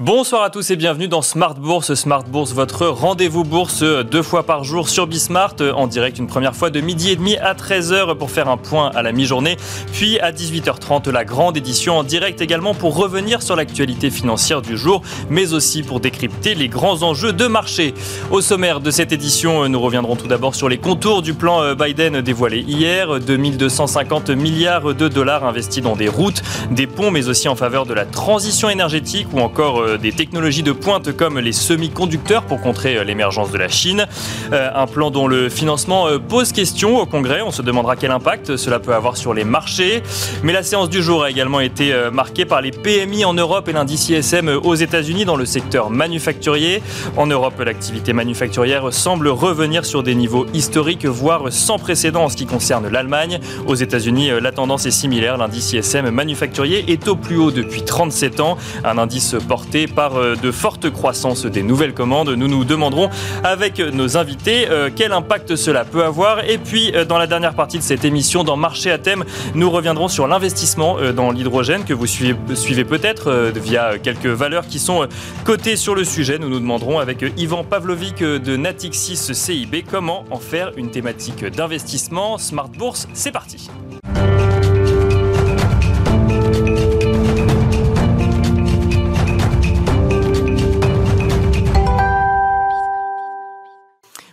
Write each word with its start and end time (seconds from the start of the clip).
Bonsoir 0.00 0.44
à 0.44 0.48
tous 0.48 0.70
et 0.70 0.76
bienvenue 0.76 1.08
dans 1.08 1.20
Smart 1.20 1.52
Bourse. 1.52 1.92
Smart 1.92 2.22
Bourse, 2.22 2.54
votre 2.54 2.86
rendez-vous 2.86 3.44
bourse 3.44 3.82
deux 3.82 4.22
fois 4.22 4.44
par 4.44 4.64
jour 4.64 4.88
sur 4.88 5.06
Bismart, 5.06 5.56
en 5.74 5.86
direct 5.86 6.18
une 6.18 6.26
première 6.26 6.56
fois 6.56 6.70
de 6.70 6.80
midi 6.80 7.10
et 7.10 7.16
demi 7.16 7.36
à 7.36 7.52
13h 7.52 8.16
pour 8.16 8.30
faire 8.30 8.48
un 8.48 8.56
point 8.56 8.90
à 8.94 9.02
la 9.02 9.12
mi-journée, 9.12 9.58
puis 9.92 10.18
à 10.20 10.32
18h30 10.32 11.10
la 11.10 11.26
grande 11.26 11.58
édition 11.58 11.98
en 11.98 12.02
direct 12.02 12.40
également 12.40 12.72
pour 12.72 12.96
revenir 12.96 13.42
sur 13.42 13.56
l'actualité 13.56 14.08
financière 14.08 14.62
du 14.62 14.78
jour, 14.78 15.02
mais 15.28 15.52
aussi 15.52 15.82
pour 15.82 16.00
décrypter 16.00 16.54
les 16.54 16.68
grands 16.68 17.02
enjeux 17.02 17.34
de 17.34 17.46
marché. 17.46 17.92
Au 18.30 18.40
sommaire 18.40 18.80
de 18.80 18.90
cette 18.90 19.12
édition, 19.12 19.68
nous 19.68 19.80
reviendrons 19.82 20.16
tout 20.16 20.28
d'abord 20.28 20.54
sur 20.54 20.70
les 20.70 20.78
contours 20.78 21.20
du 21.20 21.34
plan 21.34 21.74
Biden 21.74 22.22
dévoilé 22.22 22.60
hier, 22.60 23.20
2250 23.20 24.30
milliards 24.30 24.94
de 24.94 25.08
dollars 25.08 25.44
investis 25.44 25.82
dans 25.82 25.94
des 25.94 26.08
routes, 26.08 26.42
des 26.70 26.86
ponts, 26.86 27.10
mais 27.10 27.28
aussi 27.28 27.48
en 27.48 27.54
faveur 27.54 27.84
de 27.84 27.92
la 27.92 28.06
transition 28.06 28.70
énergétique 28.70 29.26
ou 29.34 29.40
encore 29.40 29.89
des 29.96 30.12
technologies 30.12 30.62
de 30.62 30.72
pointe 30.72 31.16
comme 31.16 31.38
les 31.38 31.52
semi-conducteurs 31.52 32.42
pour 32.42 32.60
contrer 32.60 32.96
euh, 32.96 33.04
l'émergence 33.04 33.50
de 33.50 33.58
la 33.58 33.68
Chine. 33.68 34.06
Euh, 34.52 34.70
un 34.74 34.86
plan 34.86 35.10
dont 35.10 35.26
le 35.26 35.48
financement 35.48 36.06
pose 36.28 36.52
question 36.52 36.98
au 36.98 37.06
Congrès. 37.06 37.42
On 37.42 37.50
se 37.50 37.62
demandera 37.62 37.96
quel 37.96 38.10
impact 38.10 38.56
cela 38.56 38.78
peut 38.80 38.94
avoir 38.94 39.16
sur 39.16 39.34
les 39.34 39.44
marchés. 39.44 40.02
Mais 40.42 40.52
la 40.52 40.62
séance 40.62 40.90
du 40.90 41.02
jour 41.02 41.24
a 41.24 41.30
également 41.30 41.60
été 41.60 41.92
marquée 42.12 42.44
par 42.44 42.60
les 42.60 42.70
PMI 42.70 43.24
en 43.24 43.34
Europe 43.34 43.68
et 43.68 43.72
l'indice 43.72 44.08
ISM 44.08 44.48
aux 44.48 44.74
États-Unis 44.74 45.24
dans 45.24 45.36
le 45.36 45.44
secteur 45.44 45.90
manufacturier. 45.90 46.82
En 47.16 47.26
Europe, 47.26 47.60
l'activité 47.60 48.12
manufacturière 48.12 48.92
semble 48.92 49.28
revenir 49.28 49.84
sur 49.84 50.02
des 50.02 50.14
niveaux 50.14 50.46
historiques, 50.54 51.06
voire 51.06 51.52
sans 51.52 51.78
précédent 51.78 52.24
en 52.24 52.28
ce 52.28 52.36
qui 52.36 52.46
concerne 52.46 52.88
l'Allemagne. 52.88 53.40
Aux 53.66 53.74
États-Unis, 53.74 54.30
la 54.40 54.52
tendance 54.52 54.86
est 54.86 54.90
similaire. 54.90 55.36
L'indice 55.36 55.72
ISM 55.72 56.10
manufacturier 56.10 56.84
est 56.88 57.08
au 57.08 57.16
plus 57.16 57.36
haut 57.36 57.50
depuis 57.50 57.82
37 57.82 58.40
ans. 58.40 58.56
Un 58.84 58.98
indice 58.98 59.36
porté 59.48 59.79
par 59.86 60.16
euh, 60.16 60.34
de 60.36 60.50
fortes 60.50 60.90
croissances 60.90 61.46
des 61.46 61.62
nouvelles 61.62 61.94
commandes. 61.94 62.30
Nous 62.30 62.48
nous 62.48 62.64
demanderons 62.64 63.10
avec 63.44 63.78
nos 63.78 64.16
invités 64.16 64.68
euh, 64.68 64.90
quel 64.94 65.12
impact 65.12 65.56
cela 65.56 65.84
peut 65.84 66.04
avoir. 66.04 66.48
Et 66.48 66.58
puis, 66.58 66.92
euh, 66.94 67.04
dans 67.04 67.18
la 67.18 67.26
dernière 67.26 67.54
partie 67.54 67.78
de 67.78 67.82
cette 67.82 68.04
émission, 68.04 68.44
dans 68.44 68.56
Marché 68.56 68.90
à 68.90 68.98
thème, 68.98 69.24
nous 69.54 69.70
reviendrons 69.70 70.08
sur 70.08 70.26
l'investissement 70.26 70.98
dans 71.14 71.30
l'hydrogène 71.30 71.84
que 71.84 71.94
vous 71.94 72.06
suivez, 72.06 72.36
suivez 72.54 72.84
peut-être 72.84 73.52
via 73.54 73.98
quelques 73.98 74.26
valeurs 74.26 74.66
qui 74.66 74.78
sont 74.78 75.06
cotées 75.44 75.76
sur 75.76 75.94
le 75.94 76.04
sujet. 76.04 76.38
Nous 76.38 76.48
nous 76.48 76.60
demanderons 76.60 76.98
avec 76.98 77.24
Yvan 77.36 77.64
Pavlovic 77.64 78.22
de 78.22 78.56
Natixis 78.56 79.34
CIB 79.34 79.84
comment 79.90 80.24
en 80.30 80.38
faire 80.38 80.72
une 80.76 80.90
thématique 80.90 81.44
d'investissement. 81.44 82.38
Smart 82.38 82.68
Bourse, 82.68 83.08
c'est 83.14 83.32
parti. 83.32 83.68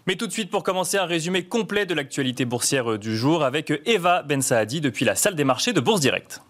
Mais 0.08 0.16
tout 0.16 0.26
de 0.26 0.32
suite, 0.32 0.50
pour 0.50 0.64
commencer, 0.64 0.98
un 0.98 1.06
résumé 1.06 1.44
complet 1.44 1.86
de 1.86 1.94
l'actualité 1.94 2.46
boursière 2.46 2.98
du 2.98 3.18
jour 3.18 3.44
avec 3.44 3.74
Eva 3.86 4.24
Ben 4.24 4.42
Saadi 4.42 4.80
depuis 4.80 5.04
la 5.04 5.16
salle 5.16 5.36
des 5.36 5.44
marchés 5.44 5.74
de 5.74 5.82
Bourse 5.82 6.00
Direct. 6.00 6.42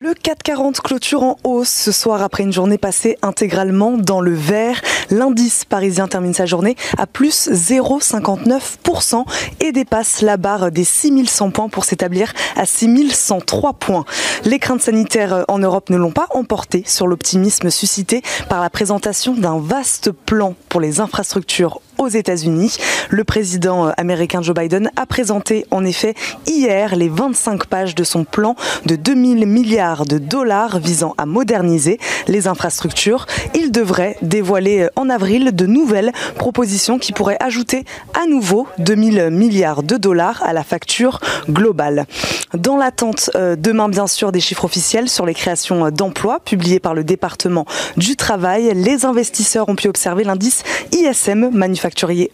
Le 0.00 0.14
440 0.14 0.80
clôture 0.80 1.22
en 1.22 1.36
hausse 1.44 1.70
ce 1.70 1.92
soir 1.92 2.22
après 2.22 2.42
une 2.42 2.52
journée 2.52 2.76
passée 2.76 3.16
intégralement 3.22 3.98
dans 3.98 4.20
le 4.20 4.34
vert. 4.34 4.80
L'indice 5.10 5.64
parisien 5.66 6.08
termine 6.08 6.34
sa 6.34 6.44
journée 6.46 6.76
à 6.96 7.06
plus 7.06 7.48
0,59% 7.48 9.24
et 9.60 9.72
dépasse 9.72 10.22
la 10.22 10.36
barre 10.36 10.70
des 10.70 10.84
6100 10.84 11.50
points 11.50 11.68
pour 11.68 11.86
s'établir 11.86 12.32
à 12.56 12.66
6103 12.66 13.72
points. 13.74 14.04
Les 14.44 14.58
craintes 14.58 14.82
sanitaires 14.82 15.44
en 15.48 15.58
Europe 15.58 15.88
ne 15.90 15.96
l'ont 15.96 16.12
pas 16.12 16.28
emporté 16.30 16.82
sur 16.86 17.06
l'optimisme 17.06 17.70
suscité 17.70 18.22
par 18.50 18.60
la 18.60 18.68
présentation 18.68 19.34
d'un 19.34 19.58
vaste 19.58 20.12
plan 20.12 20.54
pour 20.68 20.80
les 20.82 21.00
infrastructures 21.00 21.80
aux 21.98 22.08
États-Unis. 22.08 22.76
Le 23.08 23.24
président 23.24 23.92
américain 23.96 24.42
Joe 24.42 24.54
Biden 24.54 24.90
a 24.96 25.06
présenté 25.06 25.66
en 25.70 25.84
effet 25.84 26.14
hier 26.46 26.96
les 26.96 27.08
25 27.08 27.66
pages 27.66 27.94
de 27.94 28.04
son 28.04 28.24
plan 28.24 28.56
de 28.84 28.96
2000 28.96 29.46
milliards 29.46 30.04
de 30.04 30.18
dollars 30.18 30.78
visant 30.78 31.14
à 31.18 31.26
moderniser 31.26 31.98
les 32.26 32.48
infrastructures. 32.48 33.26
Il 33.54 33.72
devrait 33.72 34.16
dévoiler 34.22 34.88
en 34.96 35.08
avril 35.08 35.54
de 35.54 35.66
nouvelles 35.66 36.12
propositions 36.36 36.98
qui 36.98 37.12
pourraient 37.12 37.38
ajouter 37.40 37.84
à 38.14 38.26
nouveau 38.26 38.66
2000 38.78 39.30
milliards 39.30 39.82
de 39.82 39.96
dollars 39.96 40.42
à 40.42 40.52
la 40.52 40.64
facture 40.64 41.20
globale. 41.48 42.06
Dans 42.54 42.76
l'attente 42.76 43.30
euh, 43.34 43.56
demain 43.56 43.88
bien 43.88 44.06
sûr 44.06 44.32
des 44.32 44.40
chiffres 44.40 44.64
officiels 44.64 45.08
sur 45.08 45.26
les 45.26 45.34
créations 45.34 45.90
d'emplois 45.90 46.40
publiés 46.40 46.80
par 46.80 46.94
le 46.94 47.04
département 47.04 47.66
du 47.96 48.16
travail, 48.16 48.72
les 48.74 49.04
investisseurs 49.04 49.68
ont 49.68 49.76
pu 49.76 49.88
observer 49.88 50.24
l'indice 50.24 50.62
ISM 50.92 51.50
manufacturier 51.52 51.85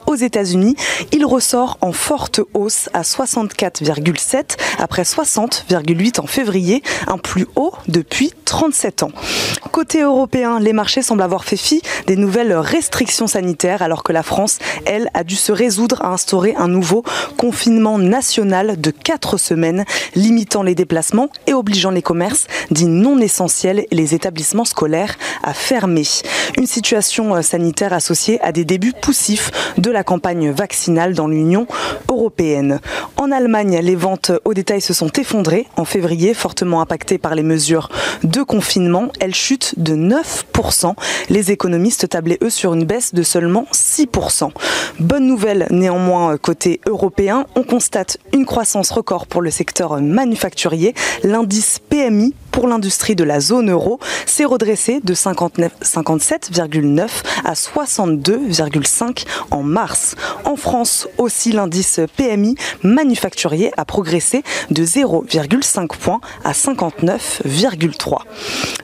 aux 0.06 0.14
États-Unis. 0.14 0.76
Il 1.12 1.24
ressort 1.24 1.78
en 1.80 1.92
forte 1.92 2.40
hausse 2.54 2.88
à 2.94 3.02
64,7 3.02 4.56
après 4.78 5.02
60,8 5.02 6.20
en 6.20 6.26
février, 6.26 6.82
un 7.06 7.18
plus 7.18 7.46
haut 7.56 7.72
depuis 7.88 8.32
37 8.44 9.02
ans. 9.04 9.12
Côté 9.70 10.02
européen, 10.02 10.60
les 10.60 10.72
marchés 10.72 11.02
semblent 11.02 11.22
avoir 11.22 11.44
fait 11.44 11.56
fi 11.56 11.82
des 12.06 12.16
nouvelles 12.16 12.54
restrictions 12.54 13.26
sanitaires 13.26 13.82
alors 13.82 14.02
que 14.02 14.12
la 14.12 14.22
France, 14.22 14.58
elle, 14.84 15.08
a 15.14 15.24
dû 15.24 15.36
se 15.36 15.52
résoudre 15.52 16.02
à 16.02 16.08
instaurer 16.08 16.54
un 16.56 16.68
nouveau 16.68 17.02
confinement 17.36 17.98
national 17.98 18.80
de 18.80 18.90
4 18.90 19.38
semaines, 19.38 19.84
limitant 20.14 20.62
les 20.62 20.74
déplacements 20.74 21.28
et 21.46 21.54
obligeant 21.54 21.90
les 21.90 22.02
commerces 22.02 22.46
dits 22.70 22.86
non 22.86 23.18
essentiels 23.18 23.86
et 23.90 23.94
les 23.94 24.14
établissements 24.14 24.64
scolaires 24.64 25.16
à 25.42 25.54
fermer. 25.54 26.02
Une 26.56 26.66
situation 26.66 27.34
euh, 27.34 27.42
sanitaire 27.42 27.92
associée 27.92 28.40
à 28.42 28.52
des 28.52 28.64
débuts 28.64 28.92
poussifs 28.92 29.41
de 29.78 29.90
la 29.90 30.04
campagne 30.04 30.50
vaccinale 30.50 31.14
dans 31.14 31.28
l'Union 31.28 31.66
européenne. 32.08 32.80
En 33.16 33.30
Allemagne, 33.30 33.80
les 33.82 33.96
ventes 33.96 34.32
au 34.44 34.54
détail 34.54 34.80
se 34.80 34.94
sont 34.94 35.10
effondrées 35.18 35.66
en 35.76 35.84
février, 35.84 36.34
fortement 36.34 36.80
impactées 36.80 37.18
par 37.18 37.34
les 37.34 37.42
mesures 37.42 37.88
de 38.24 38.42
confinement. 38.42 39.08
Elles 39.20 39.34
chutent 39.34 39.74
de 39.78 39.94
9%. 39.94 40.94
Les 41.28 41.50
économistes 41.50 42.08
tablaient 42.08 42.38
eux 42.42 42.50
sur 42.50 42.74
une 42.74 42.84
baisse 42.84 43.14
de 43.14 43.22
seulement 43.22 43.66
6%. 43.72 44.50
Bonne 45.00 45.26
nouvelle 45.26 45.66
néanmoins 45.70 46.36
côté 46.36 46.80
européen, 46.86 47.46
on 47.54 47.62
constate 47.62 48.18
une 48.32 48.46
croissance 48.46 48.90
record 48.90 49.26
pour 49.26 49.42
le 49.42 49.50
secteur 49.50 50.00
manufacturier. 50.00 50.94
L'indice 51.22 51.78
PMI 51.78 52.34
pour 52.52 52.68
l'industrie 52.68 53.16
de 53.16 53.24
la 53.24 53.40
zone 53.40 53.70
euro 53.70 53.98
s'est 54.26 54.44
redressé 54.44 55.00
de 55.02 55.14
57,9 55.14 57.08
à 57.44 57.54
62,5 57.54 59.24
en 59.50 59.62
mars. 59.62 60.14
En 60.44 60.56
France 60.56 61.08
aussi, 61.18 61.50
l'indice 61.50 62.00
PMI 62.16 62.54
manufacturier 62.82 63.72
a 63.76 63.84
progressé 63.84 64.44
de 64.70 64.84
0,5 64.84 65.88
points 65.96 66.20
à 66.44 66.52
59,3. 66.52 68.18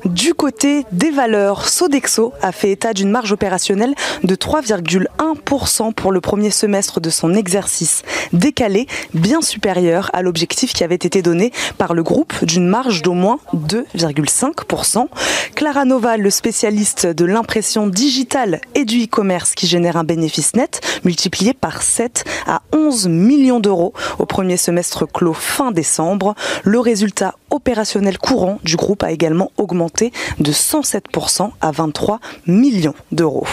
Du 0.06 0.34
côté 0.34 0.84
des 0.92 1.10
valeurs, 1.10 1.68
Sodexo 1.68 2.32
a 2.42 2.52
fait 2.52 2.72
état 2.72 2.94
d'une 2.94 3.10
marge 3.10 3.32
opérationnelle 3.32 3.94
de 4.24 4.34
3,1% 4.34 5.92
pour 5.92 6.12
le 6.12 6.20
premier 6.20 6.50
semestre 6.50 7.00
de 7.00 7.10
son 7.10 7.34
exercice 7.34 8.02
décalé, 8.32 8.86
bien 9.14 9.42
supérieur 9.42 10.10
à 10.12 10.22
l'objectif 10.22 10.72
qui 10.72 10.84
avait 10.84 10.94
été 10.94 11.22
donné 11.22 11.52
par 11.76 11.94
le 11.94 12.02
groupe 12.02 12.32
d'une 12.44 12.66
marge 12.66 13.02
d'au 13.02 13.14
moins 13.14 13.38
2,5%. 13.58 15.06
Clara 15.54 15.84
Nova, 15.84 16.16
le 16.16 16.30
spécialiste 16.30 17.06
de 17.06 17.24
l'impression 17.24 17.86
digitale 17.86 18.60
et 18.74 18.84
du 18.84 19.04
e-commerce 19.04 19.54
qui 19.54 19.66
génère 19.66 19.96
un 19.96 20.04
bénéfice 20.04 20.54
net 20.54 20.80
multiplié 21.04 21.54
par 21.54 21.82
7 21.82 22.24
à 22.46 22.62
11 22.72 23.08
millions 23.08 23.60
d'euros 23.60 23.92
au 24.18 24.26
premier 24.26 24.56
semestre 24.56 25.06
clos 25.06 25.34
fin 25.34 25.72
décembre. 25.72 26.34
Le 26.64 26.80
résultat 26.80 27.34
opérationnel 27.50 28.18
courant 28.18 28.58
du 28.62 28.76
groupe 28.76 29.02
a 29.02 29.10
également 29.10 29.50
augmenté 29.56 30.12
de 30.38 30.52
107% 30.52 31.50
à 31.60 31.70
23 31.70 32.20
millions 32.46 32.94
d'euros. 33.12 33.46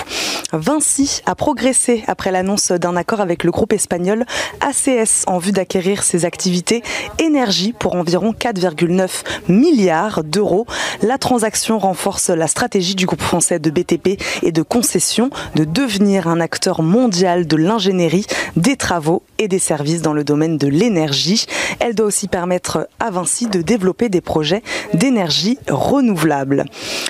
Vinci 0.54 1.22
a 1.25 1.36
progressé 1.36 2.04
après 2.07 2.31
l'annonce 2.31 2.72
d'un 2.72 2.96
accord 2.96 3.19
avec 3.19 3.44
le 3.44 3.52
groupe 3.52 3.74
espagnol 3.74 4.25
ACS 4.62 5.24
en 5.28 5.38
vue 5.38 5.52
d'acquérir 5.52 6.04
ses 6.04 6.25
activités 6.25 6.84
énergie 7.19 7.74
pour 7.74 7.96
environ 7.96 8.31
4,9 8.31 9.10
milliards 9.50 9.94
d'euros. 10.24 10.65
La 11.01 11.18
transaction 11.18 11.80
renforce 11.80 12.30
la 12.30 12.47
stratégie 12.47 12.95
du 12.95 13.06
groupe 13.06 13.21
français 13.21 13.59
de 13.59 13.69
BTP 13.69 14.21
et 14.44 14.51
de 14.51 14.62
concession 14.62 15.30
de 15.56 15.63
devenir 15.63 16.27
un 16.27 16.39
acteur 16.39 16.81
mondial 16.81 17.47
de 17.47 17.56
l'ingénierie, 17.56 18.25
des 18.56 18.75
travaux 18.75 19.24
et 19.38 19.47
des 19.47 19.59
services 19.59 20.01
dans 20.01 20.13
le 20.13 20.24
domaine 20.24 20.57
de 20.57 20.68
l'énergie. 20.68 21.45
Elle 21.80 21.95
doit 21.95 22.07
aussi 22.07 22.27
permettre 22.27 22.88
à 23.00 23.09
Vinci 23.09 23.47
de 23.47 23.62
développer 23.62 24.09
des 24.09 24.21
projets 24.21 24.63
d'énergie 24.94 25.57
renouvelable. 25.69 26.65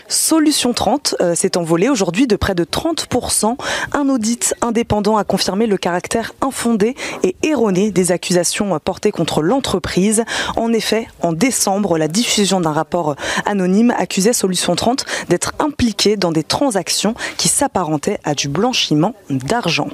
Solution 0.07 0.73
30 0.73 1.15
euh, 1.21 1.35
s'est 1.35 1.57
envolé 1.57 1.89
aujourd'hui 1.89 2.27
de 2.27 2.35
près 2.35 2.55
de 2.55 2.63
30%. 2.63 3.57
Un 3.93 4.09
audit 4.09 4.53
indépendant 4.61 5.17
a 5.17 5.23
confirmé 5.23 5.65
le 5.67 5.77
caractère 5.77 6.33
infondé 6.41 6.95
et 7.23 7.35
erroné 7.43 7.91
des 7.91 8.11
accusations 8.11 8.77
portées 8.79 9.11
contre 9.11 9.41
l'entreprise. 9.41 10.23
En 10.55 10.71
effet, 10.73 11.07
en 11.21 11.33
décembre, 11.33 11.97
la 11.97 12.07
diffusion 12.07 12.59
d'un 12.61 12.74
rapport 12.75 13.15
anonyme 13.45 13.93
accusait 13.97 14.33
Solution 14.33 14.75
30 14.75 15.05
d'être 15.29 15.53
impliqué 15.59 16.17
dans 16.17 16.31
des 16.31 16.43
transactions 16.43 17.15
qui 17.37 17.47
s'apparentaient 17.47 18.19
à 18.23 18.35
du 18.35 18.47
blanchiment 18.47 19.15
d'argent. 19.29 19.89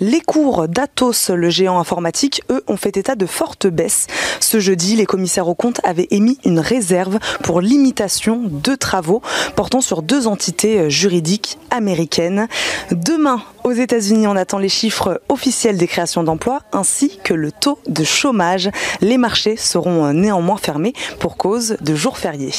Les 0.00 0.20
cours 0.20 0.66
d'Atos, 0.66 1.30
le 1.30 1.50
géant 1.50 1.78
informatique, 1.78 2.42
eux, 2.50 2.64
ont 2.66 2.76
fait 2.76 2.96
état 2.96 3.14
de 3.14 3.26
fortes 3.26 3.66
baisses. 3.66 4.06
Ce 4.40 4.58
jeudi, 4.58 4.96
les 4.96 5.06
commissaires 5.06 5.48
aux 5.48 5.54
comptes 5.54 5.80
avaient 5.84 6.08
émis 6.10 6.38
une 6.44 6.58
réserve 6.58 7.18
pour 7.42 7.60
l'imitation 7.60 8.42
de 8.44 8.74
travaux 8.74 9.22
portant 9.54 9.80
sur 9.80 10.02
deux 10.02 10.26
entités 10.26 10.90
juridiques 10.90 11.58
américaines. 11.70 12.48
Demain, 12.90 13.42
aux 13.64 13.72
États-Unis, 13.72 14.26
on 14.26 14.36
attend 14.36 14.58
les 14.58 14.68
chiffres 14.68 15.20
officiels 15.28 15.78
des 15.78 15.88
créations 15.88 16.22
d'emplois 16.22 16.62
ainsi 16.72 17.18
que 17.24 17.34
le 17.34 17.50
taux 17.50 17.80
de 17.88 18.04
chômage. 18.04 18.70
Les 19.00 19.18
marchés 19.18 19.56
seront 19.56 20.12
néanmoins 20.12 20.58
fermés 20.58 20.92
pour 21.18 21.36
cause 21.36 21.76
de 21.80 21.94
jours 21.94 22.18
fériés. 22.18 22.52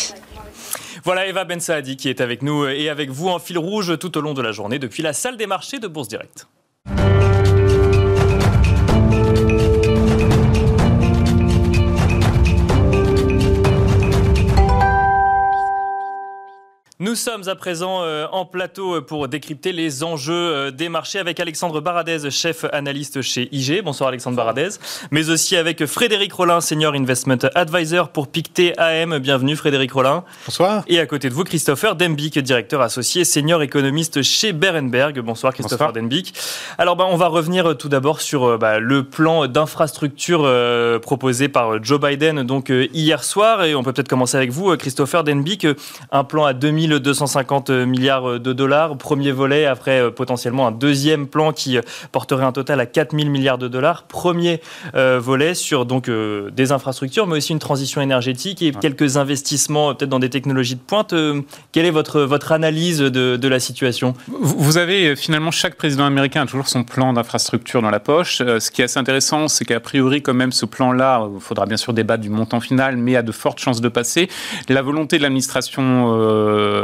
Voilà 1.04 1.28
Eva 1.28 1.46
Ben 1.46 1.60
Saadi 1.60 1.98
qui 1.98 2.10
est 2.10 2.20
avec 2.20 2.42
nous 2.42 2.66
et 2.66 2.90
avec 2.90 3.12
vous 3.12 3.30
en 3.30 3.38
fil 3.38 3.60
rouge 3.60 3.98
tout 4.00 4.18
au 4.18 4.22
long 4.22 4.34
de 4.34 4.42
la 4.42 4.52
journée 4.52 4.80
depuis 4.80 5.04
la 5.04 5.14
salle 5.14 5.38
des 5.38 5.46
marchés 5.46 5.78
de 5.78 5.88
Bourse 5.88 6.08
Direct. 6.08 6.48
Nous 16.98 17.16
sommes 17.16 17.50
à 17.50 17.56
présent 17.56 18.04
euh, 18.04 18.26
en 18.32 18.46
plateau 18.46 19.02
pour 19.02 19.28
décrypter 19.28 19.74
les 19.74 20.02
enjeux 20.02 20.34
euh, 20.34 20.72
des 20.72 20.88
marchés 20.88 21.20
avec 21.20 21.42
Alexandre 21.42 21.82
Baradez, 21.82 22.32
chef 22.32 22.64
analyste 22.72 23.22
chez 23.22 23.50
IG. 23.52 23.84
Bonsoir 23.84 24.08
Alexandre 24.08 24.38
Baradez. 24.38 24.70
Mais 25.12 25.30
aussi 25.30 25.58
avec 25.58 25.86
Frédéric 25.88 26.32
Rollin, 26.32 26.62
senior 26.62 26.94
investment 26.94 27.50
advisor 27.54 28.08
pour 28.08 28.30
Pictet 28.30 28.80
AM. 28.80 29.18
Bienvenue 29.18 29.58
Frédéric 29.58 29.92
Rollin. 29.92 30.24
Bonsoir. 30.46 30.86
Et 30.88 31.02
à 31.02 31.06
côté 31.06 31.28
de 31.28 31.34
vous, 31.34 31.44
Christopher 31.44 31.98
Dembic, 31.98 32.40
directeur 32.40 32.80
associé 32.80 33.26
senior 33.26 33.62
économiste 33.62 34.22
chez 34.22 34.54
Berenberg. 34.54 35.20
Bonsoir 35.20 35.54
Christopher 35.54 35.92
Denbick. 35.92 36.34
Alors 36.78 36.96
bah, 36.96 37.08
on 37.10 37.18
va 37.18 37.28
revenir 37.28 37.76
tout 37.78 37.90
d'abord 37.90 38.22
sur 38.22 38.46
euh, 38.46 38.58
bah, 38.58 38.80
le 38.80 39.04
plan 39.04 39.48
d'infrastructure 39.48 40.50
proposé 41.02 41.50
par 41.50 41.84
Joe 41.84 42.00
Biden 42.00 42.44
donc 42.44 42.70
hier 42.70 43.26
soir. 43.26 43.66
Et 43.66 43.76
on 43.76 43.84
peut 43.84 43.92
peut-être 43.92 44.08
commencer 44.08 44.38
avec 44.38 44.52
vous, 44.52 44.78
Christopher 44.78 45.26
Denbick. 45.26 45.68
Un 46.14 46.24
plan 46.24 46.46
à 46.46 46.54
2000 46.54 46.85
250 46.88 47.70
milliards 47.70 48.40
de 48.40 48.54
dollars. 48.54 48.98
Premier 48.98 49.32
volet, 49.32 49.66
après 49.66 50.02
euh, 50.02 50.12
potentiellement 50.12 50.68
un 50.68 50.72
deuxième 50.72 51.28
plan 51.28 51.52
qui 51.52 51.78
euh, 51.78 51.82
porterait 52.12 52.46
un 52.46 52.52
total 52.52 52.80
à 52.80 52.86
4 52.86 53.16
000 53.16 53.30
milliards 53.30 53.58
de 53.58 53.68
dollars. 53.68 54.04
Premier 54.04 54.62
euh, 54.96 55.20
volet 55.22 55.54
sur 55.54 55.86
donc 55.86 56.10
des 56.10 56.72
infrastructures, 56.72 57.28
mais 57.28 57.38
aussi 57.38 57.52
une 57.52 57.60
transition 57.60 58.02
énergétique 58.02 58.62
et 58.62 58.72
quelques 58.72 59.18
investissements 59.18 59.94
peut-être 59.94 60.10
dans 60.10 60.20
des 60.20 60.30
technologies 60.30 60.76
de 60.76 60.80
pointe. 60.80 61.14
quelle 61.72 61.86
est 61.86 61.92
votre, 61.92 62.22
votre 62.22 62.52
analyse 62.52 63.00
de, 63.00 63.36
de 63.36 63.48
la 63.48 63.60
situation? 63.60 64.14
Vous 64.28 64.78
avez 64.78 65.16
finalement 65.16 65.52
chaque 65.52 65.76
président 65.76 66.06
américain 66.06 66.44
a 66.44 66.46
toujours 66.46 66.68
son 66.68 66.84
plan 66.84 67.14
d'infrastructure 67.14 67.82
dans 67.82 67.90
la 67.90 68.00
poche. 68.00 68.38
Ce 68.38 68.72
qui 68.72 68.82
est 68.82 68.86
assez 68.86 69.00
intéressant, 69.00 69.48
c'est 69.48 69.66
qu'à 69.66 69.80
priori, 69.80 70.22
quand 70.22 70.34
même, 70.34 70.52
ce 70.52 70.66
plan-là, 70.66 71.28
il 71.34 71.42
faudra 71.42 71.66
bien 71.66 71.78
sûr 71.78 71.94
débattre 71.94 72.22
du 72.22 72.30
montant 72.30 72.60
final, 72.60 72.98
mais 72.98 73.16
a 73.16 73.22
de 73.22 73.32
fortes 73.32 73.60
chances 73.60 73.82
de 73.82 73.90
passer. 73.90 74.30
La 74.70 74.82
volonté 74.82 75.18
de 75.18 75.24
l'administration 75.24 76.16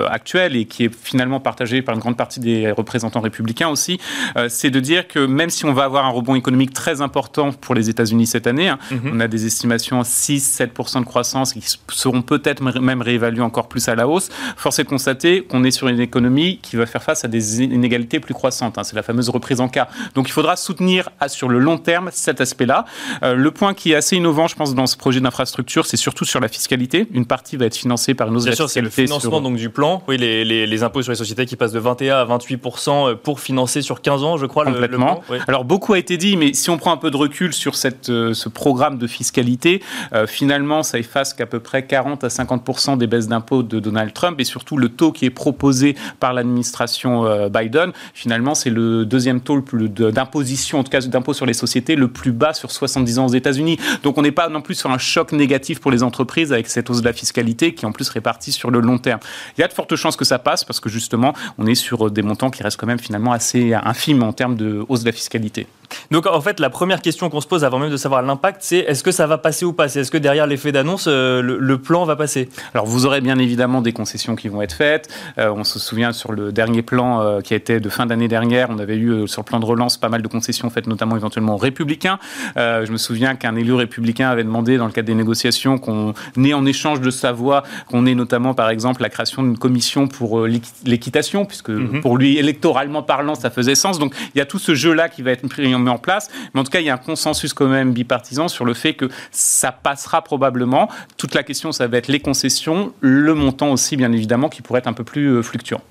actuelle 0.09 0.55
et 0.55 0.65
qui 0.65 0.85
est 0.85 0.93
finalement 0.93 1.39
partagée 1.39 1.81
par 1.81 1.95
une 1.95 2.01
grande 2.01 2.17
partie 2.17 2.39
des 2.39 2.71
représentants 2.71 3.21
républicains 3.21 3.69
aussi, 3.69 3.99
euh, 4.38 4.47
c'est 4.49 4.69
de 4.69 4.79
dire 4.79 5.07
que 5.07 5.19
même 5.19 5.49
si 5.49 5.65
on 5.65 5.73
va 5.73 5.83
avoir 5.83 6.05
un 6.05 6.09
rebond 6.09 6.35
économique 6.35 6.73
très 6.73 7.01
important 7.01 7.51
pour 7.51 7.75
les 7.75 7.89
États-Unis 7.89 8.27
cette 8.27 8.47
année, 8.47 8.69
hein, 8.69 8.79
mhm. 8.91 9.11
on 9.13 9.19
a 9.19 9.27
des 9.27 9.45
estimations 9.45 10.01
6-7% 10.01 10.99
de 10.99 11.05
croissance 11.05 11.53
qui 11.53 11.63
seront 11.89 12.21
peut-être 12.21 12.61
même 12.61 13.01
réévaluées 13.01 13.41
encore 13.41 13.67
plus 13.67 13.88
à 13.88 13.95
la 13.95 14.07
hausse, 14.07 14.29
force 14.57 14.79
est 14.79 14.83
de 14.83 14.89
constater 14.89 15.43
qu'on 15.43 15.63
est 15.63 15.71
sur 15.71 15.88
une 15.88 15.99
économie 15.99 16.59
qui 16.61 16.75
va 16.75 16.85
faire 16.85 17.03
face 17.03 17.23
à 17.25 17.27
des 17.27 17.61
inégalités 17.61 18.19
plus 18.19 18.33
croissantes. 18.33 18.77
Hein. 18.77 18.83
c'est 18.83 18.95
la 18.95 19.03
fameuse 19.03 19.29
reprise 19.29 19.61
en 19.61 19.67
cas. 19.67 19.88
Donc 20.15 20.27
il 20.27 20.31
faudra 20.31 20.55
soutenir 20.55 21.09
sur 21.27 21.49
le 21.49 21.59
long 21.59 21.77
terme 21.77 22.09
cet 22.11 22.41
aspect-là. 22.41 22.85
Euh, 23.23 23.35
le 23.35 23.51
point 23.51 23.73
qui 23.73 23.91
est 23.91 23.95
assez 23.95 24.15
innovant, 24.15 24.47
je 24.47 24.55
pense, 24.55 24.75
dans 24.75 24.88
ce 24.88 24.97
projet 24.97 25.19
d'infrastructure, 25.19 25.85
c'est 25.85 25.97
surtout 25.97 26.25
sur 26.25 26.39
la 26.39 26.47
fiscalité. 26.47 27.07
Une 27.11 27.25
partie 27.25 27.57
va 27.57 27.65
être 27.65 27.77
financée 27.77 28.13
par 28.13 28.27
une 28.27 28.35
hausse 28.35 28.45
Bien 28.45 28.55
sûr, 28.55 28.69
c'est 28.69 28.81
le 28.81 28.89
financement 28.89 29.41
donc 29.41 29.55
du 29.55 29.69
plan 29.69 29.81
oui, 30.07 30.18
les, 30.18 30.83
impôts 30.83 31.01
sur 31.01 31.12
les 31.12 31.18
sociétés 31.18 31.45
qui 31.45 31.56
passent 31.56 31.72
de 31.72 31.80
21 31.80 32.18
à 32.18 32.25
28% 32.25 32.89
euh, 33.12 33.16
pour 33.16 33.39
financer 33.39 33.81
sur 33.81 34.01
15 34.01 34.24
ans, 34.24 34.38
je 34.38 34.45
crois. 34.45 34.66
Complètement. 34.66 35.22
Le, 35.30 35.39
Alors 35.48 35.66
beaucoup 35.66 35.94
a 35.94 36.00
été 36.00 36.18
dit, 36.18 36.38
mais 36.38 36.54
si 36.54 36.69
on 36.69 36.78
prend 36.78 36.92
un 36.92 36.98
peu 36.98 37.12
de 37.12 37.18
recul 37.18 37.54
sur 37.54 37.75
cette, 37.75 38.10
euh, 38.10 38.33
ce 38.33 38.50
programme 38.50 38.98
de 38.98 39.07
fiscalité, 39.07 39.81
euh, 40.13 40.28
finalement, 40.28 40.83
ça 40.83 41.00
efface 41.00 41.33
qu'à 41.33 41.45
peu 41.45 41.60
près 41.60 41.86
40 41.86 42.24
à 42.24 42.28
50% 42.28 42.98
des 42.98 43.07
baisses 43.07 43.28
d'impôts 43.28 43.63
de 43.63 43.80
Donald 43.80 44.13
Trump 44.13 44.39
et 44.39 44.44
surtout 44.44 44.78
le 44.78 44.89
taux 44.89 45.12
qui 45.12 45.25
est 45.25 45.30
proposé 45.30 45.95
par 46.19 46.34
l'administration 46.34 47.50
Biden. 47.50 47.92
Finalement, 48.13 48.56
c'est 48.56 48.69
le 48.69 49.06
deuxième 49.06 49.42
taux 49.42 49.62
d'imposition, 49.62 50.80
en 50.80 50.84
tout 50.84 50.92
cas 50.92 51.01
d'impôt 51.01 51.34
sur 51.34 51.45
les 51.45 51.54
sociétés, 51.54 51.95
le 51.95 52.07
plus 52.07 52.31
bas 52.31 52.54
sur 52.54 52.72
70 52.72 53.19
ans 53.19 53.25
aux 53.25 53.34
États-Unis. 53.34 53.77
Donc 54.04 54.18
on 54.18 54.22
n'est 54.22 54.31
pas 54.31 54.50
non 54.50 54.62
plus 54.62 54.75
sur 54.75 54.92
un 54.92 54.98
choc 54.98 55.31
négatif 55.31 55.80
pour 55.80 55.92
les 55.92 56.04
entreprises 56.04 56.54
avec 56.54 56.68
cette 56.68 56.89
hausse 56.89 57.01
de 57.01 57.06
la 57.06 57.13
fiscalité 57.13 57.74
qui 57.74 57.86
en 57.86 57.92
plus 57.92 58.10
répartie 58.10 58.51
sur 58.51 58.72
le 58.72 58.80
long 58.80 58.98
terme. 58.98 59.19
Il 59.57 59.62
y 59.62 59.63
a 59.63 59.68
de 59.71 59.75
fortes 59.75 59.95
chances 59.95 60.15
que 60.15 60.25
ça 60.25 60.39
passe 60.39 60.63
parce 60.63 60.79
que 60.79 60.89
justement, 60.89 61.33
on 61.57 61.65
est 61.65 61.75
sur 61.75 62.12
des 62.12 62.21
montants 62.21 62.50
qui 62.50 62.62
restent 62.63 62.79
quand 62.79 62.88
même 62.88 63.00
finalement 63.00 63.31
assez 63.31 63.73
infimes 63.73 64.23
en 64.23 64.33
termes 64.33 64.56
de 64.56 64.85
hausse 64.88 65.01
de 65.01 65.06
la 65.07 65.12
fiscalité. 65.12 65.68
Donc 66.11 66.25
en 66.27 66.41
fait, 66.41 66.59
la 66.59 66.69
première 66.69 67.01
question 67.01 67.29
qu'on 67.29 67.41
se 67.41 67.47
pose 67.47 67.63
avant 67.63 67.79
même 67.79 67.89
de 67.89 67.97
savoir 67.97 68.21
l'impact, 68.21 68.61
c'est 68.61 68.79
est-ce 68.79 69.03
que 69.03 69.11
ça 69.11 69.27
va 69.27 69.38
passer 69.38 69.65
ou 69.65 69.73
pas? 69.73 69.85
Est-ce 69.85 70.11
que 70.11 70.17
derrière 70.17 70.47
l'effet 70.47 70.71
d'annonce, 70.71 71.05
euh, 71.07 71.41
le, 71.41 71.77
plan 71.77 72.05
va 72.05 72.15
passer? 72.15 72.49
Alors 72.73 72.85
vous 72.85 73.05
aurez 73.05 73.21
bien 73.21 73.38
évidemment 73.39 73.81
des 73.81 73.93
concessions 73.93 74.35
qui 74.35 74.47
vont 74.47 74.61
être 74.61 74.73
faites. 74.73 75.09
Euh, 75.38 75.51
on 75.51 75.63
se 75.63 75.79
souvient 75.79 76.11
sur 76.11 76.31
le 76.31 76.51
dernier 76.51 76.81
plan 76.81 77.21
euh, 77.21 77.41
qui 77.41 77.53
a 77.53 77.57
été 77.57 77.79
de 77.79 77.89
fin 77.89 78.05
d'année 78.05 78.27
dernière, 78.27 78.69
on 78.69 78.79
avait 78.79 78.97
eu 78.97 79.27
sur 79.27 79.41
le 79.41 79.45
plan 79.45 79.59
de 79.59 79.65
relance 79.65 79.97
pas 79.97 80.09
mal 80.09 80.21
de 80.21 80.27
concessions 80.27 80.69
faites 80.69 80.88
notamment 80.88 81.15
éventuellement 81.15 81.55
aux 81.55 81.57
républicains. 81.57 82.19
je 82.55 82.91
me 82.91 82.97
souviens 82.97 83.35
qu'un 83.35 83.55
élu 83.55 83.73
républicain 83.73 84.29
avait 84.29 84.43
demandé 84.43 84.77
dans 84.77 84.85
le 84.85 84.91
cadre 84.91 85.07
des 85.07 85.15
négociations 85.15 85.77
qu'on 85.77 86.13
ait 86.43 86.53
en 86.53 86.65
échange 86.65 87.01
de 87.01 87.09
sa 87.09 87.31
voix, 87.31 87.63
qu'on 87.89 88.05
ait 88.05 88.15
notamment 88.15 88.53
par 88.53 88.69
exemple 88.69 89.01
la 89.01 89.09
création 89.09 89.43
d'une 89.43 89.57
commission 89.57 90.07
pour 90.07 90.45
l'équitation, 90.45 91.45
puisque 91.45 91.69
mhm. 91.69 92.01
pour 92.01 92.17
lui 92.17 92.38
électoralement 92.38 93.03
parlant 93.03 93.35
ça 93.35 93.49
faisait 93.49 93.75
sens. 93.75 93.99
Donc 93.99 94.15
il 94.35 94.38
y 94.38 94.41
a 94.41 94.45
tout 94.45 94.60
ce 94.60 94.75
jeu-là 94.75 95.10
qui 95.10 95.21
va 95.21 95.31
être 95.31 95.48
pris 95.48 95.74
en 95.74 95.79
met 95.81 95.91
en 95.91 95.97
place. 95.97 96.29
Mais 96.53 96.61
en 96.61 96.63
tout 96.63 96.71
cas, 96.71 96.79
il 96.79 96.85
y 96.85 96.89
a 96.89 96.93
un 96.93 96.97
consensus 96.97 97.53
quand 97.53 97.67
même 97.67 97.93
bipartisan 97.93 98.47
sur 98.47 98.65
le 98.65 98.73
fait 98.73 98.93
que 98.93 99.09
ça 99.31 99.71
passera 99.71 100.23
probablement. 100.23 100.89
Toute 101.17 101.33
la 101.33 101.43
question, 101.43 101.71
ça 101.71 101.88
va 101.88 101.97
être 101.97 102.07
les 102.07 102.19
concessions, 102.19 102.93
le 103.01 103.33
montant 103.33 103.71
aussi, 103.71 103.97
bien 103.97 104.11
évidemment, 104.11 104.50
qui 104.50 104.61
pourrait 104.61 104.79
être 104.79 104.88
un 104.88 104.93
peu 104.93 105.03
plus 105.03 105.27
euh, 105.27 105.41
fluctuant. 105.41 105.81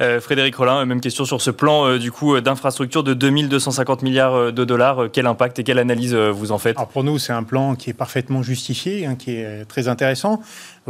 Euh, 0.00 0.20
Frédéric 0.20 0.56
Rollin, 0.56 0.84
même 0.84 1.00
question 1.00 1.24
sur 1.24 1.40
ce 1.40 1.50
plan 1.50 1.86
euh, 1.86 1.98
du 1.98 2.12
coup 2.12 2.40
d'infrastructure 2.40 3.02
de 3.02 3.14
2250 3.14 4.02
milliards 4.02 4.52
de 4.52 4.64
dollars. 4.64 5.08
quel 5.12 5.26
impact 5.26 5.58
et 5.58 5.64
quelle 5.64 5.78
analyse 5.78 6.14
vous 6.14 6.52
en 6.52 6.58
faites? 6.58 6.76
Alors 6.76 6.88
Pour 6.88 7.04
nous, 7.04 7.18
c'est 7.18 7.32
un 7.32 7.42
plan 7.42 7.74
qui 7.74 7.90
est 7.90 7.94
parfaitement 7.94 8.42
justifié, 8.42 9.06
hein, 9.06 9.16
qui 9.16 9.32
est 9.32 9.64
très 9.66 9.88
intéressant. 9.88 10.40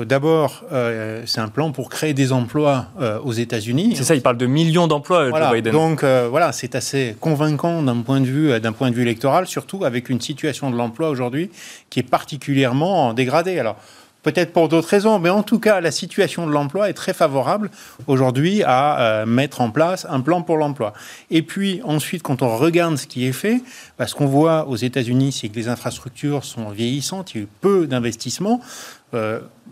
D'abord, 0.04 0.62
euh, 0.72 1.22
c'est 1.24 1.40
un 1.40 1.48
plan 1.48 1.72
pour 1.72 1.88
créer 1.88 2.12
des 2.12 2.30
emplois 2.30 2.88
euh, 3.00 3.18
aux 3.20 3.32
États-Unis. 3.32 3.94
C'est 3.96 4.04
ça, 4.04 4.14
il 4.14 4.20
parle 4.20 4.36
de 4.36 4.44
millions 4.44 4.86
d'emplois, 4.86 5.30
voilà, 5.30 5.46
Joe 5.46 5.56
Biden. 5.56 5.72
Donc 5.72 6.04
euh, 6.04 6.28
voilà, 6.30 6.52
c'est 6.52 6.74
assez 6.74 7.16
convaincant 7.18 7.82
d'un 7.82 8.02
point 8.02 8.20
de 8.20 8.26
vue 8.26 8.60
d'un 8.60 8.72
point 8.72 8.90
de 8.90 8.94
vue 8.94 9.02
électoral, 9.02 9.46
surtout 9.46 9.84
avec 9.86 10.10
une 10.10 10.20
situation 10.20 10.70
de 10.70 10.76
l'emploi 10.76 11.08
aujourd'hui 11.08 11.50
qui 11.88 12.00
est 12.00 12.08
particulièrement 12.08 13.14
dégradée. 13.14 13.58
Alors 13.58 13.76
peut-être 14.26 14.52
pour 14.52 14.68
d'autres 14.68 14.88
raisons, 14.88 15.20
mais 15.20 15.30
en 15.30 15.44
tout 15.44 15.60
cas, 15.60 15.80
la 15.80 15.92
situation 15.92 16.48
de 16.48 16.52
l'emploi 16.52 16.90
est 16.90 16.94
très 16.94 17.12
favorable 17.12 17.70
aujourd'hui 18.08 18.64
à 18.64 19.00
euh, 19.00 19.26
mettre 19.26 19.60
en 19.60 19.70
place 19.70 20.04
un 20.10 20.20
plan 20.20 20.42
pour 20.42 20.56
l'emploi. 20.56 20.94
Et 21.30 21.42
puis 21.42 21.80
ensuite, 21.84 22.24
quand 22.24 22.42
on 22.42 22.56
regarde 22.56 22.96
ce 22.96 23.06
qui 23.06 23.24
est 23.24 23.32
fait, 23.32 23.62
bah, 24.00 24.08
ce 24.08 24.16
qu'on 24.16 24.26
voit 24.26 24.66
aux 24.66 24.74
États-Unis, 24.74 25.30
c'est 25.30 25.48
que 25.48 25.54
les 25.54 25.68
infrastructures 25.68 26.42
sont 26.42 26.70
vieillissantes, 26.70 27.34
il 27.34 27.36
y 27.36 27.40
a 27.40 27.44
eu 27.44 27.48
peu 27.60 27.86
d'investissements. 27.86 28.60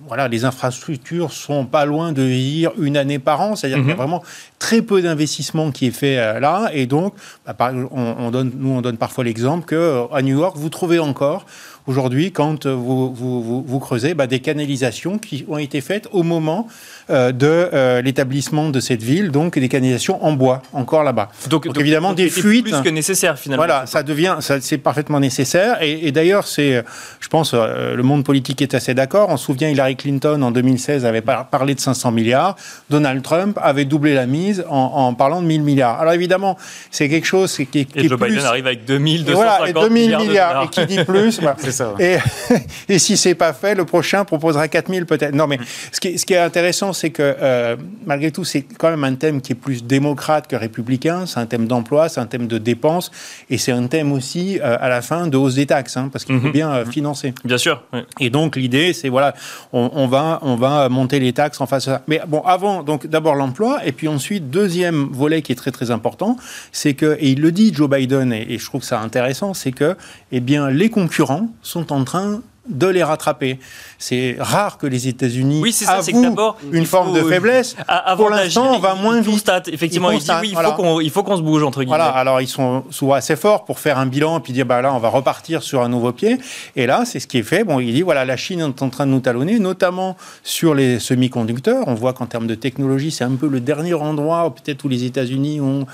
voilà, 0.08 0.28
les 0.28 0.44
infrastructures 0.44 1.32
sont 1.32 1.66
pas 1.66 1.84
loin 1.84 2.12
de 2.12 2.22
vieillir 2.22 2.70
une 2.78 2.96
année 2.96 3.18
par 3.18 3.40
an, 3.40 3.56
c'est-à-dire 3.56 3.78
qu'il 3.78 3.88
y 3.88 3.90
a 3.90 3.94
mhm. 3.94 3.98
vraiment 3.98 4.22
très 4.58 4.80
peu 4.80 5.02
d'investissement 5.02 5.70
qui 5.70 5.86
est 5.88 5.98
fait 6.02 6.16
là, 6.40 6.70
et 6.72 6.86
donc, 6.86 7.14
bah, 7.44 7.72
on, 7.90 8.30
donne, 8.30 8.52
nous 8.56 8.70
on 8.70 8.80
donne 8.80 8.96
parfois 8.96 9.24
l'exemple 9.24 9.66
que 9.66 10.04
à 10.12 10.22
New 10.22 10.38
York, 10.38 10.56
vous 10.56 10.70
trouvez 10.70 10.98
encore 10.98 11.44
aujourd'hui, 11.86 12.32
quand 12.32 12.66
vous, 12.66 13.12
vous, 13.12 13.62
vous, 13.62 13.78
creusez, 13.80 14.14
bah, 14.14 14.26
des 14.26 14.40
canalisations 14.40 15.18
qui 15.18 15.44
ont 15.48 15.58
été 15.58 15.80
faites 15.80 16.08
au 16.12 16.22
moment 16.22 16.68
euh, 17.10 17.32
de 17.32 17.46
euh, 17.46 18.00
l'établissement 18.00 18.70
de 18.70 18.80
cette 18.80 19.02
ville, 19.02 19.30
donc 19.30 19.58
des 19.58 19.68
canalisations 19.68 20.24
en 20.24 20.32
bois, 20.32 20.62
encore 20.72 21.04
là-bas. 21.04 21.28
Donc, 21.50 21.66
évidemment, 21.78 22.14
des 22.14 22.30
fuites. 22.30 22.64
plus 22.64 22.80
que 22.80 22.88
nécessaire 22.88 23.38
finalement. 23.38 23.66
Voilà, 23.66 23.84
ça 23.84 24.02
devient, 24.02 24.38
c'est 24.40 24.78
parfaitement 24.78 25.20
nécessaire. 25.20 25.78
Et, 25.82 26.10
d'ailleurs, 26.12 26.46
c'est, 26.46 26.82
je 27.20 27.28
pense, 27.28 27.52
euh, 27.52 27.94
le 27.94 28.02
monde 28.02 28.24
politique 28.24 28.62
est 28.62 28.72
assez 28.72 28.94
d'accord. 28.94 29.28
On 29.28 29.36
se 29.36 29.44
souvient, 29.44 29.68
Hillary 29.68 29.96
Clinton 29.96 30.40
en 30.40 30.50
2016 30.50 31.04
avait 31.04 31.20
parlé 31.20 31.74
de 31.74 31.80
500 31.80 32.10
milliards. 32.10 32.56
Donald 32.88 33.22
Trump 33.22 33.58
avait 33.60 33.84
doublé 33.84 34.14
la 34.14 34.24
mise 34.24 34.64
en, 34.70 35.12
parlant 35.12 35.42
de 35.42 35.46
1000 35.46 35.62
milliards. 35.62 36.00
Alors 36.00 36.14
évidemment, 36.14 36.56
c'est 36.90 37.10
quelque 37.10 37.26
chose 37.26 37.54
qui, 37.70 37.80
est, 37.80 37.96
et 37.96 38.08
Joe 38.08 38.18
Biden 38.18 38.44
arrive 38.44 38.66
avec 38.66 38.86
2250 38.86 39.28
et 39.28 39.34
voilà, 39.34 39.68
et 39.68 39.72
2000 39.74 40.16
milliards, 40.16 40.62
et 40.62 40.68
qui 40.68 40.86
dit 40.86 41.04
plus. 41.04 41.38
ça, 41.70 41.94
et, 41.98 42.16
et 42.88 42.98
si 42.98 43.18
c'est 43.18 43.34
pas 43.34 43.52
fait, 43.52 43.74
le 43.74 43.84
prochain 43.84 44.24
proposera 44.24 44.68
4000 44.68 45.04
peut-être. 45.04 45.34
Non, 45.34 45.46
mais 45.46 45.58
ce 45.92 46.00
qui, 46.00 46.18
ce 46.18 46.24
qui 46.24 46.32
est 46.32 46.38
intéressant, 46.38 46.93
c'est 46.94 47.10
que 47.10 47.22
euh, 47.22 47.76
malgré 48.06 48.30
tout, 48.30 48.44
c'est 48.44 48.62
quand 48.62 48.90
même 48.90 49.04
un 49.04 49.14
thème 49.14 49.40
qui 49.40 49.52
est 49.52 49.56
plus 49.56 49.84
démocrate 49.84 50.46
que 50.46 50.56
républicain. 50.56 51.26
C'est 51.26 51.40
un 51.40 51.46
thème 51.46 51.66
d'emploi, 51.66 52.08
c'est 52.08 52.20
un 52.20 52.26
thème 52.26 52.46
de 52.46 52.58
dépenses, 52.58 53.10
et 53.50 53.58
c'est 53.58 53.72
un 53.72 53.86
thème 53.86 54.12
aussi, 54.12 54.58
euh, 54.60 54.76
à 54.80 54.88
la 54.88 55.02
fin, 55.02 55.26
de 55.26 55.36
hausse 55.36 55.54
des 55.56 55.66
taxes, 55.66 55.96
hein, 55.96 56.08
parce 56.12 56.24
qu'il 56.24 56.38
faut 56.38 56.46
mhm. 56.46 56.52
bien 56.52 56.72
euh, 56.72 56.84
financer. 56.86 57.34
Bien 57.44 57.58
sûr. 57.58 57.82
Et 58.20 58.30
donc 58.30 58.56
l'idée, 58.56 58.92
c'est 58.92 59.08
voilà, 59.08 59.34
on, 59.72 60.06
va, 60.06 60.38
on 60.42 60.56
va 60.56 60.88
monter 60.88 61.20
les 61.20 61.32
taxes 61.32 61.60
en 61.60 61.66
face 61.66 61.88
à 61.88 61.92
ça. 61.96 62.02
Mais 62.08 62.20
bon, 62.26 62.40
avant, 62.40 62.82
donc 62.82 63.06
d'abord 63.06 63.34
l'emploi, 63.34 63.84
et 63.84 63.92
puis 63.92 64.08
ensuite 64.08 64.50
deuxième 64.50 65.08
volet 65.10 65.42
qui 65.42 65.52
est 65.52 65.56
très 65.56 65.72
très 65.72 65.90
important, 65.90 66.36
c'est 66.72 66.94
que, 66.94 67.16
et 67.20 67.30
il 67.30 67.40
le 67.40 67.52
dit 67.52 67.72
Joe 67.74 67.90
Biden, 67.90 68.32
et, 68.32 68.46
et 68.48 68.58
je 68.58 68.64
trouve 68.64 68.80
que 68.80 68.86
c'est 68.86 68.94
intéressant, 68.94 69.54
c'est 69.54 69.72
que, 69.72 69.96
eh 70.32 70.40
bien, 70.40 70.70
les 70.70 70.90
concurrents 70.90 71.48
sont 71.62 71.92
en 71.92 72.04
train 72.04 72.40
de 72.68 72.86
les 72.86 73.02
rattraper. 73.02 73.58
C'est 74.06 74.36
rare 74.38 74.76
que 74.76 74.86
les 74.86 75.08
États-Unis 75.08 75.60
oui, 75.62 75.72
ça, 75.72 75.92
avouent 75.92 76.54
une 76.72 76.84
forme 76.84 77.14
de 77.14 77.22
faiblesse. 77.22 77.74
Pour 78.18 78.28
l'instant, 78.28 78.74
on 78.74 78.78
va 78.78 78.94
moins 78.94 79.18
vite. 79.22 79.32
Constate, 79.34 79.68
effectivement, 79.68 80.10
il, 80.10 80.18
dit, 80.18 80.30
oui, 80.42 80.54
il, 81.02 81.10
faut 81.10 81.22
qu'on 81.22 81.36
se 81.38 81.42
bouge 81.42 81.62
entre 81.62 81.78
guillemets. 81.80 81.96
Voilà, 81.96 82.10
alors 82.10 82.42
ils 82.42 82.46
sont 82.46 82.84
souvent 82.90 83.14
assez 83.14 83.34
forts 83.34 83.64
pour 83.64 83.78
faire 83.78 83.98
un 83.98 84.04
bilan 84.04 84.38
et 84.38 84.40
puis 84.42 84.52
dire 84.52 84.66
bah 84.66 84.82
là, 84.82 84.92
on 84.92 84.98
va 84.98 85.08
repartir 85.08 85.62
sur 85.62 85.80
un 85.80 85.88
nouveau 85.88 86.12
pied. 86.12 86.36
Et 86.76 86.84
là, 86.86 87.04
c'est 87.06 87.18
ce 87.18 87.26
qui 87.26 87.38
est 87.38 87.42
fait. 87.42 87.64
Bon, 87.64 87.80
il 87.80 87.94
dit 87.94 88.02
voilà, 88.02 88.26
la 88.26 88.36
Chine 88.36 88.60
est 88.60 88.82
en 88.82 88.90
train 88.90 89.06
de 89.06 89.10
nous 89.10 89.20
talonner, 89.20 89.58
notamment 89.58 90.18
sur 90.42 90.74
les 90.74 90.98
semi-conducteurs. 91.00 91.84
On 91.86 91.94
voit 91.94 92.12
qu'en 92.12 92.26
termes 92.26 92.46
de 92.46 92.54
technologie, 92.54 93.10
c'est 93.10 93.24
un 93.24 93.36
peu 93.36 93.48
le 93.48 93.60
dernier 93.60 93.94
endroit 93.94 94.54
peut-être 94.54 94.84
où 94.84 94.88
les 94.88 95.04
États-Unis 95.04 95.62
ont 95.62 95.86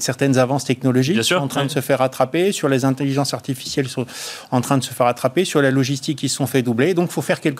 certaines 0.00 0.36
avances 0.36 0.64
technologiques 0.64 1.14
Bien 1.14 1.22
sont 1.22 1.34
en 1.36 1.48
train 1.48 1.64
de 1.64 1.70
se 1.70 1.80
faire 1.80 2.00
rattraper. 2.00 2.50
Sur 2.50 2.68
les 2.68 2.84
intelligences 2.84 3.34
artificielles, 3.34 3.88
sont 3.88 4.06
en 4.50 4.60
train 4.60 4.78
de 4.78 4.82
se 4.82 4.92
faire 4.92 5.06
rattraper. 5.06 5.44
Sur 5.44 5.62
la 5.62 5.70
logistique 5.70 6.18
qui 6.18 6.28
se 6.28 6.36
sont 6.36 6.48
fait 6.48 6.62
doubler. 6.62 6.94
Donc, 6.94 7.10
il 7.10 7.12
faut 7.12 7.22
faire 7.22 7.40
quelque 7.40 7.51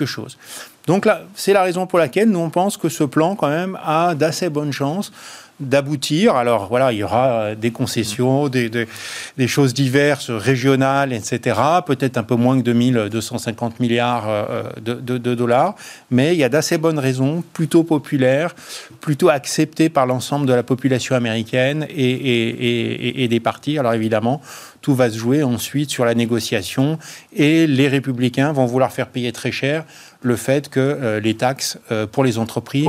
Donc, 0.86 1.06
là, 1.06 1.22
c'est 1.34 1.52
la 1.52 1.62
raison 1.62 1.86
pour 1.86 1.98
laquelle 1.98 2.28
nous, 2.28 2.38
on 2.38 2.50
pense 2.50 2.76
que 2.76 2.88
ce 2.88 3.04
plan, 3.04 3.36
quand 3.36 3.48
même, 3.48 3.78
a 3.84 4.14
d'assez 4.14 4.48
bonnes 4.48 4.72
chances 4.72 5.12
d'aboutir. 5.60 6.34
Alors 6.36 6.66
voilà, 6.68 6.92
il 6.92 6.98
y 6.98 7.02
aura 7.04 7.30
euh, 7.30 7.54
des 7.54 7.70
concessions, 7.70 8.48
des, 8.48 8.68
des, 8.70 9.48
choses 9.48 9.74
diverses, 9.74 10.30
régionales, 10.30 11.12
etc. 11.12 11.60
Peut-être 11.86 12.16
un 12.16 12.22
peu 12.22 12.34
moins 12.34 12.58
que 12.58 12.64
2250 12.64 13.80
milliards 13.80 14.28
euh, 14.28 14.64
de, 14.80 14.94
de, 14.94 15.34
dollars, 15.34 15.74
mais 16.10 16.34
il 16.34 16.38
y 16.38 16.44
a 16.44 16.48
d'assez 16.48 16.78
bonnes 16.78 16.98
raisons, 16.98 17.44
plutôt 17.52 17.84
populaires, 17.84 18.54
plutôt 19.00 19.28
acceptées 19.28 19.88
par 19.88 20.06
l'ensemble 20.06 20.46
de 20.46 20.52
la 20.52 20.62
population 20.62 21.14
américaine 21.14 21.86
et, 21.88 22.10
et, 22.10 23.24
et, 23.24 23.28
des 23.28 23.40
partis. 23.40 23.78
Alors 23.78 23.94
évidemment, 23.94 24.40
tout 24.80 24.94
va 24.94 25.10
se 25.10 25.16
jouer 25.16 25.42
ensuite 25.42 25.90
sur 25.90 26.04
la 26.04 26.14
négociation 26.14 26.98
et 27.34 27.66
les 27.66 27.88
républicains 27.88 28.52
vont 28.52 28.66
vouloir 28.66 28.92
faire 28.92 29.08
payer 29.08 29.32
très 29.32 29.52
cher 29.52 29.84
le 30.22 30.36
fait 30.36 30.68
que 30.68 30.80
euh, 30.80 31.20
les 31.20 31.34
taxes 31.34 31.78
euh, 31.90 32.06
pour 32.06 32.24
les 32.24 32.38
entreprises 32.38 32.88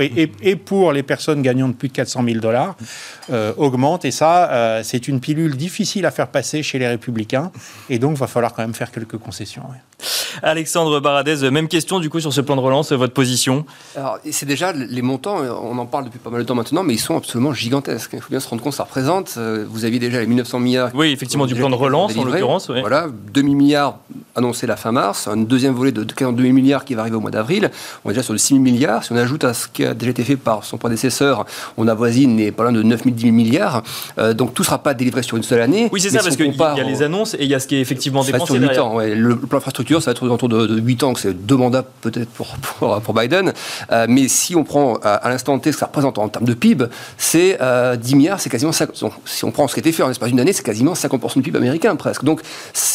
et, 0.00 0.56
pour 0.56 0.92
les 0.92 1.02
personnes 1.02 1.42
gagnant 1.42 1.68
de 1.68 1.74
plus 1.74 1.88
de 1.88 1.92
400 1.94 2.24
000 2.24 2.40
dollars 2.40 2.76
euh, 3.30 3.52
augmentent. 3.56 4.04
Et 4.04 4.10
ça, 4.10 4.80
c'est 4.82 5.08
une 5.08 5.20
pilule 5.20 5.56
difficile 5.56 6.06
à 6.06 6.10
faire 6.10 6.28
passer 6.28 6.62
chez 6.62 6.78
les 6.78 6.88
républicains. 6.88 7.50
Et 7.88 7.98
donc, 7.98 8.12
il 8.16 8.18
va 8.18 8.26
falloir 8.26 8.52
quand 8.54 8.62
même 8.62 8.74
faire 8.74 8.90
quelques 8.90 9.18
concessions. 9.18 9.62
Alexandre 10.42 11.00
Baradez, 11.00 11.50
même 11.50 11.68
question 11.68 11.98
du 12.00 12.10
coup 12.10 12.20
sur 12.20 12.32
ce 12.32 12.40
plan 12.40 12.56
de 12.56 12.60
relance, 12.60 12.92
votre 12.92 13.14
position 13.14 13.64
Alors, 13.96 14.18
c'est 14.30 14.46
déjà 14.46 14.72
les 14.72 15.02
montants, 15.02 15.38
on 15.62 15.78
en 15.78 15.86
parle 15.86 16.04
depuis 16.04 16.18
pas 16.18 16.30
mal 16.30 16.42
de 16.42 16.46
temps 16.46 16.54
maintenant, 16.54 16.82
mais 16.82 16.94
ils 16.94 16.98
sont 16.98 17.16
absolument 17.16 17.52
gigantesques. 17.52 18.10
Il 18.12 18.20
faut 18.20 18.30
bien 18.30 18.40
se 18.40 18.48
rendre 18.48 18.62
compte, 18.62 18.74
ça 18.74 18.84
représente, 18.84 19.38
vous 19.38 19.84
aviez 19.84 19.98
déjà 19.98 20.20
les 20.20 20.26
1900 20.26 20.60
milliards. 20.60 20.90
Oui, 20.94 21.12
effectivement, 21.12 21.46
du 21.46 21.54
plan 21.54 21.70
de 21.70 21.74
relance 21.74 22.16
en 22.16 22.24
l'occurrence. 22.24 22.70
Voilà, 22.70 23.08
2000 23.32 23.56
milliards 23.56 23.98
annoncés 24.34 24.66
la 24.66 24.76
fin 24.76 24.92
mars, 24.92 25.28
un 25.28 25.36
deuxième 25.38 25.74
volet 25.74 25.92
de 25.92 26.04
2000 26.04 26.52
milliards 26.52 26.84
qui 26.84 26.94
va 26.94 27.02
arriver 27.02 27.16
au 27.16 27.20
mois 27.20 27.30
d'avril. 27.30 27.70
On 28.04 28.10
est 28.10 28.12
déjà 28.12 28.22
sur 28.22 28.34
le 28.34 28.38
6 28.38 28.54
000 28.54 28.60
milliards. 28.60 29.04
Si 29.04 29.12
on 29.12 29.16
ajoute 29.16 29.44
à 29.44 29.54
ce 29.54 29.66
qui 29.68 29.84
a 29.84 29.94
déjà 29.94 30.10
été 30.10 30.24
fait 30.24 30.36
par 30.36 30.64
son 30.64 30.76
prédécesseur, 30.76 31.46
on 31.76 31.88
avoisine 31.88 32.36
n'est 32.36 32.52
pas 32.52 32.64
loin 32.64 32.72
de 32.72 32.82
9 32.82 33.04
000, 33.04 33.14
10 33.14 33.22
000 33.22 33.34
milliards. 33.34 33.82
Euh, 34.18 34.34
donc 34.34 34.54
tout 34.54 34.62
ne 34.62 34.66
sera 34.66 34.78
pas 34.78 34.94
délivré 34.94 35.22
sur 35.22 35.36
une 35.36 35.42
seule 35.42 35.60
année. 35.60 35.88
Oui, 35.92 36.00
c'est 36.00 36.10
ça, 36.10 36.22
parce 36.22 36.36
qu'il 36.36 36.54
y 36.54 36.62
a 36.62 36.82
les 36.82 37.02
annonces 37.02 37.34
et 37.34 37.44
il 37.44 37.48
y 37.48 37.54
a 37.54 37.60
ce 37.60 37.66
qui 37.66 37.76
est 37.76 37.80
effectivement 37.80 38.22
dépensé. 38.24 38.52
Sur 38.52 38.62
8 38.62 38.78
ans, 38.78 38.98
Le 39.00 39.36
plan 39.36 39.58
infrastructure, 39.58 39.85
ça 40.00 40.06
va 40.06 40.12
être 40.12 40.28
autour 40.28 40.48
de, 40.48 40.66
de 40.66 40.80
8 40.80 41.02
ans, 41.02 41.14
que 41.14 41.20
c'est 41.20 41.32
deux 41.32 41.56
mandats 41.56 41.84
peut-être 42.00 42.28
pour, 42.30 42.56
pour, 43.00 43.14
Biden. 43.14 43.52
Euh, 43.92 44.06
mais 44.08 44.28
si 44.28 44.54
on 44.54 44.64
prend 44.64 44.96
à, 45.02 45.28
l'instant 45.28 45.58
T 45.58 45.72
ce 45.72 45.76
que 45.76 45.80
ça 45.80 45.86
représente 45.86 46.18
en 46.18 46.28
termes 46.28 46.44
de 46.44 46.54
PIB, 46.54 46.86
c'est 47.16 47.52
10 47.52 47.56
euh, 47.60 47.96
milliards, 48.14 48.40
c'est 48.40 48.50
quasiment 48.50 48.72
5, 48.72 48.90
Si 49.24 49.44
on 49.44 49.50
prend 49.50 49.68
ce 49.68 49.74
qui 49.74 49.80
a 49.80 49.82
été 49.82 49.92
fait 49.92 50.02
en 50.02 50.08
l'espace 50.08 50.28
d'une 50.28 50.40
année, 50.40 50.52
c'est 50.52 50.64
quasiment 50.64 50.92
50% 50.94 51.34
du 51.36 51.42
PIB 51.42 51.58
américain 51.58 51.94
presque. 51.96 52.24
Donc 52.24 52.40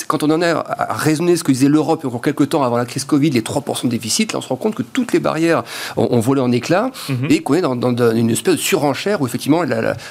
quand 0.07 0.23
on 0.23 0.29
en 0.31 0.41
est 0.41 0.51
à 0.51 0.93
raisonner 0.93 1.35
ce 1.35 1.43
que 1.43 1.51
disait 1.51 1.67
l'Europe 1.67 2.05
encore 2.05 2.21
quelques 2.21 2.49
temps 2.49 2.63
avant 2.63 2.77
la 2.77 2.85
crise 2.85 3.05
Covid, 3.05 3.31
les 3.31 3.41
3% 3.41 3.85
de 3.85 3.89
déficit, 3.89 4.33
là 4.33 4.39
on 4.39 4.41
se 4.41 4.49
rend 4.49 4.55
compte 4.55 4.75
que 4.75 4.83
toutes 4.83 5.13
les 5.13 5.19
barrières 5.19 5.63
ont, 5.97 6.19
volé 6.19 6.41
en 6.41 6.51
éclats 6.51 6.91
mhm. 7.09 7.27
et 7.29 7.39
qu'on 7.41 7.55
est 7.55 7.61
dans, 7.61 8.11
une 8.11 8.29
espèce 8.29 8.55
de 8.55 8.59
surenchère 8.59 9.21
où 9.21 9.25
effectivement, 9.25 9.63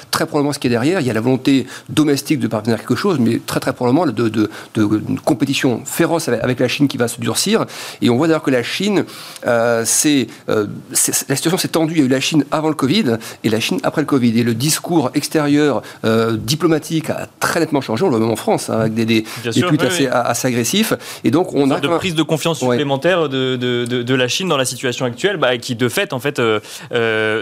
très 0.09 0.25
probablement 0.25 0.53
ce 0.53 0.59
qui 0.59 0.67
est 0.67 0.69
derrière, 0.69 0.99
il 0.99 1.07
y 1.07 1.09
a 1.09 1.13
la 1.13 1.21
volonté 1.21 1.67
domestique 1.89 2.39
de 2.39 2.47
parvenir 2.47 2.75
à 2.75 2.79
quelque 2.79 2.95
chose, 2.95 3.19
mais 3.19 3.39
très 3.45 3.59
très 3.59 3.73
probablement 3.73 4.05
de, 4.05 4.29
de, 4.29 4.49
de, 4.75 4.89
compétition 5.23 5.81
féroce 5.85 6.27
avec, 6.27 6.59
la 6.59 6.67
Chine 6.71 6.87
qui 6.87 6.97
va 6.97 7.07
se 7.07 7.21
durcir. 7.21 7.65
Et 8.01 8.09
on 8.09 8.17
voit 8.17 8.27
d'ailleurs 8.27 8.41
que 8.41 8.49
la 8.49 8.63
Chine, 8.63 9.05
euh, 9.45 9.83
c'est, 9.85 10.27
euh, 10.49 10.65
la 11.29 11.35
situation 11.35 11.57
s'est 11.57 11.67
tendue. 11.67 11.93
Il 11.93 11.99
y 11.99 12.01
a 12.01 12.05
eu 12.05 12.09
la 12.09 12.19
Chine 12.19 12.45
avant 12.49 12.69
le 12.69 12.73
Covid 12.73 13.17
et 13.43 13.49
la 13.49 13.59
Chine 13.59 13.79
après 13.83 14.01
le 14.01 14.07
Covid. 14.07 14.39
Et 14.39 14.43
le 14.43 14.55
discours 14.55 15.11
extérieur 15.13 15.83
euh, 16.05 16.37
diplomatique 16.37 17.09
a 17.09 17.27
très 17.39 17.59
nettement 17.59 17.81
changé. 17.81 18.03
On 18.03 18.07
le 18.07 18.17
voit 18.17 18.19
même 18.25 18.33
en 18.33 18.35
France, 18.35 18.69
hein, 18.69 18.79
avec 18.79 18.93
des, 18.93 19.05
des, 19.05 19.23
tweets 19.43 19.83
assez, 19.83 20.07
assez, 20.07 20.47
agressifs. 20.47 20.93
Et 21.23 21.31
donc 21.31 21.53
on 21.53 21.69
a 21.69 21.79
de 21.79 21.87
prise 21.87 22.15
de 22.15 22.23
confiance 22.23 22.59
supplémentaire 22.59 23.29
de, 23.29 23.55
de, 23.55 23.85
de, 23.85 24.15
la 24.15 24.27
Chine 24.27 24.47
dans 24.47 24.57
la 24.57 24.65
situation 24.65 25.05
actuelle, 25.05 25.37
bah, 25.37 25.57
qui 25.57 25.75
de 25.75 25.89
fait 25.89 26.13
en 26.13 26.19
fait 26.19 26.41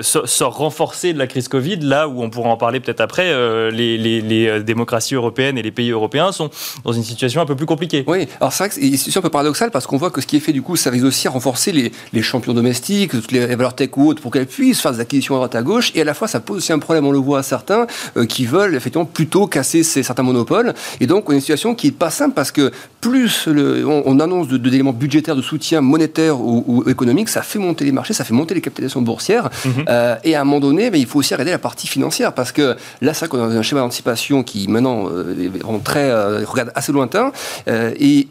sort 0.01 0.57
renforcé 0.57 1.13
de 1.13 1.19
la 1.19 1.27
crise 1.27 1.47
Covid, 1.47 1.77
là 1.77 2.07
où 2.07 2.23
on 2.23 2.29
pourra 2.29 2.49
en 2.49 2.57
parler 2.57 2.79
peut-être 2.79 3.01
après, 3.01 3.29
les, 3.71 3.97
les, 3.97 4.21
les, 4.21 4.63
démocraties 4.63 5.15
européennes 5.15 5.57
et 5.57 5.61
les 5.61 5.71
pays 5.71 5.91
européens 5.91 6.31
sont 6.31 6.49
dans 6.83 6.91
une 6.91 7.03
situation 7.03 7.41
un 7.41 7.45
peu 7.45 7.55
plus 7.55 7.65
compliquée. 7.65 8.03
Oui, 8.07 8.27
alors 8.39 8.51
c'est 8.51 8.63
vrai 8.63 8.69
que 8.69 8.97
c'est 8.97 9.18
un 9.19 9.21
peu 9.21 9.29
paradoxale 9.29 9.71
parce 9.71 9.87
qu'on 9.87 9.97
voit 9.97 10.11
que 10.11 10.21
ce 10.21 10.27
qui 10.27 10.37
est 10.37 10.39
fait 10.39 10.53
du 10.53 10.61
coup, 10.61 10.75
ça 10.75 10.89
vise 10.89 11.05
aussi 11.05 11.27
à 11.27 11.31
renforcer 11.31 11.71
les, 11.71 11.91
les 12.13 12.21
champions 12.21 12.53
domestiques, 12.53 13.11
toutes 13.11 13.31
les 13.31 13.45
valeurs 13.45 13.75
tech 13.75 13.89
ou 13.97 14.07
autres, 14.07 14.21
pour 14.21 14.31
qu'elles 14.31 14.47
puissent 14.47 14.81
faire 14.81 14.91
des 14.91 14.99
acquisitions 14.99 15.35
à 15.35 15.37
droite 15.37 15.55
à 15.55 15.61
gauche, 15.61 15.91
et 15.95 16.01
à 16.01 16.03
la 16.03 16.13
fois 16.13 16.27
ça 16.27 16.39
pose 16.39 16.57
aussi 16.57 16.73
un 16.73 16.79
problème, 16.79 17.05
on 17.05 17.11
le 17.11 17.19
voit 17.19 17.39
à 17.39 17.43
certains, 17.43 17.87
qui 18.27 18.45
veulent 18.45 18.75
effectivement 18.75 19.05
plutôt 19.05 19.47
casser 19.47 19.83
ces, 19.83 20.03
certains 20.03 20.23
monopoles, 20.23 20.73
et 20.99 21.07
donc 21.07 21.29
on 21.29 21.31
a 21.31 21.35
une 21.35 21.41
situation 21.41 21.75
qui 21.75 21.87
est 21.87 21.91
pas 21.91 22.09
simple 22.09 22.33
parce 22.33 22.51
que 22.51 22.71
plus 23.01 23.47
le, 23.47 23.87
on, 23.87 24.19
annonce 24.19 24.47
de, 24.47 24.57
de, 24.57 24.69
d'éléments 24.69 24.93
budgétaires 24.93 25.35
de 25.35 25.41
soutien 25.41 25.81
monétaire 25.81 26.39
ou, 26.41 26.83
économique, 26.87 27.29
ça 27.29 27.41
fait 27.41 27.59
monter 27.59 27.85
les 27.85 27.91
marchés, 27.91 28.13
ça 28.13 28.23
fait 28.23 28.33
monter 28.33 28.55
les 28.55 28.61
capitalisations 28.61 29.01
boursières. 29.01 29.49
Mhm. 29.65 29.85
Euh, 29.87 30.15
et 30.23 30.35
à 30.35 30.41
un 30.41 30.43
moment 30.43 30.59
donné, 30.59 30.89
ben, 30.89 30.99
il 30.99 31.05
faut 31.05 31.19
aussi 31.19 31.33
regarder 31.33 31.51
la 31.51 31.59
partie 31.59 31.87
financière 31.87 32.33
parce 32.33 32.51
que 32.51 32.75
là, 33.01 33.13
c'est 33.13 33.25
vrai 33.25 33.29
qu'on 33.29 33.49
a 33.49 33.55
un 33.55 33.61
schéma 33.61 33.81
d'anticipation 33.81 34.43
qui 34.43 34.67
maintenant 34.67 35.07
euh, 35.09 35.35
est 35.41 35.47
vraiment 35.47 35.79
très 35.79 36.09
euh, 36.09 36.43
regarde 36.45 36.71
assez 36.75 36.91
lointain 36.91 37.31
et 37.67 38.27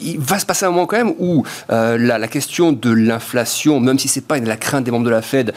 il 0.00 0.18
va 0.18 0.38
se 0.38 0.46
passer 0.46 0.64
un 0.66 0.70
moment 0.70 0.86
quand 0.86 0.96
même 0.96 1.14
où 1.18 1.44
euh, 1.70 1.98
la, 1.98 2.28
question 2.28 2.72
de 2.72 2.90
l'inflation, 2.90 3.80
même 3.80 3.98
si 3.98 4.08
c'est 4.08 4.26
pas 4.26 4.38
la 4.38 4.56
crainte 4.56 4.84
des 4.84 4.90
membres 4.90 5.04
de 5.04 5.10
la 5.10 5.22
Fed, 5.22 5.52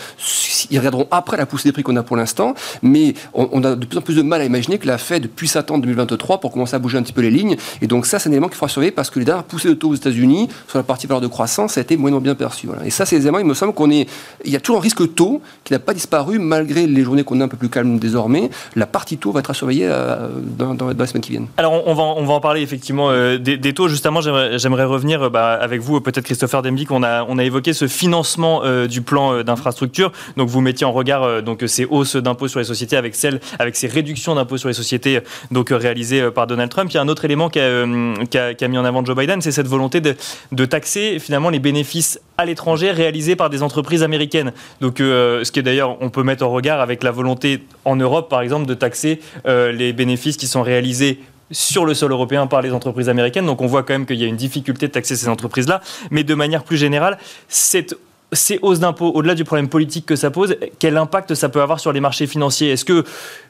ils 0.69 0.77
regarderont 0.77 1.07
après 1.11 1.37
la 1.37 1.45
poussée 1.45 1.69
des 1.69 1.73
prix 1.73 1.83
qu'on 1.83 1.95
a 1.95 2.03
pour 2.03 2.15
l'instant, 2.15 2.53
mais 2.81 3.13
on, 3.33 3.63
a 3.63 3.75
de 3.75 3.85
plus 3.85 3.97
en 3.97 4.01
plus 4.01 4.15
de 4.15 4.21
mal 4.21 4.41
à 4.41 4.45
imaginer 4.45 4.77
que 4.77 4.87
la 4.87 4.97
Fed 4.97 5.29
puisse 5.29 5.55
attendre 5.55 5.81
2023 5.81 6.39
pour 6.39 6.51
commencer 6.51 6.75
à 6.75 6.79
bouger 6.79 6.97
un 6.97 7.03
petit 7.03 7.13
peu 7.13 7.21
les 7.21 7.31
lignes. 7.31 7.57
Et 7.81 7.87
donc 7.87 8.05
ça, 8.05 8.19
c'est 8.19 8.29
un 8.29 8.31
élément 8.31 8.47
qu'il 8.47 8.55
faudra 8.55 8.69
surveiller 8.69 8.91
parce 8.91 9.09
que 9.09 9.19
les 9.19 9.25
dernières 9.25 9.43
poussées 9.43 9.69
de 9.69 9.73
taux 9.73 9.89
aux 9.89 9.95
États-Unis 9.95 10.49
sur 10.67 10.77
la 10.77 10.83
partie 10.83 11.07
valeur 11.07 11.21
de 11.21 11.27
croissance, 11.27 11.73
ça 11.73 11.79
a 11.79 11.83
été 11.83 11.97
moyennement 11.97 12.21
bien 12.21 12.35
perçu. 12.35 12.67
Et 12.85 12.89
ça, 12.89 13.05
c'est 13.05 13.17
des 13.17 13.23
éléments, 13.23 13.39
il 13.39 13.45
me 13.45 13.53
semble 13.53 13.73
qu'on 13.73 13.89
est, 13.89 14.07
il 14.45 14.51
y 14.51 14.55
a 14.55 14.59
toujours 14.59 14.79
un 14.79 14.83
risque 14.83 15.15
taux 15.15 15.41
qui 15.63 15.73
n'a 15.73 15.79
pas 15.79 15.93
disparu 15.93 16.39
malgré 16.39 16.87
les 16.87 17.03
journées 17.03 17.23
qu'on 17.23 17.41
a 17.41 17.45
un 17.45 17.47
peu 17.47 17.57
plus 17.57 17.69
calmes 17.69 17.99
désormais. 17.99 18.49
La 18.75 18.85
partie 18.85 19.17
taux 19.17 19.31
va 19.31 19.39
être 19.39 19.49
à 19.49 19.53
surveiller 19.53 19.87
euh, 19.89 20.29
dans, 20.57 20.73
dans, 20.73 20.89
les 20.89 21.07
semaines 21.07 21.23
qui 21.23 21.31
viennent. 21.31 21.47
Alors 21.57 21.87
on 21.87 21.93
va, 21.93 22.33
en 22.33 22.39
parler 22.39 22.61
effectivement 22.61 23.09
euh, 23.09 23.37
des, 23.37 23.73
taux 23.73 23.87
justement 23.87 24.18
j'aimerais 24.21 24.85
revenir 24.85 25.29
bah, 25.29 25.53
avec 25.53 25.81
vous, 25.81 25.99
peut-être 26.01 26.25
Christopher 26.25 26.61
Dembic, 26.61 26.91
on 26.91 27.03
a, 27.03 27.25
évoqué 27.43 27.73
ce 27.73 27.87
financement 27.87 28.61
du 28.87 29.01
plan 29.01 29.43
d'infrastructure. 29.43 30.11
Donc 30.37 30.49
vous 30.49 30.61
mettiez 30.61 30.85
en 30.85 30.91
regard 30.91 31.41
donc 31.41 31.63
ces 31.67 31.85
hausses 31.85 32.15
d'impôts 32.15 32.47
sur 32.47 32.59
les 32.59 32.65
sociétés 32.65 32.97
avec 32.97 33.15
celles, 33.15 33.39
avec 33.59 33.75
ces 33.75 33.87
réductions 33.87 34.35
d'impôts 34.35 34.57
sur 34.57 34.67
les 34.67 34.73
sociétés 34.73 35.21
donc 35.51 35.69
réalisées 35.71 36.31
par 36.31 36.47
Donald 36.47 36.69
Trump. 36.69 36.91
Il 36.91 36.95
y 36.95 36.97
a 36.97 37.01
un 37.01 37.07
autre 37.07 37.25
élément 37.25 37.49
qu'a 37.49 37.85
mis 37.85 38.77
en 38.77 38.85
avant 38.85 39.03
Joe 39.05 39.15
Biden, 39.15 39.41
c'est 39.41 39.51
cette 39.51 39.67
volonté 39.67 40.01
de, 40.01 40.15
de 40.51 40.65
taxer 40.65 41.19
finalement 41.19 41.49
les 41.49 41.59
bénéfices 41.59 42.19
à 42.37 42.45
l'étranger 42.45 42.91
réalisés 42.91 43.35
par 43.35 43.49
des 43.49 43.63
entreprises 43.63 44.03
américaines. 44.03 44.53
Donc, 44.81 44.99
ce 44.99 45.51
qui 45.51 45.59
est 45.59 45.63
d'ailleurs, 45.63 45.97
on 46.01 46.09
peut 46.09 46.23
mettre 46.23 46.45
en 46.45 46.49
regard 46.49 46.81
avec 46.81 47.03
la 47.03 47.11
volonté 47.11 47.63
en 47.85 47.95
Europe, 47.95 48.29
par 48.29 48.41
exemple, 48.41 48.65
de 48.65 48.73
taxer 48.73 49.19
les 49.45 49.93
bénéfices 49.93 50.37
qui 50.37 50.47
sont 50.47 50.61
réalisés 50.61 51.19
sur 51.51 51.85
le 51.85 51.93
sol 51.93 52.11
européen 52.11 52.47
par 52.47 52.61
les 52.61 52.71
entreprises 52.71 53.09
américaines. 53.09 53.45
Donc 53.45 53.61
on 53.61 53.67
voit 53.67 53.83
quand 53.83 53.93
même 53.93 54.05
qu'il 54.05 54.17
y 54.17 54.23
a 54.23 54.27
une 54.27 54.35
difficulté 54.35 54.87
de 54.87 54.91
taxer 54.91 55.15
ces 55.15 55.27
entreprises-là. 55.27 55.81
Mais 56.11 56.23
de 56.23 56.35
manière 56.35 56.63
plus 56.63 56.77
générale, 56.77 57.17
ces 57.47 57.87
hausses 58.61 58.79
d'impôts, 58.79 59.11
au-delà 59.11 59.35
du 59.35 59.43
problème 59.43 59.69
politique 59.69 60.05
que 60.05 60.15
ça 60.15 60.29
pose, 60.29 60.55
quel 60.77 60.97
impact 60.97 61.33
ça 61.33 61.49
peut 61.49 61.61
avoir 61.61 61.79
sur 61.79 61.91
les 61.91 61.99
marchés 61.99 62.27
financiers? 62.27 62.69
Est-ce 62.71 62.85
que 62.85 63.03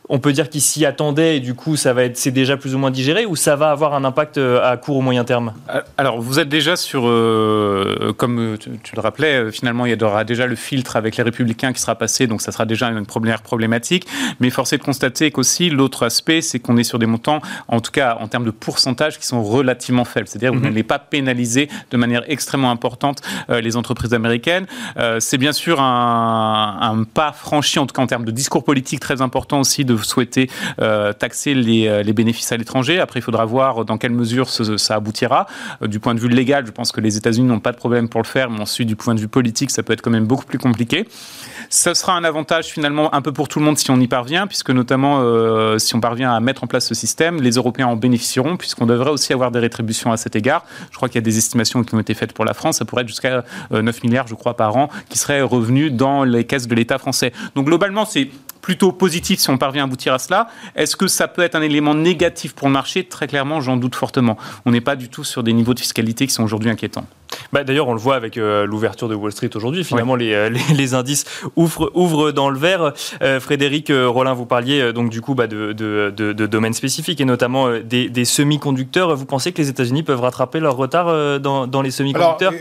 on 0.10 0.18
peut 0.20 0.34
dire 0.34 0.50
qu'ils 0.50 0.62
s'y 0.62 0.86
attendaient 0.86 1.38
et 1.38 1.40
du 1.40 1.54
coup 1.54 1.76
ça 1.76 1.94
va 1.94 2.04
être 2.04 2.18
c'est 2.18 2.32
déjà 2.32 2.58
plus 2.58 2.74
ou 2.74 2.80
moins 2.80 2.90
digéré 2.90 3.28
ou 3.28 3.36
ça 3.36 3.56
va 3.56 3.70
avoir 3.70 3.94
un 3.94 4.04
impact 4.04 4.40
euh, 4.40 4.60
à 4.64 4.76
court 4.76 4.98
ou 4.98 5.02
moyen 5.02 5.24
terme? 5.24 5.54
Euh, 5.70 5.82
Alors 5.98 6.20
vous 6.20 6.40
êtes 6.40 6.50
déjà 6.50 6.76
sur, 6.76 7.08
euh, 7.08 8.12
comme 8.18 8.58
tu, 8.58 8.96
le 8.96 9.02
rappelais, 9.02 9.52
finalement 9.52 9.86
il 9.86 10.00
y 10.00 10.04
aura 10.04 10.24
déjà 10.24 10.48
le 10.48 10.56
filtre 10.56 10.96
avec 10.96 11.16
les 11.16 11.24
républicains 11.24 11.72
qui 11.72 11.80
sera 11.80 11.96
passé, 11.96 12.26
donc 12.26 12.42
ça 12.42 12.52
sera 12.52 12.66
déjà 12.66 12.90
une 12.90 13.06
première 13.06 13.44
problématique. 13.44 14.08
Mais 14.40 14.50
force 14.50 14.74
est 14.74 14.80
de 14.80 14.84
constater 14.84 15.30
qu'aussi 15.30 15.70
l'autre 15.70 16.04
aspect, 16.04 16.42
c'est 16.42 16.60
qu'on 16.60 16.78
est 16.78 16.84
sur 16.84 16.98
des 16.98 17.06
montants, 17.06 17.42
en 17.68 17.80
tout 17.80 17.92
cas 17.92 18.18
en 18.20 18.28
termes 18.28 18.46
de 18.46 18.52
pourcentage, 18.52 19.20
qui 19.20 19.28
sont 19.28 19.44
relativement 19.44 20.06
faibles. 20.06 20.28
C'est-à-dire 20.28 20.50
que 20.50 20.56
vous 20.56 20.62
mhm. 20.62 20.70
n'allez 20.70 20.84
pas 20.84 20.98
pénaliser 20.98 21.70
de 21.92 21.98
manière 21.98 22.24
extrêmement 22.28 22.72
importante 22.72 23.22
les 23.50 23.78
entreprises 23.78 24.14
américaines. 24.14 24.66
c'est 25.20 25.38
bien 25.38 25.52
sûr 25.52 25.80
un, 25.80 26.78
un 26.82 27.04
pas 27.04 27.32
franchi, 27.32 27.78
en 27.78 27.86
tout 27.86 27.94
cas 27.94 28.02
en 28.02 28.08
termes 28.08 28.26
de 28.26 28.32
discours 28.32 28.64
politique 28.64 29.00
très 29.00 29.22
important 29.22 29.60
aussi 29.60 29.86
de 29.86 29.99
souhaiter 30.04 30.50
euh, 30.82 31.14
taxer 31.14 31.54
euh, 31.56 32.04
les, 32.04 32.14
bénéfices 32.14 32.52
à 32.52 32.58
l'étranger. 32.58 33.00
Après, 33.00 33.20
il 33.20 33.24
faudra 33.24 33.46
voir 33.46 33.86
dans 33.86 33.98
quelle 33.98 34.12
mesure 34.12 34.50
ça 34.50 34.96
aboutira. 34.96 35.48
Euh, 35.82 35.88
du 35.88 36.00
point 36.00 36.16
de 36.16 36.20
vue 36.20 36.30
légal, 36.30 36.66
je 36.66 36.72
pense 36.72 36.92
que 36.92 37.02
les 37.02 37.18
États-Unis 37.18 37.48
n'ont 37.48 37.60
pas 37.60 37.72
de 37.72 37.78
problème 37.78 38.10
pour 38.10 38.22
le 38.22 38.28
faire, 38.28 38.50
mais 38.50 38.62
ensuite, 38.62 38.88
du 38.88 38.96
point 38.96 39.16
de 39.16 39.20
vue 39.20 39.28
politique, 39.28 39.72
ça 39.72 39.84
peut 39.84 39.94
être 39.94 40.02
quand 40.02 40.12
même 40.12 40.26
beaucoup 40.26 40.46
plus 40.46 40.60
compliqué. 40.60 41.08
Ce 41.70 41.94
sera 41.94 42.16
un 42.16 42.24
avantage 42.24 42.66
finalement 42.66 43.14
un 43.14 43.22
peu 43.22 43.32
pour 43.32 43.48
tout 43.48 43.60
le 43.60 43.66
monde 43.66 43.78
si 43.78 43.92
on 43.92 44.00
y 44.00 44.08
parvient, 44.08 44.48
puisque 44.48 44.72
notamment 44.72 45.20
si 45.78 45.96
on 45.96 46.00
parvient 46.00 46.34
à 46.34 46.40
mettre 46.40 46.64
en 46.64 46.68
place 46.68 46.88
ce 46.88 46.96
système, 46.96 47.42
les 47.42 47.52
Européens 47.52 47.88
en 47.88 47.96
bénéficieront, 47.96 48.58
puisqu'on 48.58 48.88
devrait 48.88 49.12
aussi 49.12 49.34
avoir 49.34 49.52
des 49.52 49.60
rétributions 49.60 50.12
à 50.12 50.18
cet 50.18 50.36
égard. 50.36 50.66
Je 50.92 50.98
crois 50.98 51.10
qu'il 51.10 51.16
y 51.16 51.20
a 51.20 51.22
des 51.22 51.38
estimations 51.38 51.84
qui 51.84 51.94
ont 51.94 52.00
été 52.00 52.14
faites 52.14 52.34
pour 52.34 52.46
la 52.46 52.54
France, 52.54 52.78
ça 52.78 52.86
pourrait 52.86 53.04
être 53.04 53.08
jusqu'à 53.08 53.44
9 53.72 54.04
milliards, 54.04 54.28
je 54.28 54.36
crois, 54.36 54.56
par 54.56 54.76
an, 54.78 54.90
qui 55.10 55.20
seraient 55.20 55.42
revenus 55.42 55.92
dans 55.92 56.24
les 56.24 56.46
caisses 56.46 56.68
de 56.68 56.76
l'État 56.76 56.98
français. 56.98 57.32
Donc 57.56 57.66
globalement, 57.66 58.06
c'est 58.06 58.30
plutôt 58.70 58.92
positif 58.92 59.40
si 59.40 59.50
on 59.50 59.58
parvient 59.58 59.82
à 59.82 59.88
aboutir 59.88 60.14
à 60.14 60.20
cela. 60.20 60.48
Est-ce 60.76 60.96
que 60.96 61.08
ça 61.08 61.28
peut 61.28 61.42
être 61.42 61.56
un 61.56 61.64
élément 61.64 61.96
négatif 61.96 62.54
pour 62.54 62.68
le 62.68 62.74
marché? 62.74 63.04
Très 63.04 63.26
clairement, 63.26 63.62
j'en 63.62 63.78
doute 63.78 63.96
fortement. 63.96 64.38
On 64.64 64.70
n'est 64.70 64.80
pas 64.80 64.96
du 64.96 65.10
tout 65.10 65.24
sur 65.24 65.42
des 65.42 65.54
niveaux 65.54 65.74
de 65.74 65.80
fiscalité 65.80 66.28
qui 66.28 66.34
sont 66.36 66.44
aujourd'hui 66.44 66.70
inquiétants. 66.70 67.08
Bah, 67.52 67.64
D'ailleurs, 67.64 67.88
on 67.88 67.94
le 67.94 68.00
voit 68.00 68.16
avec 68.16 68.38
euh, 68.38 68.66
l'ouverture 68.66 69.08
de 69.10 69.16
Wall 69.16 69.32
Street 69.32 69.50
aujourd'hui. 69.56 69.84
Finalement, 69.84 70.16
euh, 70.20 70.50
les, 70.70 70.76
les, 70.76 70.94
indices 70.94 71.26
ouvrent, 71.56 71.92
ouvrent, 71.94 72.32
dans 72.32 72.50
le 72.50 72.60
vert. 72.60 72.94
Euh, 73.22 73.40
Frédéric 73.40 73.92
Rollin, 73.92 74.34
vous 74.34 74.46
parliez 74.46 74.94
donc 74.94 75.10
du 75.10 75.22
coup 75.22 75.36
bah, 75.36 75.48
de, 75.48 75.74
de, 75.74 76.12
de, 76.12 76.46
domaines 76.46 76.74
spécifiques 76.74 77.22
et 77.22 77.26
notamment 77.26 77.70
des, 77.84 78.10
des 78.10 78.26
semi-conducteurs. 78.26 79.16
Vous 79.16 79.26
pensez 79.26 79.52
que 79.52 79.62
les 79.62 79.70
États-Unis 79.70 80.04
peuvent 80.04 80.22
rattraper 80.22 80.60
leur 80.60 80.76
retard 80.76 81.40
dans, 81.40 81.68
dans 81.68 81.82
les 81.82 81.92
semi-conducteurs? 81.92 82.54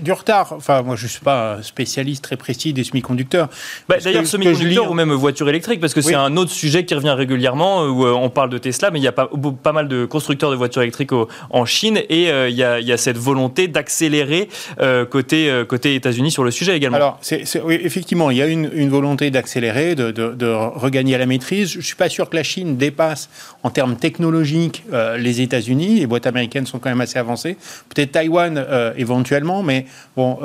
Du 0.00 0.12
retard. 0.12 0.52
Enfin, 0.52 0.82
moi, 0.82 0.96
je 0.96 1.04
ne 1.04 1.08
suis 1.08 1.20
pas 1.20 1.54
un 1.54 1.62
spécialiste 1.62 2.24
très 2.24 2.36
précis 2.36 2.72
des 2.72 2.84
semi-conducteurs. 2.84 3.48
Bah, 3.88 3.96
D'ailleurs, 4.02 4.26
semi-conducteurs 4.26 4.90
ou 4.90 4.94
même 4.94 5.12
voitures 5.12 5.48
électriques, 5.48 5.80
parce 5.80 5.94
que 5.94 6.00
c'est 6.00 6.14
un 6.14 6.36
autre 6.36 6.50
sujet 6.50 6.84
qui 6.84 6.94
revient 6.94 7.14
régulièrement 7.16 7.84
où 7.84 8.04
on 8.06 8.30
parle 8.30 8.50
de 8.50 8.58
Tesla, 8.58 8.90
mais 8.90 8.98
il 8.98 9.02
y 9.02 9.08
a 9.08 9.12
pas, 9.12 9.30
pas 9.62 9.72
mal 9.72 9.88
de 9.88 10.04
constructeurs 10.04 10.50
de 10.50 10.56
voitures 10.56 10.82
électriques 10.82 11.12
en 11.50 11.64
Chine 11.64 12.00
et 12.08 12.28
il 12.28 12.54
y, 12.54 12.62
a, 12.62 12.80
il 12.80 12.86
y 12.86 12.92
a 12.92 12.96
cette 12.96 13.18
volonté 13.18 13.68
d'accélérer 13.68 14.31
euh, 14.80 15.04
côté, 15.04 15.50
euh, 15.50 15.64
côté 15.64 15.94
États-Unis 15.94 16.30
sur 16.30 16.44
le 16.44 16.50
sujet 16.50 16.76
également. 16.76 16.96
Alors, 16.96 17.20
effectivement, 17.68 18.30
il 18.30 18.36
y 18.38 18.42
a 18.42 18.46
une, 18.46 18.88
volonté 18.88 19.30
d'accélérer, 19.30 19.94
de, 19.94 20.52
regagner 20.74 21.16
la 21.18 21.26
maîtrise. 21.26 21.70
Je 21.70 21.78
ne 21.78 21.82
suis 21.82 21.96
pas 21.96 22.08
sûr 22.08 22.28
que 22.28 22.36
la 22.36 22.42
Chine 22.42 22.76
dépasse 22.76 23.28
en 23.62 23.70
termes 23.70 23.96
technologiques 23.96 24.84
euh, 24.92 25.16
les 25.16 25.40
États-Unis. 25.40 26.00
Les 26.00 26.06
boîtes 26.06 26.26
américaines 26.26 26.66
sont 26.66 26.78
quand 26.78 26.90
même 26.90 27.00
assez 27.00 27.18
avancées. 27.18 27.56
Peut-être 27.88 28.12
Taïwan 28.12 28.64
éventuellement, 28.96 29.62
mais 29.62 29.86
bon, 30.16 30.38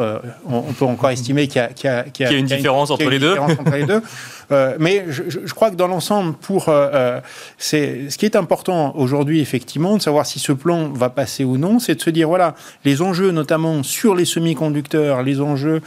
on, 0.49 0.73
peut 0.73 0.85
encore 0.85 1.09
estimer 1.09 1.47
qu'il 1.47 1.61
y, 1.83 1.87
a, 1.87 2.31
une 2.31 2.45
différence 2.45 2.91
entre 2.91 3.09
les 3.09 3.19
deux. 3.19 3.35
Euh, 4.51 4.75
mais 4.79 5.05
je, 5.09 5.53
crois 5.53 5.71
que 5.71 5.75
dans 5.75 5.87
l'ensemble, 5.87 6.33
pour 6.33 6.69
euh, 6.69 6.89
euh, 6.93 7.21
c'est 7.57 8.09
ce 8.09 8.17
qui 8.17 8.25
est 8.25 8.35
important 8.35 8.93
aujourd'hui, 8.95 9.41
effectivement, 9.41 9.97
de 9.97 10.01
savoir 10.01 10.25
si 10.25 10.39
ce 10.39 10.53
plan 10.53 10.89
va 10.89 11.09
passer 11.09 11.43
ou 11.43 11.57
non, 11.57 11.79
c'est 11.79 11.95
de 11.95 12.01
se 12.01 12.09
dire 12.09 12.29
voilà, 12.29 12.55
les 12.85 13.01
enjeux, 13.01 13.31
notamment 13.31 13.83
sur 13.83 14.15
les 14.15 14.25
semi-conducteurs, 14.25 15.23
les 15.23 15.41
enjeux 15.41 15.81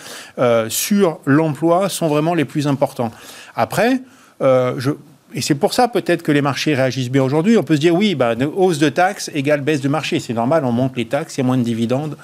sur 0.68 1.20
l'emploi, 1.24 1.88
sont 1.88 2.08
vraiment 2.08 2.34
les 2.34 2.44
plus 2.44 2.66
importants. 2.66 3.10
Après, 3.56 4.02
je, 4.40 4.90
et 5.34 5.40
c'est 5.40 5.54
pour 5.54 5.74
ça 5.74 5.88
peut-être 5.88 6.22
que 6.22 6.32
les 6.32 6.42
marchés 6.42 6.74
réagissent 6.74 7.10
bien 7.10 7.22
aujourd'hui. 7.22 7.56
On 7.56 7.62
peut 7.62 7.76
se 7.76 7.80
dire 7.80 7.94
oui, 7.94 8.14
bah, 8.14 8.34
hausse 8.56 8.78
de 8.78 8.88
taxes 8.88 9.30
égale 9.34 9.60
baisse 9.60 9.80
de 9.80 9.88
marché. 9.88 10.20
C'est 10.20 10.32
normal, 10.32 10.64
on 10.64 10.72
monte 10.72 10.96
les 10.96 11.06
taxes, 11.06 11.36
il 11.36 11.40
y 11.40 11.42
a 11.42 11.46
moins 11.46 11.58
de 11.58 11.62
dividendes, 11.62 12.16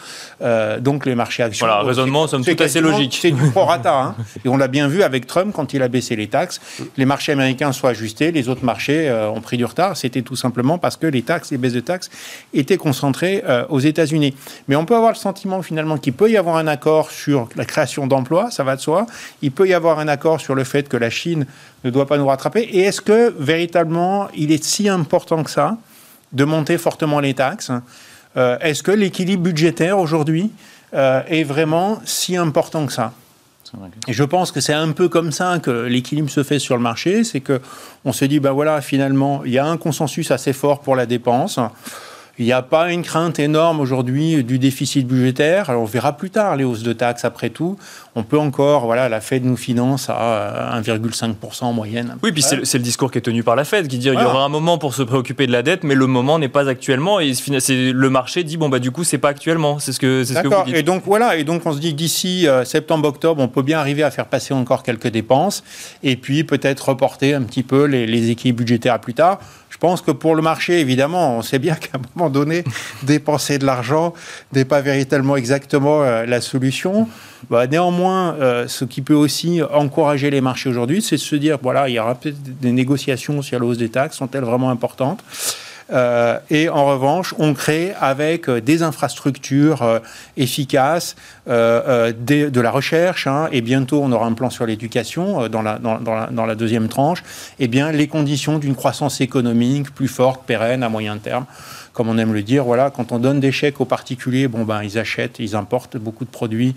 euh, 0.42 0.80
donc 0.80 1.06
les 1.06 1.14
marchés 1.14 1.42
actions. 1.42 1.66
Voilà, 1.66 1.82
raisonnement, 1.82 2.26
somme 2.26 2.44
tout 2.44 2.62
assez 2.62 2.80
logique. 2.80 3.18
C'est 3.20 3.30
du 3.30 3.50
prorata. 3.50 3.96
Hein. 3.96 4.14
Et 4.44 4.48
on 4.48 4.56
l'a 4.56 4.68
bien 4.68 4.88
vu 4.88 5.02
avec 5.02 5.26
Trump 5.26 5.52
quand 5.54 5.74
il 5.74 5.82
a 5.82 5.88
baissé 5.88 6.16
les 6.16 6.28
taxes. 6.28 6.60
Les 6.96 7.04
marchés 7.04 7.32
américains 7.32 7.72
sont 7.72 7.86
ajustés, 7.86 8.32
les 8.32 8.48
autres 8.48 8.64
marchés 8.64 9.08
euh, 9.08 9.28
ont 9.30 9.40
pris 9.40 9.56
du 9.56 9.64
retard. 9.64 9.96
C'était 9.96 10.22
tout 10.22 10.36
simplement 10.36 10.78
parce 10.78 10.96
que 10.96 11.06
les 11.06 11.22
taxes, 11.22 11.50
les 11.50 11.58
baisses 11.58 11.72
de 11.72 11.80
taxes 11.80 12.10
étaient 12.54 12.76
concentrées 12.76 13.42
euh, 13.46 13.64
aux 13.68 13.80
États-Unis. 13.80 14.34
Mais 14.68 14.76
on 14.76 14.84
peut 14.84 14.96
avoir 14.96 15.12
le 15.12 15.16
sentiment 15.16 15.62
finalement 15.62 15.98
qu'il 15.98 16.12
peut 16.12 16.30
y 16.30 16.36
avoir 16.36 16.56
un 16.56 16.66
accord 16.66 17.10
sur 17.10 17.48
la 17.56 17.64
création 17.64 18.06
d'emplois, 18.06 18.50
ça 18.50 18.64
va 18.64 18.76
de 18.76 18.80
soi. 18.80 19.06
Il 19.42 19.52
peut 19.52 19.68
y 19.68 19.74
avoir 19.74 19.98
un 19.98 20.08
accord 20.08 20.40
sur 20.40 20.54
le 20.54 20.64
fait 20.64 20.88
que 20.88 20.96
la 20.96 21.10
Chine 21.10 21.46
ne 21.86 21.90
doit 21.90 22.06
pas 22.06 22.18
nous 22.18 22.26
rattraper. 22.26 22.60
Et 22.60 22.80
est-ce 22.80 23.00
que 23.00 23.34
véritablement 23.38 24.28
il 24.34 24.52
est 24.52 24.62
si 24.62 24.88
important 24.88 25.42
que 25.42 25.50
ça 25.50 25.78
de 26.32 26.44
monter 26.44 26.78
fortement 26.78 27.20
les 27.20 27.34
taxes 27.34 27.70
euh, 28.36 28.58
Est-ce 28.60 28.82
que 28.82 28.90
l'équilibre 28.90 29.42
budgétaire 29.42 29.98
aujourd'hui 29.98 30.50
euh, 30.94 31.22
est 31.28 31.44
vraiment 31.44 32.00
si 32.04 32.36
important 32.36 32.86
que 32.86 32.92
ça? 32.92 33.12
Et 34.06 34.12
je 34.12 34.24
pense 34.24 34.52
que 34.52 34.60
c'est 34.60 34.72
un 34.72 34.92
peu 34.92 35.08
comme 35.08 35.32
ça 35.32 35.58
que 35.58 35.70
l'équilibre 35.70 36.30
se 36.30 36.44
fait 36.44 36.60
sur 36.60 36.76
le 36.76 36.82
marché, 36.82 37.24
c'est 37.24 37.40
que 37.40 37.60
on 38.04 38.12
se 38.12 38.24
dit 38.24 38.38
ben 38.38 38.52
voilà 38.52 38.80
finalement 38.80 39.42
il 39.44 39.52
y 39.52 39.58
a 39.58 39.66
un 39.66 39.76
consensus 39.76 40.30
assez 40.30 40.52
fort 40.52 40.80
pour 40.80 40.94
la 40.94 41.04
dépense. 41.04 41.58
Il 42.38 42.44
n'y 42.44 42.52
a 42.52 42.60
pas 42.60 42.92
une 42.92 43.02
crainte 43.02 43.38
énorme 43.38 43.80
aujourd'hui 43.80 44.44
du 44.44 44.58
déficit 44.58 45.06
budgétaire. 45.06 45.70
Alors 45.70 45.82
on 45.82 45.86
verra 45.86 46.18
plus 46.18 46.28
tard 46.28 46.56
les 46.56 46.64
hausses 46.64 46.82
de 46.82 46.92
taxes 46.92 47.24
après 47.24 47.48
tout. 47.48 47.78
On 48.14 48.24
peut 48.24 48.38
encore, 48.38 48.84
voilà, 48.84 49.08
la 49.08 49.22
Fed 49.22 49.44
nous 49.44 49.56
finance 49.56 50.10
à 50.10 50.78
1,5% 50.80 51.64
en 51.64 51.72
moyenne. 51.72 52.16
Oui, 52.22 52.32
puis 52.32 52.42
c'est 52.42 52.78
le 52.78 52.84
discours 52.84 53.10
qui 53.10 53.18
est 53.18 53.22
tenu 53.22 53.42
par 53.42 53.56
la 53.56 53.64
Fed 53.64 53.88
qui 53.88 53.96
dit 53.96 54.10
qu'il 54.10 54.20
y 54.20 54.24
aura 54.24 54.44
un 54.44 54.50
moment 54.50 54.76
pour 54.76 54.94
se 54.94 55.02
préoccuper 55.02 55.46
de 55.46 55.52
la 55.52 55.62
dette, 55.62 55.82
mais 55.82 55.94
le 55.94 56.06
moment 56.06 56.38
n'est 56.38 56.48
pas 56.48 56.68
actuellement. 56.68 57.20
Et 57.20 57.32
le 57.48 58.08
marché 58.10 58.44
dit 58.44 58.58
bon 58.58 58.68
bah 58.68 58.80
du 58.80 58.90
coup 58.90 59.02
c'est 59.02 59.18
pas 59.18 59.30
actuellement. 59.30 59.78
C'est 59.78 59.92
ce 59.92 60.00
que 60.00 60.22
c'est 60.24 60.34
ce 60.34 60.40
que 60.40 60.48
vous 60.48 60.64
dites. 60.66 60.76
Et 60.76 60.82
donc 60.82 61.04
voilà, 61.06 61.36
et 61.36 61.44
donc 61.44 61.64
on 61.64 61.72
se 61.72 61.78
dit 61.78 61.92
que 61.92 61.96
d'ici 61.96 62.46
euh, 62.46 62.64
septembre-octobre, 62.66 63.42
on 63.42 63.48
peut 63.48 63.62
bien 63.62 63.78
arriver 63.78 64.02
à 64.02 64.10
faire 64.10 64.26
passer 64.26 64.52
encore 64.52 64.82
quelques 64.82 65.08
dépenses, 65.08 65.64
et 66.02 66.16
puis 66.16 66.44
peut-être 66.44 66.90
reporter 66.90 67.32
un 67.32 67.42
petit 67.42 67.62
peu 67.62 67.84
les, 67.84 68.06
les 68.06 68.30
équilibres 68.30 68.58
budgétaires 68.58 68.94
à 68.94 68.98
plus 68.98 69.14
tard. 69.14 69.38
Je 69.76 69.80
pense 69.80 70.00
que 70.00 70.10
pour 70.10 70.34
le 70.34 70.40
marché, 70.40 70.80
évidemment, 70.80 71.36
on 71.36 71.42
sait 71.42 71.58
bien 71.58 71.74
qu'à 71.80 71.98
un 71.98 72.00
moment 72.14 72.30
donné, 72.30 72.64
dépenser 73.02 73.58
de 73.58 73.66
l'argent 73.66 74.14
n'est 74.54 74.64
pas 74.64 74.80
véritablement 74.80 75.36
exactement 75.36 76.02
euh, 76.02 76.24
la 76.24 76.40
solution. 76.40 77.06
Bah, 77.50 77.66
néanmoins, 77.66 78.36
euh, 78.36 78.66
ce 78.68 78.86
qui 78.86 79.02
peut 79.02 79.12
aussi 79.14 79.60
encourager 79.62 80.30
les 80.30 80.40
marchés 80.40 80.70
aujourd'hui, 80.70 81.02
c'est 81.02 81.16
de 81.16 81.20
se 81.20 81.36
dire, 81.36 81.58
voilà, 81.62 81.90
il 81.90 81.92
y 81.92 81.98
aura 81.98 82.14
peut-être 82.14 82.42
des 82.42 82.72
négociations 82.72 83.42
sur 83.42 83.60
la 83.60 83.66
hausse 83.66 83.76
des 83.76 83.90
taxes, 83.90 84.16
sont-elles 84.16 84.44
vraiment 84.44 84.70
importantes? 84.70 85.22
Euh, 85.92 86.38
et 86.50 86.68
en 86.68 86.86
revanche, 86.86 87.34
on 87.38 87.54
crée 87.54 87.92
avec 88.00 88.48
euh, 88.48 88.60
des 88.60 88.82
infrastructures 88.82 89.82
euh, 89.82 89.98
efficaces, 90.36 91.16
de 91.46 92.60
la 92.60 92.70
recherche, 92.70 93.28
hein, 93.28 93.48
et 93.52 93.60
bientôt 93.60 94.02
on 94.02 94.10
aura 94.10 94.26
un 94.26 94.32
plan 94.32 94.50
sur 94.50 94.66
l'éducation 94.66 95.48
dans 95.48 95.62
la, 95.62 96.54
deuxième 96.56 96.88
tranche, 96.88 97.22
eh 97.60 97.68
les 97.68 98.08
conditions 98.08 98.58
d'une 98.58 98.74
croissance 98.74 99.20
économique 99.20 99.94
plus 99.94 100.08
forte, 100.08 100.44
pérenne 100.44 100.82
à 100.82 100.88
moyen 100.88 101.18
terme 101.18 101.46
comme 101.96 102.10
on 102.10 102.18
aime 102.18 102.34
le 102.34 102.42
dire, 102.42 102.62
voilà, 102.64 102.90
quand 102.90 103.10
on 103.10 103.18
donne 103.18 103.40
des 103.40 103.50
chèques 103.50 103.80
aux 103.80 103.86
particuliers, 103.86 104.48
bon 104.48 104.64
ben 104.64 104.82
ils 104.82 104.98
achètent, 104.98 105.38
ils 105.38 105.56
importent 105.56 105.96
beaucoup 105.96 106.26
de 106.26 106.30
produits 106.30 106.74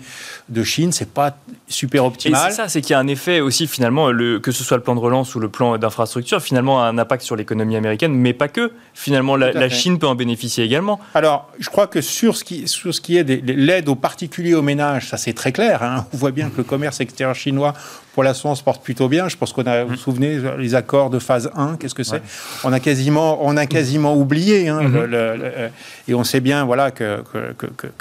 de 0.48 0.62
Chine, 0.62 0.92
c'est 0.92 1.12
pas 1.12 1.36
super 1.68 2.06
optimal. 2.06 2.40
Et 2.40 2.50
c'est 2.50 2.56
ça, 2.56 2.68
c'est 2.70 2.80
qu'il 2.80 2.92
y 2.92 2.94
a 2.94 2.98
un 2.98 3.06
effet 3.06 3.40
aussi 3.40 3.66
finalement, 3.66 4.10
le, 4.10 4.40
que 4.40 4.50
ce 4.50 4.64
soit 4.64 4.78
le 4.78 4.82
plan 4.82 4.94
de 4.94 5.00
relance 5.00 5.34
ou 5.34 5.38
le 5.38 5.50
plan 5.50 5.76
d'infrastructure, 5.76 6.40
finalement 6.40 6.82
un 6.82 6.96
impact 6.96 7.22
sur 7.22 7.36
l'économie 7.36 7.76
américaine, 7.76 8.14
mais 8.14 8.32
pas 8.32 8.48
que 8.48 8.72
finalement, 8.94 9.36
la, 9.36 9.68
Chine 9.68 9.98
peut 9.98 10.06
en 10.06 10.14
bénéficier 10.14 10.64
également. 10.64 10.98
Alors, 11.14 11.50
je 11.58 11.68
crois 11.68 11.86
que 11.86 12.00
sur 12.00 12.34
ce 12.34 12.42
qui, 12.42 12.66
sur 12.66 12.94
ce 12.94 13.02
qui 13.02 13.18
est 13.18 13.24
de 13.24 13.52
l'aide 13.52 13.90
aux 13.90 13.96
particuliers 13.96 14.54
aux 14.54 14.62
ménages, 14.62 15.08
ça 15.08 15.18
c'est 15.18 15.34
très 15.34 15.52
clair. 15.52 15.82
Hein. 15.82 16.06
On 16.14 16.16
voit 16.16 16.30
bien 16.30 16.48
que 16.48 16.56
le 16.56 16.64
commerce 16.64 17.00
extérieur 17.00 17.34
chinois 17.36 17.74
pour 18.12 18.24
l'instant, 18.24 18.50
on 18.50 18.54
se 18.54 18.62
porte 18.62 18.82
plutôt 18.82 19.08
bien. 19.08 19.28
Je 19.28 19.36
pense 19.36 19.52
qu'on 19.52 19.66
a, 19.66 19.84
vous 19.84 19.90
vous 19.90 19.96
souvenez, 19.96 20.40
les 20.58 20.74
accords 20.74 21.10
de 21.10 21.18
phase 21.18 21.50
1, 21.54 21.76
qu'est-ce 21.76 21.94
que 21.94 22.02
c'est? 22.02 22.22
On 22.64 22.72
a 22.72 22.80
quasiment, 22.80 23.38
on 23.46 23.56
a 23.56 23.66
quasiment 23.66 24.16
oublié. 24.16 24.68
Hein, 24.68 24.80
mm-hmm. 25.16 25.70
et 26.08 26.14
on 26.14 26.24
sait 26.24 26.40
bien, 26.40 26.64
voilà, 26.64 26.90
que, 26.90 27.22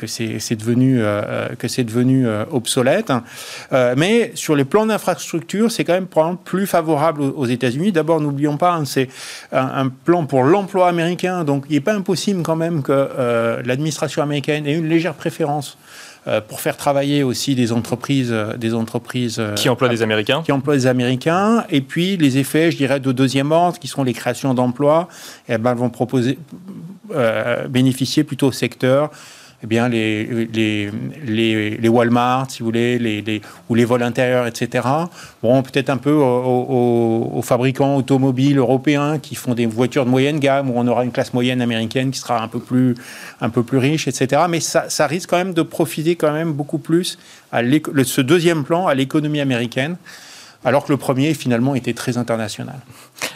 c'est 0.05 0.55
devenu, 0.55 0.99
euh, 1.01 1.49
que 1.57 1.67
c'est 1.67 1.83
devenu 1.83 2.27
euh, 2.27 2.45
obsolète. 2.51 3.09
Hein. 3.09 3.23
Euh, 3.73 3.93
mais 3.97 4.31
sur 4.35 4.55
les 4.55 4.65
plans 4.65 4.85
d'infrastructure, 4.85 5.71
c'est 5.71 5.83
quand 5.83 5.93
même 5.93 6.37
plus 6.43 6.67
favorable 6.67 7.21
aux, 7.21 7.45
États-Unis. 7.45 7.91
D'abord, 7.91 8.21
n'oublions 8.21 8.57
pas, 8.57 8.73
hein, 8.73 8.85
c'est 8.85 9.09
un, 9.51 9.89
plan 9.89 10.25
pour 10.25 10.43
l'emploi 10.43 10.87
américain. 10.87 11.43
Donc, 11.43 11.65
il 11.69 11.73
n'est 11.73 11.81
pas 11.81 11.93
impossible 11.93 12.43
quand 12.43 12.55
même 12.55 12.83
que 12.83 13.61
l'administration 13.65 14.21
américaine 14.21 14.65
ait 14.67 14.75
une 14.75 14.87
légère 14.87 15.13
préférence 15.13 15.77
euh, 15.79 16.08
pour 16.47 16.61
faire 16.61 16.77
travailler 16.77 17.23
aussi 17.23 17.55
des 17.55 17.71
entreprises, 17.71 18.31
euh, 18.31 18.57
des 18.57 18.73
entreprises 18.73 19.37
euh, 19.39 19.53
qui 19.53 19.69
emploient 19.69 19.89
des 19.89 20.01
Américains, 20.01 20.41
qui 20.43 20.51
emploient 20.51 20.75
des 20.75 20.87
Américains, 20.87 21.65
et 21.69 21.81
puis 21.81 22.17
les 22.17 22.37
effets, 22.37 22.71
je 22.71 22.77
dirais, 22.77 22.99
de 22.99 23.11
deuxième 23.11 23.51
ordre, 23.51 23.79
qui 23.79 23.87
sont 23.87 24.03
les 24.03 24.13
créations 24.13 24.53
d'emplois, 24.53 25.07
eh 25.47 25.57
ben, 25.57 25.73
vont 25.73 25.89
proposer, 25.89 26.37
bénéficier 27.69 28.23
plutôt 28.23 28.47
au 28.47 28.51
secteur 28.51 29.09
eh 29.61 29.67
bien, 29.67 29.89
les, 29.89 30.47
les, 30.53 30.89
les, 31.77 31.89
Walmart, 31.89 32.49
si 32.49 32.59
vous 32.59 32.65
voulez, 32.65 32.97
les, 32.97 33.41
ou 33.67 33.75
les 33.75 33.83
vols 33.83 34.03
intérieurs, 34.03 34.47
etc. 34.47 34.87
Bon, 35.43 35.61
peut-être 35.61 35.89
un 35.89 35.97
peu 35.97 36.13
aux, 36.13 37.41
fabricants 37.43 37.97
automobiles 37.97 38.57
européens 38.57 39.19
qui 39.19 39.35
font 39.35 39.53
des 39.53 39.65
voitures 39.65 40.05
de 40.05 40.09
moyenne 40.09 40.39
gamme, 40.39 40.69
où 40.69 40.73
on 40.77 40.87
aura 40.87 41.03
une 41.03 41.11
classe 41.11 41.33
moyenne 41.33 41.61
américaine 41.61 42.11
qui 42.11 42.19
sera 42.19 42.41
un 42.41 42.47
peu 42.47 42.59
plus, 42.59 42.95
un 43.41 43.49
peu 43.49 43.63
plus 43.63 43.79
riche, 43.79 44.07
etc. 44.07 44.43
Mais 44.49 44.61
ça, 44.61 44.89
ça 44.89 45.07
risque 45.07 45.29
quand 45.29 45.37
même 45.37 45.53
de 45.53 45.61
profiter 45.61 46.15
quand 46.15 46.31
même 46.31 46.53
beaucoup 46.53 46.77
plus 46.77 47.19
à 47.51 47.61
ce 47.61 48.21
deuxième 48.21 48.63
plan 48.63 48.87
à 48.87 48.93
l'économie 48.93 49.41
américaine 49.41 49.97
alors 50.65 50.85
que 50.85 50.91
le 50.91 50.97
premier 50.97 51.33
finalement 51.33 51.75
était 51.75 51.93
très 51.93 52.17
international. 52.17 52.79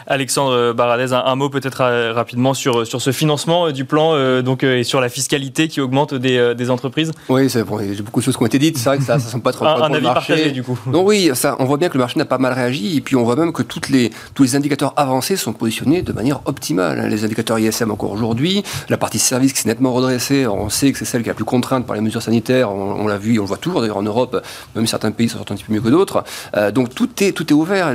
Alexandre 0.06 0.72
Baradez, 0.72 1.12
un, 1.12 1.34
mot 1.36 1.48
peut-être 1.48 1.80
euh, 1.80 2.12
rapidement 2.12 2.54
sur, 2.54 2.86
sur 2.86 3.00
ce 3.00 3.12
financement 3.12 3.66
euh, 3.66 3.72
du 3.72 3.84
plan 3.84 4.12
euh, 4.14 4.42
donc, 4.42 4.62
et 4.62 4.84
sur 4.84 5.00
la 5.00 5.08
fiscalité 5.08 5.68
qui 5.68 5.80
augmente 5.80 6.14
des, 6.14 6.54
des 6.54 6.70
entreprises? 6.70 7.12
Oui, 7.28 7.48
c'est 7.48 7.64
bon, 7.64 7.80
il 7.80 7.94
y 7.94 7.98
a 7.98 8.02
beaucoup 8.02 8.20
de 8.20 8.24
choses 8.24 8.36
qui 8.36 8.42
ont 8.42 8.46
été 8.46 8.58
dites, 8.58 8.78
c'est 8.78 8.88
vrai 8.88 8.98
que 8.98 9.04
ça 9.04 9.16
ne 9.16 9.20
sont 9.20 9.40
pas 9.40 9.52
trop... 9.52 9.66
un, 9.66 9.82
un 9.82 9.92
avis 9.92 10.04
partagé 10.04 10.50
du 10.50 10.62
coup. 10.62 10.78
Non, 10.86 11.04
oui, 11.04 11.30
ça, 11.34 11.56
on 11.58 11.64
voit 11.64 11.76
bien 11.76 11.88
que 11.88 11.94
le 11.94 12.00
marché 12.00 12.18
n'a 12.18 12.24
pas 12.24 12.38
mal 12.38 12.52
réagi 12.52 12.96
et 12.96 13.00
puis 13.00 13.16
on 13.16 13.24
voit 13.24 13.36
même 13.36 13.52
que 13.52 13.62
toutes 13.62 13.88
les, 13.88 14.10
tous 14.34 14.42
les 14.42 14.56
indicateurs 14.56 14.92
avancés 14.96 15.36
sont 15.36 15.52
positionnés 15.52 16.02
de 16.02 16.12
manière 16.12 16.40
optimale. 16.44 17.08
Les 17.08 17.24
indicateurs 17.24 17.58
ISM 17.58 17.90
encore 17.90 18.12
aujourd'hui, 18.12 18.62
la 18.88 18.96
partie 18.96 19.18
service 19.18 19.52
qui 19.52 19.62
s'est 19.62 19.68
nettement 19.68 19.92
redressée, 19.92 20.46
on 20.46 20.68
sait 20.68 20.92
que 20.92 20.98
c'est 20.98 21.04
celle 21.04 21.22
qui 21.22 21.28
est 21.28 21.32
la 21.32 21.34
plus 21.34 21.44
contrainte 21.44 21.86
par 21.86 21.96
les 21.96 22.02
mesures 22.02 22.22
sanitaires, 22.22 22.70
on, 22.70 23.06
l'a 23.06 23.18
vu, 23.18 23.38
on 23.38 23.42
le 23.42 23.48
voit 23.48 23.56
toujours 23.56 23.80
d'ailleurs 23.80 23.96
en 23.96 24.02
Europe, 24.02 24.42
même 24.74 24.86
certains 24.86 25.10
pays 25.10 25.28
s'en 25.28 25.38
sortent 25.38 25.52
un 25.52 25.56
petit 25.56 25.64
peu 25.64 25.72
mieux 25.72 25.80
que 25.80 25.88
d'autres. 25.88 26.24
donc 26.72 26.94
tout 26.94 27.10
est, 27.22 27.32
tout 27.32 27.48
est 27.48 27.54
ouvert. 27.54 27.94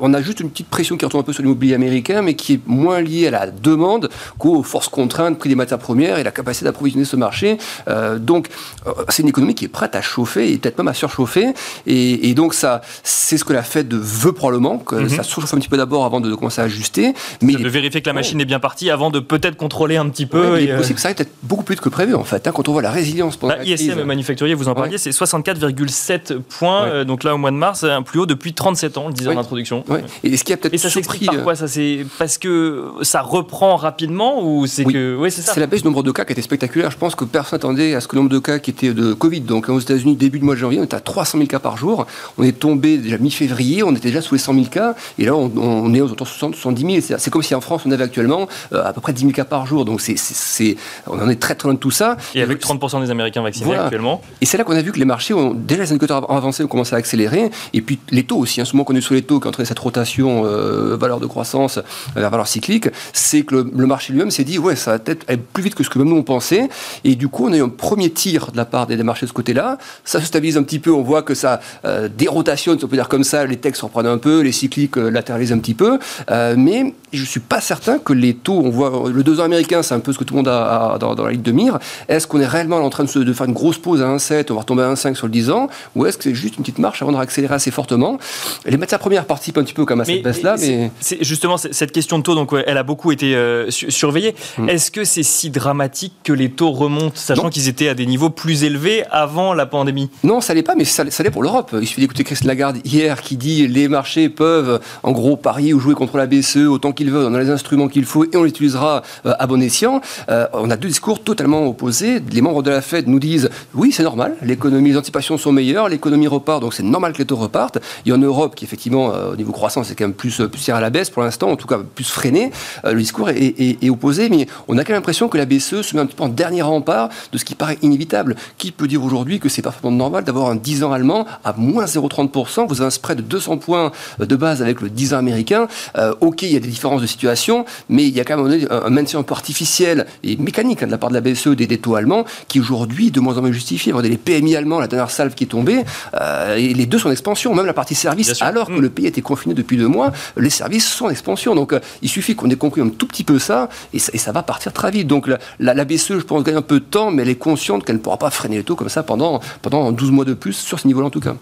on 0.00 0.14
a 0.14 0.22
juste 0.22 0.40
une 0.40 0.50
petite 0.50 0.68
pression 0.68 0.87
qui 0.96 1.04
retombe 1.04 1.20
un 1.20 1.24
peu 1.24 1.32
sur 1.32 1.42
l'immobilier 1.42 1.74
américain, 1.74 2.22
mais 2.22 2.34
qui 2.34 2.54
est 2.54 2.60
moins 2.66 3.00
liée 3.00 3.28
à 3.28 3.30
la 3.30 3.46
demande 3.50 4.08
qu'aux 4.38 4.62
forces 4.62 4.88
contraintes, 4.88 5.38
prix 5.38 5.48
des 5.48 5.54
matières 5.54 5.78
premières 5.78 6.18
et 6.18 6.24
la 6.24 6.30
capacité 6.30 6.64
d'approvisionner 6.64 7.04
ce 7.04 7.16
marché. 7.16 7.58
Euh, 7.88 8.18
donc, 8.18 8.48
euh, 8.86 8.92
c'est 9.08 9.22
une 9.22 9.28
économie 9.28 9.54
qui 9.54 9.64
est 9.64 9.68
prête 9.68 9.94
à 9.94 10.00
chauffer 10.00 10.52
et 10.52 10.58
peut-être 10.58 10.78
même 10.78 10.88
à 10.88 10.94
surchauffer. 10.94 11.48
Et, 11.86 12.34
donc, 12.34 12.54
ça, 12.54 12.80
c'est 13.02 13.36
ce 13.36 13.44
que 13.44 13.52
la 13.52 13.62
Fed 13.62 13.92
veut 13.92 14.32
probablement, 14.32 14.78
que 14.78 14.94
mhm. 14.94 15.08
ça 15.08 15.22
surchauffe 15.22 15.54
un 15.54 15.58
petit 15.58 15.68
peu 15.68 15.76
d'abord 15.76 16.04
avant 16.04 16.20
de, 16.20 16.34
commencer 16.34 16.60
à 16.60 16.64
ajuster. 16.64 17.14
Mais 17.42 17.54
de 17.54 17.68
vérifier 17.68 18.00
que 18.00 18.08
la 18.08 18.12
machine 18.12 18.40
est 18.40 18.44
bien 18.44 18.60
partie 18.60 18.90
avant 18.90 19.10
de 19.10 19.20
peut-être 19.20 19.56
contrôler 19.56 19.96
un 19.96 20.08
petit 20.08 20.26
peu. 20.26 20.60
il 20.60 20.70
est 20.70 20.76
possible 20.76 20.96
que 20.96 21.00
ça 21.00 21.08
aille 21.08 21.14
peut-être 21.14 21.32
beaucoup 21.42 21.64
plus 21.64 21.76
que 21.76 21.88
prévu, 21.88 22.14
en 22.14 22.24
fait, 22.24 22.46
hein, 22.46 22.52
quand 22.54 22.68
on 22.68 22.72
voit 22.72 22.82
la 22.82 22.90
résilience 22.90 23.36
pendant 23.36 23.56
bah, 23.56 23.64
ISM 23.64 24.02
manufacturier, 24.04 24.54
vous 24.54 24.68
en 24.68 24.74
parliez, 24.74 24.98
c'est 24.98 25.10
64,7 25.10 26.38
points. 26.40 26.84
Euh, 26.84 27.04
donc 27.04 27.24
là, 27.24 27.34
au 27.34 27.38
mois 27.38 27.50
de 27.50 27.56
mars, 27.56 27.84
un 27.84 28.02
plus 28.02 28.20
haut 28.20 28.26
depuis 28.26 28.52
37 28.52 28.98
ans, 28.98 29.04
on 29.06 29.08
le 29.08 29.14
disait 29.14 29.30
en 29.30 29.38
introduction. 29.38 29.84
Et 30.22 30.36
ce 30.36 30.44
qui 30.44 30.52
a 30.52 30.56
peut-être 30.56 30.77
ça 30.78 30.90
s'explique 30.90 31.26
par 31.26 31.42
quoi 31.42 31.54
ça 31.54 31.68
c'est 31.68 32.06
parce 32.18 32.38
que 32.38 32.86
ça 33.02 33.20
reprend 33.20 33.76
rapidement 33.76 34.42
ou 34.42 34.66
c'est 34.66 34.84
que 34.84 35.16
oui 35.16 35.30
c'est 35.30 35.42
ça. 35.42 35.52
C'est 35.54 35.60
la 35.60 35.66
baisse 35.66 35.82
du 35.82 35.88
nombre 35.88 36.02
de 36.02 36.10
cas 36.10 36.24
qui 36.24 36.32
était 36.32 36.42
spectaculaire. 36.42 36.90
Je 36.90 36.96
pense 36.96 37.14
que 37.14 37.24
personne 37.24 37.58
n'attendait 37.58 37.94
à 37.94 38.00
ce 38.00 38.08
que 38.08 38.16
le 38.16 38.22
nombre 38.22 38.32
de 38.32 38.38
cas 38.38 38.58
qui 38.58 38.70
était 38.70 38.92
de 38.92 39.12
Covid. 39.12 39.40
Donc 39.40 39.68
aux 39.68 39.80
États-Unis 39.80 40.16
début 40.16 40.38
du 40.38 40.44
mois 40.44 40.54
de 40.54 40.60
janvier, 40.60 40.80
on 40.80 40.84
était 40.84 40.96
à 40.96 41.00
300 41.00 41.38
000 41.38 41.48
cas 41.48 41.58
par 41.58 41.76
jour. 41.76 42.06
On 42.36 42.44
est 42.44 42.58
tombé 42.58 42.98
déjà 42.98 43.18
mi-février, 43.18 43.82
on 43.82 43.92
était 43.92 44.08
déjà 44.08 44.20
sous 44.20 44.34
les 44.34 44.40
100 44.40 44.54
000 44.54 44.66
cas 44.66 44.94
et 45.18 45.24
là 45.24 45.34
on, 45.34 45.94
est 45.94 46.00
aux 46.00 46.06
autour 46.06 46.26
de 46.26 46.30
60 46.30 46.54
70 46.54 47.02
000. 47.02 47.18
C'est 47.18 47.30
comme 47.30 47.42
si 47.42 47.54
en 47.54 47.60
France 47.60 47.82
on 47.86 47.90
avait 47.90 48.04
actuellement 48.04 48.48
euh, 48.72 48.84
à 48.84 48.92
peu 48.92 49.00
près 49.00 49.12
10 49.12 49.20
000 49.22 49.32
cas 49.32 49.44
par 49.44 49.66
jour. 49.66 49.84
Donc 49.84 50.00
c'est 50.00 50.76
on 51.06 51.18
en 51.18 51.28
est 51.28 51.40
très 51.40 51.54
très 51.54 51.68
loin 51.68 51.74
de 51.74 51.78
tout 51.78 51.90
ça. 51.90 52.16
Et 52.34 52.42
avec 52.42 52.60
30% 52.60 53.02
des 53.02 53.10
Américains 53.10 53.42
vaccinés 53.42 53.74
actuellement. 53.74 54.22
Et 54.40 54.46
c'est 54.46 54.58
là 54.58 54.64
qu'on 54.64 54.76
a 54.76 54.82
vu 54.82 54.92
que 54.92 54.98
les 54.98 55.04
marchés 55.04 55.34
ont 55.34 55.54
déjà 55.54 55.82
les 55.82 55.92
indicateurs 55.92 56.30
avancés 56.30 56.62
ont 56.64 56.68
commencé 56.68 56.94
à 56.94 56.98
accélérer 56.98 57.50
et 57.72 57.80
puis 57.80 57.98
les 58.10 58.24
taux 58.24 58.38
aussi. 58.38 58.60
En 58.60 58.64
ce 58.64 58.74
moment 58.74 58.84
qu'on 58.84 58.94
est 58.94 59.00
sur 59.00 59.14
les 59.14 59.22
taux 59.22 59.40
qui 59.40 59.48
entraîné 59.48 59.66
cette 59.66 59.78
rotation 59.78 60.44
euh, 60.44 60.67
valeur 60.68 61.20
de 61.20 61.26
croissance 61.26 61.78
vers 62.14 62.30
valeur 62.30 62.46
cyclique, 62.46 62.88
c'est 63.12 63.42
que 63.42 63.54
le, 63.72 63.86
marché 63.86 64.12
lui-même 64.12 64.30
s'est 64.30 64.44
dit 64.44 64.58
ouais 64.58 64.76
ça 64.76 64.92
va 64.92 64.98
peut-être 64.98 65.24
aller 65.28 65.40
plus 65.52 65.62
vite 65.62 65.74
que 65.74 65.82
ce 65.82 65.90
que 65.90 65.98
même 65.98 66.08
nous 66.08 66.16
on 66.16 66.22
pensait 66.22 66.68
et 67.04 67.14
du 67.14 67.28
coup 67.28 67.46
on 67.46 67.52
a 67.52 67.56
eu 67.56 67.62
un 67.62 67.68
premier 67.68 68.10
tir 68.10 68.50
de 68.52 68.56
la 68.56 68.64
part 68.64 68.86
des, 68.86 68.96
marchés 69.02 69.26
de 69.26 69.28
ce 69.28 69.34
côté-là. 69.34 69.78
Ça 70.04 70.20
se 70.20 70.26
stabilise 70.26 70.56
un 70.56 70.62
petit 70.62 70.78
peu, 70.78 70.92
on 70.92 71.02
voit 71.02 71.22
que 71.22 71.34
ça 71.34 71.60
euh, 71.84 72.08
dérotationne, 72.08 72.78
si 72.78 72.84
on 72.84 72.88
peut 72.88 72.96
dire 72.96 73.08
comme 73.08 73.24
ça, 73.24 73.44
les 73.46 73.56
textes 73.56 73.82
reprennent 73.82 74.06
un 74.06 74.18
peu, 74.18 74.40
les 74.40 74.52
cycliques 74.52 74.98
euh, 74.98 75.08
latéralisent 75.08 75.52
un 75.52 75.58
petit 75.58 75.74
peu, 75.74 75.98
euh, 76.30 76.54
mais 76.56 76.94
je 77.12 77.24
suis 77.24 77.40
pas 77.40 77.60
certain 77.60 77.98
que 77.98 78.12
les 78.12 78.34
taux, 78.34 78.60
on 78.64 78.70
voit 78.70 79.10
le 79.10 79.22
2 79.22 79.40
ans 79.40 79.44
américain, 79.44 79.82
c'est 79.82 79.94
un 79.94 80.00
peu 80.00 80.12
ce 80.12 80.18
que 80.18 80.24
tout 80.24 80.34
le 80.34 80.38
monde 80.38 80.48
a, 80.48 80.98
dans, 81.00 81.14
la 81.14 81.30
ligne 81.30 81.42
de 81.42 81.52
mire. 81.52 81.78
Est-ce 82.08 82.26
qu'on 82.26 82.40
est 82.40 82.46
réellement 82.46 82.76
en 82.76 82.90
train 82.90 83.04
de, 83.04 83.08
se, 83.08 83.18
de 83.18 83.32
faire 83.32 83.46
une 83.46 83.54
grosse 83.54 83.78
pause 83.78 84.02
à 84.02 84.06
1,7, 84.06 84.46
on 84.50 84.54
va 84.54 84.60
retomber 84.60 84.82
à 84.82 84.92
1,5 84.92 85.14
sur 85.14 85.26
le 85.26 85.32
10 85.32 85.50
ans, 85.50 85.68
ou 85.96 86.06
est-ce 86.06 86.18
que 86.18 86.24
c'est 86.24 86.34
juste 86.34 86.56
une 86.56 86.62
petite 86.62 86.78
marche 86.78 87.00
avant 87.02 87.12
de 87.12 87.16
réaccélérer 87.16 87.54
assez 87.54 87.70
fortement? 87.70 88.18
Les 88.66 88.76
matières 88.76 89.00
premières 89.00 89.24
participent 89.24 89.58
un 89.58 89.64
petit 89.64 89.74
peu 89.74 89.84
comme 89.84 90.00
à 90.00 90.04
cette 90.04 90.22
baisse-là, 90.22 90.56
mais... 90.60 90.90
C'est 91.00 91.22
justement 91.22 91.56
cette 91.56 91.92
question 91.92 92.18
de 92.18 92.22
taux, 92.22 92.34
donc 92.34 92.54
elle 92.66 92.76
a 92.76 92.82
beaucoup 92.82 93.12
été 93.12 93.34
euh, 93.34 93.70
surveillée. 93.70 94.34
Hmm. 94.56 94.68
Est-ce 94.68 94.90
que 94.90 95.04
c'est 95.04 95.22
si 95.22 95.50
dramatique 95.50 96.12
que 96.24 96.32
les 96.32 96.50
taux 96.50 96.72
remontent, 96.72 97.14
sachant 97.14 97.50
qu'ils 97.50 97.68
étaient 97.68 97.88
à 97.88 97.94
des 97.94 98.06
niveaux 98.06 98.30
plus 98.30 98.64
élevés 98.64 99.04
avant 99.10 99.54
la 99.54 99.66
pandémie? 99.66 100.10
Non, 100.24 100.40
ça 100.40 100.54
l'est 100.54 100.62
pas, 100.62 100.74
mais 100.74 100.84
ça, 100.84 101.04
l'est 101.04 101.30
pour 101.30 101.42
l'Europe. 101.42 101.74
Il 101.80 101.86
suffit 101.86 102.00
d'écouter 102.00 102.24
Christine 102.24 102.48
Lagarde 102.48 102.78
hier 102.84 103.22
qui 103.22 103.36
dit 103.36 103.66
les 103.68 103.88
marchés 103.88 104.28
peuvent 104.28 104.80
en 105.02 105.12
gros 105.12 105.36
parier 105.36 105.74
ou 105.74 105.80
jouer 105.80 105.94
contre 105.94 106.16
la 106.16 106.26
BCE 106.26 106.66
autant 106.68 106.92
qu'ils 106.92 107.10
veulent, 107.10 107.26
on 107.30 107.34
a 107.34 107.40
les 107.40 107.50
instruments 107.50 107.88
qu'il 107.88 108.04
faut 108.04 108.24
et 108.24 108.36
on 108.36 108.44
l'utilisera 108.44 109.02
euh, 109.26 109.34
à 109.38 109.46
bon 109.46 109.60
escient. 109.62 110.00
Euh, 110.28 110.46
on 110.52 110.70
a 110.70 110.76
deux 110.76 110.88
discours 110.88 111.22
totalement 111.22 111.66
opposés. 111.66 112.20
Les 112.32 112.40
membres 112.40 112.62
de 112.62 112.70
la 112.70 112.80
Fed 112.80 113.08
nous 113.08 113.18
disent 113.18 113.50
oui, 113.74 113.92
c'est 113.92 114.02
normal, 114.02 114.36
l'économie, 114.42 114.90
les 114.90 114.96
anticipations 114.96 115.38
sont 115.38 115.52
meilleures, 115.52 115.88
l'économie 115.88 116.26
repart, 116.26 116.60
donc 116.60 116.74
c'est 116.74 116.82
normal 116.82 117.12
que 117.12 117.18
les 117.18 117.26
taux 117.26 117.36
repartent. 117.36 117.78
Et 118.06 118.12
en 118.12 118.18
Europe, 118.18 118.54
qui 118.54 118.64
effectivement, 118.64 119.12
au 119.32 119.36
niveau 119.36 119.52
croissance, 119.52 119.88
c'est 119.88 119.94
quand 119.94 120.04
même 120.04 120.14
plus, 120.14 120.40
plus 120.48 120.68
à 120.68 120.80
la 120.80 120.90
baisse 120.90 121.10
pour 121.10 121.22
l'instant, 121.22 121.50
en 121.50 121.56
tout 121.56 121.66
cas 121.66 121.78
plus 121.94 122.04
freiné, 122.04 122.50
euh, 122.84 122.92
le 122.92 123.00
discours 123.00 123.30
est, 123.30 123.88
opposé, 123.88 124.28
mais 124.28 124.46
on 124.68 124.76
a 124.76 124.84
quand 124.84 124.90
même 124.90 124.98
l'impression 124.98 125.28
que 125.28 125.38
la 125.38 125.46
BCE 125.46 125.82
se 125.82 125.96
met 125.96 126.02
un 126.02 126.06
petit 126.06 126.16
peu 126.16 126.24
en 126.24 126.28
dernier 126.28 126.62
rempart 126.62 127.08
de 127.32 127.38
ce 127.38 127.44
qui 127.44 127.54
paraît 127.54 127.78
inévitable. 127.82 128.36
Qui 128.58 128.72
peut 128.72 128.86
dire 128.86 129.02
aujourd'hui 129.02 129.40
que 129.40 129.48
c'est 129.48 129.62
parfaitement 129.62 129.90
normal 129.90 130.24
d'avoir 130.24 130.50
un 130.50 130.56
10 130.56 130.84
ans 130.84 130.92
allemand 130.92 131.26
à 131.44 131.54
moins 131.56 131.86
0,30% 131.86 132.66
Vous 132.68 132.80
avez 132.80 132.86
un 132.86 132.90
spread 132.90 133.18
de 133.18 133.22
200 133.22 133.58
points 133.58 133.92
de 134.18 134.36
base 134.36 134.62
avec 134.62 134.80
le 134.80 134.90
10 134.90 135.14
ans 135.14 135.18
américain. 135.18 135.68
Euh, 135.96 136.14
ok, 136.20 136.42
il 136.42 136.52
y 136.52 136.56
a 136.56 136.60
des 136.60 136.68
différences 136.68 137.00
de 137.00 137.06
situation, 137.06 137.64
mais 137.88 138.06
il 138.06 138.14
y 138.14 138.20
a 138.20 138.24
quand 138.24 138.42
même 138.42 138.66
un, 138.70 138.90
maintien 138.90 139.20
un 139.20 139.22
peu 139.22 139.34
artificiel 139.34 140.06
et 140.22 140.36
mécanique 140.36 140.82
hein, 140.82 140.86
de 140.86 140.92
la 140.92 140.98
part 140.98 141.10
de 141.10 141.14
la 141.14 141.20
BCE 141.20 141.48
des, 141.48 141.66
des 141.66 141.78
taux 141.78 141.94
allemands 141.94 142.24
qui 142.48 142.60
aujourd'hui 142.60 143.10
de 143.10 143.20
moins 143.20 143.36
en 143.38 143.40
moins 143.40 143.52
justifié. 143.52 143.92
Regardez 143.92 144.10
les 144.10 144.16
PMI 144.16 144.56
allemands, 144.56 144.80
la 144.80 144.88
dernière 144.88 145.10
salve 145.10 145.34
qui 145.34 145.44
est 145.44 145.48
tombée, 145.48 145.84
euh, 146.20 146.56
et 146.56 146.74
les 146.74 146.86
deux 146.86 146.98
sont 146.98 147.08
en 147.08 147.12
expansion, 147.12 147.54
même 147.54 147.66
la 147.66 147.72
partie 147.72 147.94
service, 147.94 148.40
alors 148.42 148.68
que 148.68 148.72
mm. 148.72 148.80
le 148.80 148.90
pays 148.90 149.06
était 149.06 149.22
confiné 149.22 149.54
depuis 149.54 149.76
deux 149.76 149.88
mois, 149.88 150.12
les 150.36 150.50
services 150.50 150.88
sont 150.88 151.06
en 151.06 151.10
expansion. 151.10 151.54
Donc 151.54 151.74
il 152.02 152.08
suffit 152.08 152.34
qu'on 152.34 152.50
ait 152.50 152.56
compris 152.56 152.80
un 152.80 152.88
tout 152.88 153.06
petit 153.06 153.24
peu 153.24 153.38
ça, 153.38 153.68
et 153.92 153.98
ça, 153.98 154.32
va 154.32 154.42
partir 154.42 154.72
très 154.72 154.90
vite. 154.90 155.06
Donc 155.06 155.26
la, 155.26 155.38
la, 155.74 155.84
BCE, 155.84 156.18
je 156.18 156.24
pense, 156.24 156.42
gagne 156.42 156.56
un 156.56 156.62
peu 156.62 156.80
de 156.80 156.84
temps, 156.84 157.10
mais 157.10 157.22
elle 157.22 157.28
est 157.28 157.34
consciente 157.36 157.84
qu'elle 157.84 157.96
ne 157.96 158.00
pourra 158.00 158.18
pas 158.18 158.30
freiner 158.30 158.58
les 158.58 158.64
taux 158.64 158.76
comme 158.76 158.88
ça 158.88 159.02
pendant, 159.02 159.40
pendant 159.62 159.92
12 159.92 160.10
mois 160.10 160.24
de 160.24 160.34
plus, 160.34 160.54
sur 160.54 160.78
ce 160.78 160.86
niveau-là 160.86 161.06
en 161.06 161.10
tout 161.10 161.20
cas. 161.20 161.34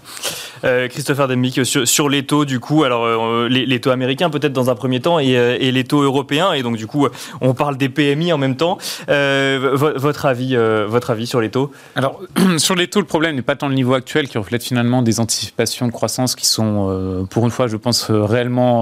Euh, 0.64 0.88
Christopher 0.88 1.28
Demick, 1.28 1.64
sur, 1.64 1.86
sur, 1.86 2.08
les 2.08 2.24
taux, 2.24 2.44
du 2.44 2.60
coup, 2.60 2.84
alors 2.84 3.04
euh, 3.04 3.48
les, 3.48 3.80
taux 3.80 3.90
américains 3.90 4.30
peut-être 4.30 4.52
dans 4.52 4.70
un 4.70 4.74
premier 4.74 5.00
temps, 5.00 5.18
et, 5.18 5.36
euh, 5.36 5.56
et, 5.60 5.70
les 5.70 5.84
taux 5.84 6.02
européens, 6.02 6.52
et 6.52 6.62
donc 6.62 6.76
du 6.76 6.86
coup, 6.86 7.06
on 7.40 7.54
parle 7.54 7.76
des 7.76 7.88
PMI 7.88 8.32
en 8.32 8.38
même 8.38 8.56
temps. 8.56 8.78
votre, 9.08 10.26
avis, 10.26 10.56
votre 10.56 11.10
avis 11.10 11.26
sur 11.26 11.40
les 11.40 11.50
taux? 11.50 11.70
Alors, 11.94 12.20
sur 12.58 12.74
les 12.74 12.88
taux, 12.88 13.00
le 13.00 13.06
problème 13.06 13.36
n'est 13.36 13.42
pas 13.42 13.56
tant 13.56 13.68
le 13.68 13.74
niveau 13.74 13.94
actuel 13.94 14.28
qui 14.28 14.38
reflète 14.38 14.62
finalement 14.62 15.02
des 15.02 15.20
anticipations 15.20 15.86
de 15.86 15.92
croissance 15.92 16.34
qui 16.34 16.46
sont, 16.46 17.26
pour 17.30 17.44
une 17.44 17.50
fois, 17.50 17.66
je 17.66 17.76
pense, 17.76 18.10
réellement 18.10 18.75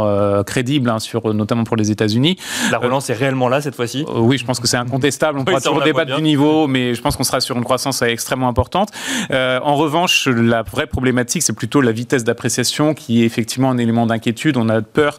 crédible, 0.45 0.91
hein, 0.91 0.99
sur, 0.99 1.33
notamment 1.35 1.65
pour 1.65 1.77
les 1.77 1.91
États-Unis. 1.91 2.37
La 2.71 2.79
relance 2.79 3.11
est 3.11 3.15
réellement 3.15 3.49
là 3.49 3.61
cette 3.61 3.75
fois-ci 3.75 4.05
Oui, 4.15 4.39
je 4.39 4.45
pense 4.45 4.61
que 4.61 4.67
c'est 4.67 4.77
incontestable. 4.77 5.39
On 5.39 5.45
pourra 5.45 5.61
toujours 5.61 5.83
débattre 5.83 6.17
du 6.17 6.23
niveau, 6.23 6.67
mais 6.67 6.95
je 6.95 7.01
pense 7.01 7.17
qu'on 7.17 7.25
sera 7.25 7.41
sur 7.41 7.57
une 7.57 7.65
croissance 7.65 8.03
extrêmement 8.03 8.49
importante. 8.49 8.91
en 9.31 9.75
revanche, 9.77 10.29
la 10.29 10.63
vraie 10.63 10.87
problématique, 10.87 11.43
c'est 11.43 11.53
plutôt 11.53 11.81
la 11.81 11.93
vitesse 11.93 12.25
d'appréciation 12.25 12.95
qui 12.95 13.23
est 13.23 13.27
effectivement 13.27 13.71
un 13.71 13.79
élément 13.79 14.07
d'inquiétude. 14.07 14.57
On 14.57 14.69
a 14.69 14.83
peur 14.83 15.19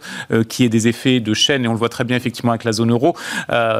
qu'il 0.49 0.63
y 0.63 0.65
ait 0.65 0.69
des 0.69 0.88
effets 0.88 1.19
de 1.19 1.33
chaîne 1.33 1.65
et 1.65 1.67
on 1.67 1.73
le 1.73 1.77
voit 1.79 1.89
très 1.89 2.03
bien 2.03 2.17
effectivement 2.17 2.51
avec 2.51 2.63
la 2.63 2.71
zone 2.71 2.91
euro. 2.91 3.15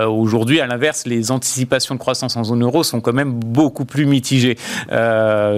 Aujourd'hui, 0.08 0.60
à 0.62 0.68
l'inverse, 0.68 1.06
les 1.06 1.32
anticipations 1.32 1.96
de 1.96 2.00
croissance 2.00 2.36
en 2.38 2.44
zone 2.44 2.64
euro 2.64 2.84
sont 2.84 3.02
quand 3.02 3.14
même 3.14 3.34
beaucoup 3.34 3.86
plus 3.86 4.06
mitigées. 4.06 4.58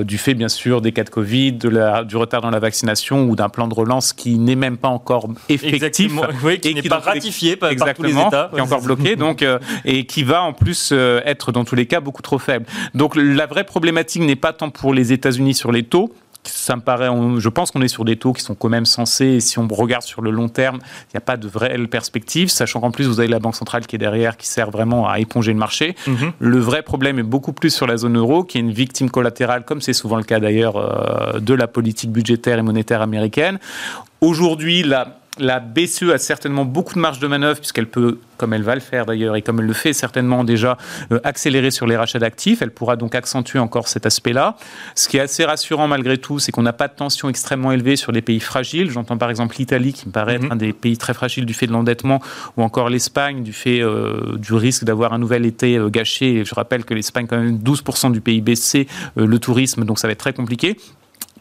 du 0.03 0.17
fait, 0.17 0.33
bien 0.33 0.49
sûr, 0.49 0.81
des 0.81 0.91
cas 0.91 1.03
de 1.03 1.09
Covid, 1.09 1.53
de 1.53 1.69
la, 1.69 2.03
du 2.03 2.17
retard 2.17 2.41
dans 2.41 2.49
la 2.49 2.59
vaccination 2.59 3.23
ou 3.25 3.35
d'un 3.35 3.49
plan 3.49 3.67
de 3.67 3.73
relance 3.73 4.13
qui 4.13 4.37
n'est 4.37 4.55
même 4.55 4.77
pas 4.77 4.87
encore 4.87 5.26
effectif. 5.49 6.11
Oui, 6.43 6.59
qui 6.59 6.73
n'est 6.73 6.81
pas 6.83 6.99
ratifié 6.99 7.55
par, 7.55 7.71
tous 7.93 8.03
les 8.03 8.11
États. 8.11 8.49
Qui 8.53 8.59
est 8.59 8.61
encore 8.61 8.81
bloqué, 8.81 9.15
donc, 9.15 9.41
euh, 9.41 9.59
et 9.85 10.05
qui 10.05 10.23
va 10.23 10.43
en 10.43 10.53
plus 10.53 10.89
euh, 10.91 11.21
être 11.25 11.51
dans 11.51 11.65
tous 11.65 11.75
les 11.75 11.85
cas 11.85 11.99
beaucoup 11.99 12.21
trop 12.21 12.39
faible. 12.39 12.65
Donc 12.93 13.15
la 13.15 13.45
vraie 13.45 13.63
problématique 13.63 14.21
n'est 14.21 14.35
pas 14.35 14.53
tant 14.53 14.69
pour 14.69 14.93
les 14.93 15.13
États-Unis 15.13 15.53
sur 15.53 15.71
les 15.71 15.83
taux, 15.83 16.13
ça 16.49 16.75
me 16.75 16.81
paraît, 16.81 17.09
je 17.37 17.49
pense 17.49 17.71
qu'on 17.71 17.81
est 17.81 17.87
sur 17.87 18.05
des 18.05 18.15
taux 18.15 18.33
qui 18.33 18.41
sont 18.41 18.55
quand 18.55 18.69
même 18.69 18.85
censés, 18.85 19.25
et 19.25 19.39
si 19.39 19.59
on 19.59 19.67
regarde 19.67 20.03
sur 20.03 20.21
le 20.21 20.31
long 20.31 20.49
terme, 20.49 20.79
il 21.05 21.15
n'y 21.15 21.17
a 21.17 21.21
pas 21.21 21.37
de 21.37 21.47
vraie 21.47 21.77
perspective, 21.87 22.49
sachant 22.49 22.79
qu'en 22.79 22.91
plus 22.91 23.05
vous 23.05 23.19
avez 23.19 23.29
la 23.29 23.39
Banque 23.39 23.55
centrale 23.55 23.85
qui 23.85 23.95
est 23.95 23.99
derrière, 23.99 24.37
qui 24.37 24.47
sert 24.47 24.71
vraiment 24.71 25.07
à 25.07 25.19
éponger 25.19 25.53
le 25.53 25.59
marché. 25.59 25.95
Mhm. 26.07 26.31
Le 26.39 26.59
vrai 26.59 26.81
problème 26.81 27.19
est 27.19 27.23
beaucoup 27.23 27.53
plus 27.53 27.69
sur 27.69 27.87
la 27.87 27.97
zone 27.97 28.17
euro, 28.17 28.43
qui 28.43 28.57
est 28.57 28.61
une 28.61 28.71
victime 28.71 29.09
collatérale, 29.09 29.65
comme 29.65 29.81
c'est 29.81 29.93
souvent 29.93 30.17
le 30.17 30.23
cas 30.23 30.39
d'ailleurs, 30.39 30.77
euh, 30.77 31.39
de 31.39 31.53
la 31.53 31.67
politique 31.67 32.11
budgétaire 32.11 32.59
et 32.59 32.61
monétaire 32.61 33.01
américaine. 33.01 33.59
Aujourd'hui, 34.21 34.83
la 34.83 35.19
la 35.39 35.59
BCE 35.59 36.11
a 36.13 36.17
certainement 36.17 36.65
beaucoup 36.65 36.93
de 36.93 36.99
marge 36.99 37.19
de 37.19 37.27
manœuvre 37.27 37.59
puisqu'elle 37.59 37.87
peut, 37.87 38.19
comme 38.37 38.53
elle 38.53 38.63
va 38.63 38.75
le 38.75 38.81
faire 38.81 39.05
d'ailleurs 39.05 39.35
et 39.35 39.41
comme 39.41 39.59
elle 39.59 39.65
le 39.65 39.73
fait 39.73 39.93
certainement 39.93 40.43
déjà, 40.43 40.77
euh, 41.11 41.19
accélérer 41.23 41.71
sur 41.71 41.87
les 41.87 41.97
rachats 41.97 42.19
d'actifs. 42.19 42.61
Elle 42.61 42.71
pourra 42.71 42.95
donc 42.95 43.15
accentuer 43.15 43.59
encore 43.59 43.87
cet 43.87 44.05
aspect-là. 44.05 44.55
Ce 44.95 45.07
qui 45.07 45.17
est 45.17 45.21
assez 45.21 45.45
rassurant 45.45 45.87
malgré 45.87 46.17
tout, 46.17 46.39
c'est 46.39 46.51
qu'on 46.51 46.63
n'a 46.63 46.73
pas 46.73 46.87
de 46.87 46.93
tension 46.93 47.29
extrêmement 47.29 47.71
élevée 47.71 47.95
sur 47.95 48.11
les 48.11 48.21
pays 48.21 48.39
fragiles. 48.39 48.89
J'entends 48.89 49.17
par 49.17 49.29
exemple 49.29 49.55
l'Italie 49.57 49.93
qui 49.93 50.07
me 50.07 50.11
paraît 50.11 50.35
être 50.35 50.43
mhm. 50.43 50.51
un 50.51 50.57
des 50.57 50.73
pays 50.73 50.97
très 50.97 51.13
fragiles 51.13 51.45
du 51.45 51.53
fait 51.53 51.67
de 51.67 51.71
l'endettement 51.71 52.21
ou 52.57 52.63
encore 52.63 52.89
l'Espagne 52.89 53.43
du 53.43 53.53
fait 53.53 53.81
euh, 53.81 54.37
du 54.37 54.53
risque 54.53 54.83
d'avoir 54.83 55.13
un 55.13 55.19
nouvel 55.19 55.45
été 55.45 55.77
euh, 55.77 55.89
gâché. 55.89 56.43
Je 56.45 56.55
rappelle 56.55 56.85
que 56.85 56.93
l'Espagne 56.93 57.27
quand 57.27 57.37
même 57.37 57.57
12% 57.57 58.11
du 58.11 58.21
PIB 58.21 58.55
c'est 58.55 58.87
le 59.15 59.39
tourisme, 59.39 59.83
donc 59.83 59.99
ça 59.99 60.07
va 60.07 60.13
être 60.13 60.19
très 60.19 60.33
compliqué 60.33 60.77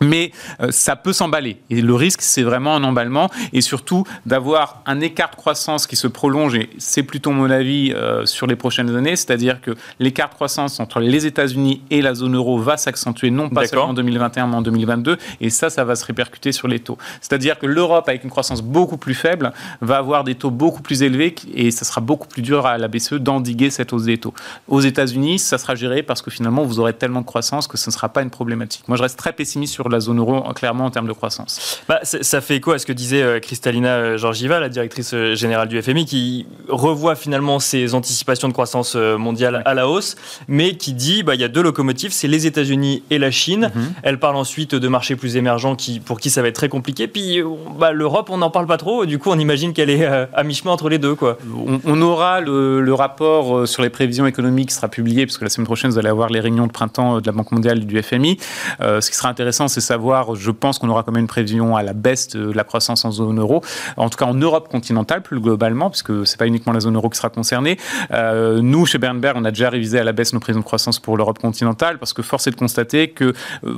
mais 0.01 0.33
euh, 0.61 0.71
ça 0.71 0.97
peut 0.97 1.13
s'emballer. 1.13 1.59
Et 1.71 1.81
le 1.81 1.95
risque, 1.95 2.23
c'est 2.23 2.43
vraiment 2.43 2.75
un 2.75 2.85
emballement 2.85 3.31
et 3.53 3.61
surtout 3.61 4.05
d'avoir 4.25 4.83
un 4.87 5.01
écart 5.01 5.31
de 5.31 5.37
croissance 5.37 5.87
qui 5.87 5.97
se 5.97 6.07
prolonge, 6.07 6.55
et 6.55 6.71
c'est 6.79 7.03
plutôt 7.03 7.31
mon 7.31 7.51
avis 7.51 7.93
euh, 7.93 8.27
sur 8.27 8.47
les 8.47 8.57
prochaines 8.57 8.95
années, 8.95 9.17
c'est-à-dire 9.17 9.61
que 9.61 9.73
l'écart 10.01 10.29
de 10.29 10.35
croissance 10.35 10.81
entre 10.81 11.01
les 11.01 11.27
États-Unis 11.27 11.83
et 11.91 12.03
la 12.03 12.15
zone 12.15 12.35
euro 12.37 12.59
va 12.59 12.77
s'accentuer, 12.77 13.31
non 13.31 13.49
pas 13.49 13.67
seulement 13.67 13.89
en 13.89 13.95
2021, 13.95 14.47
mais 14.47 14.57
en 14.57 14.63
2022, 14.63 15.19
et 15.41 15.51
ça, 15.51 15.71
ça 15.71 15.85
va 15.85 15.97
se 15.97 16.05
répercuter 16.05 16.53
sur 16.53 16.69
les 16.69 16.81
taux. 16.81 16.99
C'est-à-dire 17.21 17.59
que 17.59 17.67
l'Europe, 17.67 18.09
avec 18.09 18.25
une 18.25 18.31
croissance 18.31 18.63
beaucoup 18.63 18.97
plus 18.97 19.15
faible, 19.15 19.53
va 19.81 19.99
avoir 19.99 20.25
des 20.25 20.35
taux 20.35 20.51
beaucoup 20.51 20.83
plus 20.83 21.03
élevés 21.03 21.35
et 21.55 21.71
ça 21.71 21.85
sera 21.85 22.01
beaucoup 22.01 22.29
plus 22.29 22.43
dur 22.43 22.67
à 22.67 22.79
la 22.79 22.89
BCE 22.89 23.15
d'endiguer 23.15 23.71
cette 23.71 23.93
hausse 23.93 24.05
des 24.05 24.19
taux. 24.19 24.35
Aux 24.69 24.81
États-Unis, 24.81 25.39
ça 25.39 25.59
sera 25.59 25.75
géré 25.75 26.03
parce 26.03 26.23
que 26.23 26.31
finalement, 26.31 26.65
vous 26.65 26.81
aurez 26.81 26.93
tellement 26.93 27.21
de 27.21 27.27
croissance 27.27 27.67
que 27.67 27.77
ce 27.77 27.91
ne 27.91 27.93
sera 27.93 28.09
pas 28.09 28.23
une 28.23 28.31
problématique. 28.31 28.87
Moi, 28.89 28.97
je 28.97 29.03
reste 29.03 29.19
très 29.19 29.33
pessimiste 29.33 29.73
sur 29.73 29.86
la 29.89 30.01
zone 30.01 30.19
euro, 30.19 30.43
clairement, 30.55 30.85
en 30.85 30.91
termes 30.91 31.09
de 31.09 31.13
croissance. 31.13 31.83
Bah, 31.89 32.01
ça 32.03 32.41
fait 32.41 32.61
quoi 32.61 32.75
à 32.75 32.79
ce 32.79 32.87
que 32.87 32.93
disait 32.93 33.23
euh, 33.23 33.41
Kristalina 33.41 33.97
euh, 33.97 34.19
Georgieva, 34.19 34.61
la 34.61 34.69
directrice 34.69 35.13
euh, 35.15 35.35
générale 35.35 35.69
du 35.69 35.81
FMI, 35.81 36.05
qui 36.05 36.47
revoit 36.69 37.15
finalement 37.15 37.59
ses 37.59 37.95
anticipations 37.95 38.49
de 38.49 38.53
croissance 38.53 38.97
mondiale 38.97 39.63
à 39.65 39.75
la 39.75 39.89
hausse, 39.89 40.17
mais 40.49 40.77
qui 40.77 40.93
dit 40.93 41.23
bah, 41.23 41.35
il 41.35 41.41
y 41.41 41.45
a 41.45 41.49
deux 41.49 41.63
locomotives, 41.63 42.13
c'est 42.13 42.29
les 42.29 42.47
États-Unis 42.47 43.03
et 43.11 43.19
la 43.19 43.31
Chine. 43.31 43.71
Mhm. 43.75 43.93
Elle 44.03 44.19
parle 44.19 44.37
ensuite 44.37 44.75
de 44.75 44.89
marchés 44.89 45.17
plus 45.17 45.37
émergents 45.37 45.77
qui, 45.77 46.01
pour 46.01 46.21
qui 46.21 46.31
ça 46.31 46.43
va 46.43 46.49
être 46.49 46.57
très 46.57 46.69
compliqué. 46.69 47.09
Puis 47.09 47.43
bah, 47.79 47.93
l'Europe, 47.93 48.29
on 48.31 48.39
n'en 48.39 48.51
parle 48.51 48.67
pas 48.67 48.79
trop. 48.79 49.07
Du 49.07 49.19
coup, 49.19 49.31
on 49.31 49.39
imagine 49.39 49.73
qu'elle 49.73 49.91
est 49.91 50.05
à 50.05 50.43
mi-chemin 50.43 50.73
entre 50.73 50.89
les 50.89 50.99
deux. 50.99 51.15
Quoi. 51.15 51.39
On, 51.85 52.01
aura 52.03 52.41
le, 52.41 52.81
le, 52.81 52.95
rapport 52.95 53.67
sur 53.67 53.83
les 53.83 53.91
prévisions 53.91 54.27
économiques 54.27 54.69
qui 54.69 54.75
sera 54.75 54.89
publié, 54.89 55.27
parce 55.27 55.39
que 55.39 55.45
la 55.45 55.51
semaine 55.51 55.67
prochaine, 55.67 55.91
vous 55.91 55.99
allez 55.99 56.09
avoir 56.09 56.29
les 56.29 56.41
réunions 56.41 56.67
de 56.67 56.73
printemps 56.73 57.21
de 57.21 57.27
la 57.27 57.33
Banque 57.33 57.53
mondiale 57.53 57.79
et 57.83 57.85
du 57.85 58.03
FMI. 58.03 58.39
ce 58.81 59.11
qui 59.11 59.17
sera 59.17 59.29
intéressant, 59.29 59.69
savoir 59.81 60.35
je 60.35 60.51
pense 60.51 60.79
qu'on 60.79 60.89
aura 60.89 61.03
quand 61.03 61.13
même 61.13 61.23
une 61.23 61.27
prévision 61.27 61.77
à 61.77 61.83
la 61.83 61.93
baisse 61.93 62.29
de 62.29 62.51
la 62.53 62.65
croissance 62.65 63.05
en 63.05 63.11
zone 63.11 63.39
euro, 63.39 63.63
en 63.97 64.09
tout 64.09 64.19
cas 64.19 64.27
en 64.27 64.35
Europe 64.35 64.69
continentale 64.69 65.23
plus 65.23 65.41
globalement, 65.41 65.91
puisque 65.91 66.27
c'est 66.27 66.39
pas 66.39 66.47
uniquement 66.47 66.73
la 66.73 66.81
zone 66.81 66.97
euro 66.97 67.09
qui 67.09 67.17
sera 67.17 67.31
concernée. 67.31 67.79
Euh, 68.13 68.61
nous, 68.63 68.87
chez 68.87 68.99
Bernberg, 68.99 69.37
on 69.39 69.45
a 69.45 69.51
déjà 69.51 69.71
révisé 69.71 69.99
à 69.99 70.05
la 70.05 70.13
baisse 70.13 70.33
nos 70.33 70.41
prévisions 70.41 70.61
de 70.61 70.67
croissance 70.67 70.99
pour 70.99 71.17
l'Europe 71.17 71.39
continentale, 71.39 71.99
parce 71.99 72.13
que 72.13 72.23
force 72.23 72.47
est 72.47 72.51
de 72.51 72.57
constater 72.57 73.11
que 73.11 73.33
euh, 73.65 73.75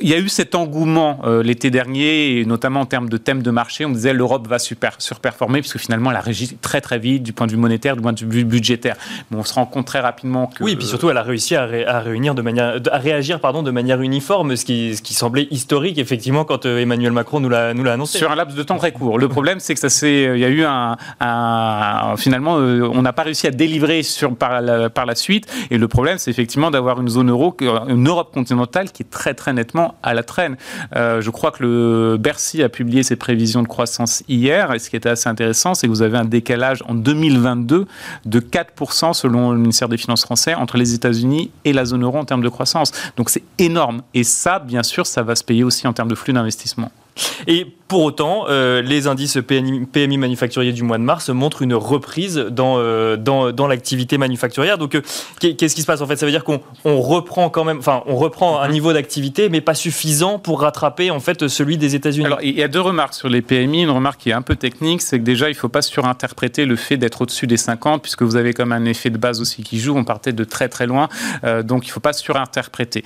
il 0.00 0.08
y 0.08 0.14
a 0.14 0.18
eu 0.18 0.28
cet 0.28 0.54
engouement 0.54 1.20
euh, 1.24 1.42
l'été 1.42 1.70
dernier, 1.70 2.38
et 2.38 2.44
notamment 2.44 2.80
en 2.80 2.86
termes 2.86 3.08
de 3.08 3.16
thèmes 3.16 3.42
de 3.42 3.50
marché. 3.50 3.84
On 3.84 3.90
disait 3.90 4.12
l'Europe 4.12 4.46
va 4.48 4.58
super, 4.58 4.96
surperformer, 4.98 5.60
puisque 5.60 5.78
finalement, 5.78 6.10
elle 6.10 6.16
a 6.16 6.20
réagi 6.20 6.56
très 6.60 6.80
très 6.80 6.98
vite 6.98 7.22
du 7.22 7.32
point 7.32 7.46
de 7.46 7.52
vue 7.52 7.58
monétaire, 7.58 7.96
du 7.96 8.02
point 8.02 8.12
de 8.12 8.24
vue 8.24 8.44
budgétaire. 8.44 8.96
on 9.32 9.44
se 9.44 9.54
rend 9.54 9.66
compte 9.66 9.86
très 9.86 10.00
rapidement 10.00 10.46
que. 10.46 10.62
Oui, 10.62 10.72
et 10.72 10.76
puis 10.76 10.86
surtout, 10.86 11.10
elle 11.10 11.16
a 11.16 11.22
réussi 11.22 11.54
à, 11.54 12.00
réunir 12.00 12.34
de 12.34 12.42
manière, 12.42 12.80
à 12.90 12.98
réagir 12.98 13.40
pardon, 13.40 13.62
de 13.62 13.70
manière 13.70 14.00
uniforme, 14.00 14.56
ce 14.56 14.64
qui, 14.64 14.96
ce 14.96 15.02
qui 15.02 15.14
semblait 15.14 15.48
historique, 15.50 15.98
effectivement, 15.98 16.44
quand 16.44 16.66
euh, 16.66 16.78
Emmanuel 16.78 17.12
Macron 17.12 17.40
nous 17.40 17.48
l'a 17.48 17.70
annoncé. 17.70 18.18
Sur 18.18 18.30
un 18.30 18.34
laps 18.34 18.56
de 18.56 18.62
temps 18.62 18.78
très 18.78 18.92
court. 18.92 19.18
Le 19.18 19.28
problème, 19.28 19.60
c'est 19.60 19.74
que 19.74 19.80
ça 19.80 19.90
s'est. 19.90 20.30
Il 20.34 20.40
y 20.40 20.44
a 20.44 20.48
eu 20.48 20.64
un. 20.64 20.96
finalement, 22.16 22.58
euh, 22.58 22.88
on 22.92 23.02
n'a 23.02 23.12
pas 23.12 23.22
réussi 23.22 23.46
à 23.46 23.50
délivrer 23.50 24.02
sur, 24.02 24.34
par, 24.36 24.60
la, 24.60 24.90
par 24.90 25.06
la 25.06 25.14
suite. 25.14 25.46
Et 25.70 25.78
le 25.78 25.88
problème, 25.88 26.18
c'est 26.18 26.30
effectivement 26.30 26.70
d'avoir 26.70 27.00
une 27.00 27.08
zone 27.08 27.30
euro, 27.30 27.56
une 27.88 28.08
Europe 28.08 28.32
continentale 28.32 28.90
qui 28.90 29.02
est 29.02 29.10
très 29.10 29.34
très 29.34 29.52
nettement 29.52 29.83
à 30.02 30.14
la 30.14 30.22
traîne. 30.22 30.56
Euh, 30.96 31.20
je 31.20 31.30
crois 31.30 31.50
que 31.50 31.62
le 31.62 32.16
Bercy 32.18 32.62
a 32.62 32.68
publié 32.68 33.02
ses 33.02 33.16
prévisions 33.16 33.62
de 33.62 33.68
croissance 33.68 34.22
hier, 34.28 34.72
et 34.72 34.78
ce 34.78 34.90
qui 34.90 34.96
était 34.96 35.08
assez 35.08 35.28
intéressant, 35.28 35.74
c'est 35.74 35.86
que 35.86 35.92
vous 35.92 36.02
avez 36.02 36.18
un 36.18 36.24
décalage 36.24 36.82
en 36.88 36.94
2022 36.94 37.86
de 38.24 38.40
4% 38.40 39.12
selon 39.12 39.52
le 39.52 39.58
ministère 39.58 39.88
des 39.88 39.96
Finances 39.96 40.24
français 40.24 40.54
entre 40.54 40.76
les 40.76 40.94
États-Unis 40.94 41.50
et 41.64 41.72
la 41.72 41.84
zone 41.84 42.02
euro 42.04 42.18
en 42.18 42.24
termes 42.24 42.42
de 42.42 42.48
croissance. 42.48 42.92
Donc 43.16 43.30
c'est 43.30 43.44
énorme. 43.58 44.02
Et 44.14 44.24
ça, 44.24 44.58
bien 44.58 44.82
sûr, 44.82 45.06
ça 45.06 45.22
va 45.22 45.34
se 45.34 45.44
payer 45.44 45.64
aussi 45.64 45.86
en 45.86 45.92
termes 45.92 46.08
de 46.08 46.14
flux 46.14 46.32
d'investissement. 46.32 46.90
Et 47.46 47.74
pour 47.88 48.02
autant, 48.02 48.46
euh, 48.48 48.80
les 48.80 49.06
indices 49.06 49.38
PMI, 49.46 49.84
PMI, 49.84 50.16
manufacturiers 50.16 50.72
du 50.72 50.82
mois 50.82 50.96
de 50.96 51.02
mars 51.02 51.28
montrent 51.28 51.60
une 51.60 51.74
reprise 51.74 52.36
dans, 52.36 52.76
euh, 52.78 53.16
dans, 53.16 53.52
dans 53.52 53.66
l'activité 53.66 54.16
manufacturière. 54.16 54.78
Donc, 54.78 54.94
euh, 54.94 55.02
qu'est-ce 55.38 55.74
qui 55.74 55.82
se 55.82 55.86
passe 55.86 56.00
en 56.00 56.06
fait? 56.06 56.16
Ça 56.16 56.24
veut 56.24 56.32
dire 56.32 56.44
qu'on 56.44 56.60
reprend 56.84 57.50
quand 57.50 57.64
même, 57.64 57.78
enfin, 57.78 58.02
on 58.06 58.16
reprend 58.16 58.60
un 58.60 58.68
niveau 58.68 58.92
d'activité, 58.94 59.50
mais 59.50 59.60
pas 59.60 59.74
suffisant 59.74 60.38
pour 60.38 60.62
rattraper 60.62 61.10
en 61.10 61.20
fait 61.20 61.46
celui 61.46 61.76
des 61.76 61.94
États-Unis. 61.94 62.24
Alors, 62.24 62.42
il 62.42 62.58
y 62.58 62.62
a 62.62 62.68
deux 62.68 62.80
remarques 62.80 63.14
sur 63.14 63.28
les 63.28 63.42
PMI. 63.42 63.82
Une 63.82 63.90
remarque 63.90 64.20
qui 64.20 64.30
est 64.30 64.34
un 64.34 64.42
peu 64.42 64.56
technique, 64.56 65.02
c'est 65.02 65.18
que 65.18 65.24
déjà, 65.24 65.48
il 65.48 65.52
ne 65.52 65.58
faut 65.58 65.68
pas 65.68 65.82
surinterpréter 65.82 66.64
le 66.64 66.76
fait 66.76 66.96
d'être 66.96 67.20
au-dessus 67.20 67.46
des 67.46 67.58
50, 67.58 68.00
puisque 68.00 68.22
vous 68.22 68.36
avez 68.36 68.54
comme 68.54 68.72
un 68.72 68.86
effet 68.86 69.10
de 69.10 69.18
base 69.18 69.42
aussi 69.42 69.62
qui 69.62 69.78
joue. 69.78 69.94
On 69.94 70.04
partait 70.04 70.32
de 70.32 70.44
très 70.44 70.70
très 70.70 70.86
loin, 70.86 71.08
donc 71.64 71.84
il 71.84 71.88
ne 71.88 71.92
faut 71.92 72.00
pas 72.00 72.14
surinterpréter. 72.14 73.04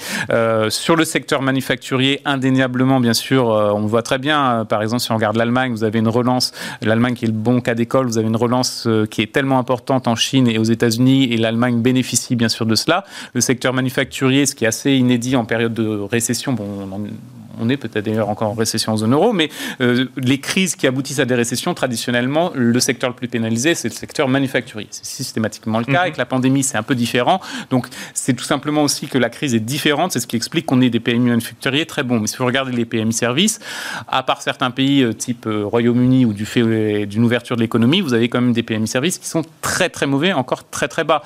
sur 0.68 0.94
le 0.94 1.04
secteur 1.04 1.42
manufacturier, 1.42 2.20
indéniablement, 2.24 3.00
bien 3.00 3.14
sûr, 3.14 3.46
on 3.46 3.86
voit 3.86 4.02
très 4.02 4.18
bien, 4.18 4.66
par 4.68 4.82
exemple, 4.82 5.02
si 5.02 5.10
on 5.12 5.16
regarde 5.16 5.36
l'Allemagne, 5.36 5.72
vous 5.72 5.84
avez 5.84 5.98
une 5.98 6.08
relance, 6.08 6.52
l'Allemagne 6.82 7.14
qui 7.14 7.24
est 7.24 7.28
le 7.28 7.34
bon 7.34 7.60
cas 7.60 7.74
d'école, 7.74 8.06
vous 8.06 8.18
avez 8.18 8.28
une 8.28 8.36
relance 8.36 8.86
euh, 8.86 9.06
qui 9.06 9.22
est 9.22 9.32
tellement 9.32 9.58
importante 9.58 10.06
en 10.06 10.14
Chine 10.14 10.48
et 10.48 10.58
aux 10.58 10.64
États-Unis, 10.64 11.32
et 11.32 11.36
l'Allemagne 11.36 11.80
bénéficie 11.80 12.36
bien 12.36 12.48
sûr 12.48 12.66
de 12.66 12.74
cela. 12.74 13.04
Le 13.34 13.40
secteur 13.40 13.72
manufacturier, 13.72 14.46
ce 14.46 14.54
qui 14.54 14.64
est 14.64 14.68
assez 14.68 14.92
inédit 14.92 15.36
en 15.36 15.44
période 15.44 15.74
de 15.74 15.88
récession, 15.88 16.52
bon, 16.52 16.64
on 16.92 17.47
on 17.60 17.68
est 17.68 17.76
peut-être 17.76 18.04
d'ailleurs 18.04 18.28
encore 18.28 18.50
en 18.50 18.54
récession 18.54 18.92
en 18.92 18.96
zone 18.96 19.12
euro, 19.12 19.32
mais 19.32 19.50
euh, 19.80 20.06
les 20.16 20.38
crises 20.38 20.76
qui 20.76 20.86
aboutissent 20.86 21.18
à 21.18 21.24
des 21.24 21.34
récessions, 21.34 21.74
traditionnellement, 21.74 22.52
le 22.54 22.80
secteur 22.80 23.10
le 23.10 23.16
plus 23.16 23.28
pénalisé, 23.28 23.74
c'est 23.74 23.88
le 23.88 23.94
secteur 23.94 24.28
manufacturier. 24.28 24.88
C'est 24.90 25.04
systématiquement 25.04 25.78
le 25.78 25.84
cas. 25.84 25.92
Mhm. 25.92 25.98
Avec 25.98 26.16
la 26.16 26.26
pandémie, 26.26 26.62
c'est 26.62 26.78
un 26.78 26.82
peu 26.82 26.94
différent. 26.94 27.40
Donc, 27.70 27.88
c'est 28.14 28.34
tout 28.34 28.44
simplement 28.44 28.82
aussi 28.82 29.06
que 29.06 29.18
la 29.18 29.30
crise 29.30 29.54
est 29.54 29.60
différente. 29.60 30.12
C'est 30.12 30.20
ce 30.20 30.26
qui 30.26 30.36
explique 30.36 30.66
qu'on 30.66 30.80
ait 30.80 30.90
des 30.90 31.00
PMI 31.00 31.30
manufacturiers 31.30 31.86
très 31.86 32.02
bons. 32.02 32.20
Mais 32.20 32.26
si 32.26 32.36
vous 32.36 32.46
regardez 32.46 32.72
les 32.72 32.84
PMI 32.84 33.12
services, 33.12 33.60
à 34.08 34.22
part 34.22 34.42
certains 34.42 34.70
pays 34.70 35.02
euh, 35.02 35.12
type 35.12 35.46
euh, 35.46 35.64
Royaume-Uni 35.64 36.24
ou 36.24 36.32
du 36.32 36.46
fait 36.46 37.06
d'une 37.06 37.24
ouverture 37.24 37.56
de 37.56 37.60
l'économie, 37.60 38.00
vous 38.00 38.14
avez 38.14 38.28
quand 38.28 38.40
même 38.40 38.52
des 38.52 38.62
PMI 38.62 38.86
services 38.86 39.18
qui 39.18 39.28
sont 39.28 39.42
très 39.62 39.88
très 39.88 40.06
mauvais, 40.06 40.32
encore 40.32 40.68
très 40.68 40.88
très 40.88 41.04
bas. 41.04 41.22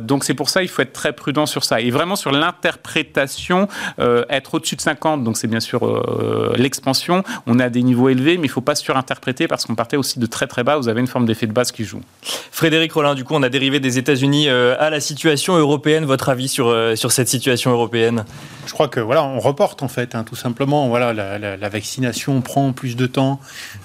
donc, 0.00 0.24
c'est 0.24 0.34
pour 0.34 0.48
ça 0.48 0.62
il 0.62 0.68
faut 0.68 0.82
être 0.82 0.92
très 0.92 1.12
prudent 1.12 1.46
sur 1.46 1.64
ça. 1.64 1.80
Et 1.80 1.90
vraiment 1.90 2.16
sur 2.16 2.32
l'interprétation, 2.32 3.68
être 3.98 4.54
au-dessus 4.54 4.76
de 4.76 4.80
50, 4.80 5.24
donc 5.24 5.36
c'est 5.46 5.50
bien 5.50 5.60
sûr 5.60 5.86
euh, 5.86 6.54
l'expansion. 6.56 7.22
On 7.46 7.60
a 7.60 7.68
des 7.68 7.84
niveaux 7.84 8.08
élevés, 8.08 8.36
mais 8.36 8.46
il 8.46 8.50
ne 8.50 8.52
faut 8.52 8.60
pas 8.60 8.74
surinterpréter 8.74 9.46
parce 9.46 9.64
qu'on 9.64 9.76
partait 9.76 9.96
aussi 9.96 10.18
de 10.18 10.26
très 10.26 10.48
très 10.48 10.64
bas. 10.64 10.76
Vous 10.76 10.88
avez 10.88 11.00
une 11.00 11.06
forme 11.06 11.24
d'effet 11.24 11.46
de 11.46 11.52
base 11.52 11.70
qui 11.70 11.84
joue. 11.84 12.00
Frédéric 12.50 12.92
Rollin, 12.92 13.14
du 13.14 13.22
coup, 13.22 13.34
on 13.34 13.42
a 13.44 13.48
dérivé 13.48 13.78
des 13.78 13.98
États-Unis 13.98 14.48
euh, 14.48 14.74
à 14.80 14.90
la 14.90 14.98
situation 15.00 15.56
européenne. 15.56 16.04
Votre 16.04 16.30
avis 16.30 16.48
sur, 16.48 16.66
euh, 16.66 16.96
sur 16.96 17.12
cette 17.12 17.28
situation 17.28 17.70
européenne? 17.70 18.24
Je 18.66 18.72
crois 18.72 18.88
que 18.88 18.98
voilà, 18.98 19.22
on 19.22 19.38
reporte 19.38 19.84
en 19.84 19.88
fait, 19.88 20.16
hein, 20.16 20.24
tout 20.24 20.34
simplement. 20.34 20.88
Voilà, 20.88 21.12
la, 21.12 21.68
vaccination 21.68 22.40
prend 22.40 22.72
plus 22.72 22.96
de 22.96 23.06
temps 23.06 23.40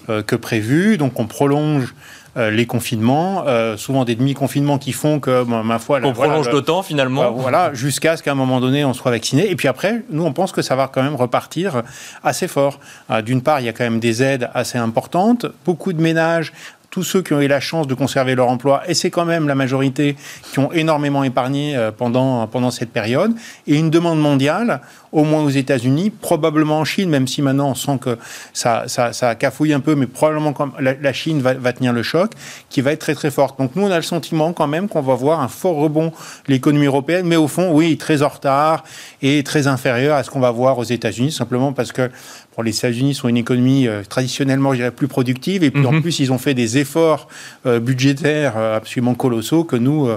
euh, 0.09 0.23
que 0.23 0.35
prévu, 0.35 0.97
donc 0.97 1.19
on 1.19 1.27
prolonge 1.27 1.93
les 2.35 2.65
confinements, 2.65 3.43
euh, 3.47 3.75
souvent 3.77 4.05
des 4.05 4.15
demi-confinements 4.15 4.77
qui 4.77 4.93
font 4.93 5.19
que, 5.19 5.43
ma 5.43 5.79
foi... 5.79 5.99
On 6.03 6.13
prolonge 6.13 6.49
le 6.49 6.61
temps 6.61 6.81
finalement. 6.81 7.21
Bah, 7.21 7.33
voilà, 7.35 7.73
jusqu'à 7.73 8.15
ce 8.17 8.23
qu'à 8.23 8.31
un 8.31 8.35
moment 8.35 8.61
donné, 8.61 8.85
on 8.85 8.93
soit 8.93 9.11
vacciné. 9.11 9.49
Et 9.49 9.55
puis 9.55 9.67
après, 9.67 10.03
nous, 10.09 10.23
on 10.23 10.33
pense 10.33 10.51
que 10.51 10.61
ça 10.61 10.75
va 10.75 10.87
quand 10.87 11.03
même 11.03 11.15
repartir 11.15 11.83
assez 12.23 12.47
fort. 12.47 12.79
D'une 13.25 13.41
part, 13.41 13.59
il 13.59 13.65
y 13.65 13.69
a 13.69 13.73
quand 13.73 13.83
même 13.83 13.99
des 13.99 14.23
aides 14.23 14.49
assez 14.53 14.77
importantes. 14.77 15.45
Beaucoup 15.65 15.93
de 15.93 16.01
ménages 16.01 16.53
tous 16.91 17.03
ceux 17.03 17.21
qui 17.21 17.33
ont 17.33 17.41
eu 17.41 17.47
la 17.47 17.61
chance 17.61 17.87
de 17.87 17.93
conserver 17.93 18.35
leur 18.35 18.49
emploi, 18.49 18.83
et 18.85 18.93
c'est 18.93 19.09
quand 19.09 19.25
même 19.25 19.47
la 19.47 19.55
majorité 19.55 20.17
qui 20.51 20.59
ont 20.59 20.71
énormément 20.73 21.23
épargné 21.23 21.75
euh, 21.75 21.91
pendant, 21.91 22.45
pendant 22.47 22.69
cette 22.69 22.91
période, 22.91 23.33
et 23.65 23.77
une 23.77 23.89
demande 23.89 24.19
mondiale, 24.19 24.81
au 25.13 25.23
moins 25.23 25.41
aux 25.41 25.49
États-Unis, 25.49 26.09
probablement 26.09 26.79
en 26.79 26.85
Chine, 26.85 27.09
même 27.09 27.27
si 27.27 27.41
maintenant 27.41 27.69
on 27.69 27.75
sent 27.75 27.97
que 28.01 28.17
ça, 28.53 28.83
ça, 28.87 29.13
ça 29.13 29.35
cafouille 29.35 29.73
un 29.73 29.79
peu, 29.79 29.95
mais 29.95 30.05
probablement 30.05 30.53
la, 30.79 30.93
la 30.93 31.13
Chine 31.13 31.41
va, 31.41 31.53
va, 31.53 31.71
tenir 31.71 31.93
le 31.93 32.03
choc, 32.03 32.31
qui 32.69 32.81
va 32.81 32.91
être 32.91 32.99
très 32.99 33.15
très 33.15 33.31
forte. 33.31 33.57
Donc 33.57 33.75
nous, 33.75 33.83
on 33.83 33.91
a 33.91 33.95
le 33.95 34.01
sentiment 34.01 34.51
quand 34.51 34.67
même 34.67 34.89
qu'on 34.89 35.01
va 35.01 35.15
voir 35.15 35.39
un 35.39 35.47
fort 35.47 35.75
rebond 35.75 36.07
de 36.07 36.51
l'économie 36.51 36.85
européenne, 36.85 37.25
mais 37.25 37.37
au 37.37 37.47
fond, 37.47 37.71
oui, 37.71 37.97
très 37.97 38.21
en 38.21 38.27
retard 38.27 38.83
et 39.21 39.43
très 39.43 39.67
inférieur 39.67 40.17
à 40.17 40.23
ce 40.23 40.29
qu'on 40.29 40.41
va 40.41 40.51
voir 40.51 40.77
aux 40.77 40.83
États-Unis, 40.83 41.31
simplement 41.31 41.71
parce 41.71 41.93
que 41.93 42.11
les 42.59 42.77
États-Unis 42.77 43.15
sont 43.15 43.27
une 43.27 43.37
économie 43.37 43.87
euh, 43.87 44.03
traditionnellement, 44.07 44.71
je 44.71 44.77
dirais, 44.77 44.91
plus 44.91 45.07
productive, 45.07 45.63
et 45.63 45.71
puis 45.71 45.85
en 45.85 45.93
mhm. 45.93 46.01
plus, 46.01 46.19
ils 46.19 46.31
ont 46.31 46.37
fait 46.37 46.53
des 46.53 46.77
efforts 46.77 47.27
euh, 47.65 47.79
budgétaires 47.79 48.57
euh, 48.57 48.77
absolument 48.77 49.15
colossaux 49.15 49.63
que 49.63 49.75
nous, 49.75 50.09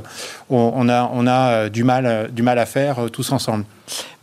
on, 0.50 0.88
a, 0.88 1.10
on 1.12 1.26
a 1.26 1.68
du, 1.68 1.84
mal, 1.84 2.30
du 2.32 2.42
mal 2.42 2.58
à 2.58 2.66
faire 2.66 3.10
tous 3.12 3.32
ensemble. 3.32 3.64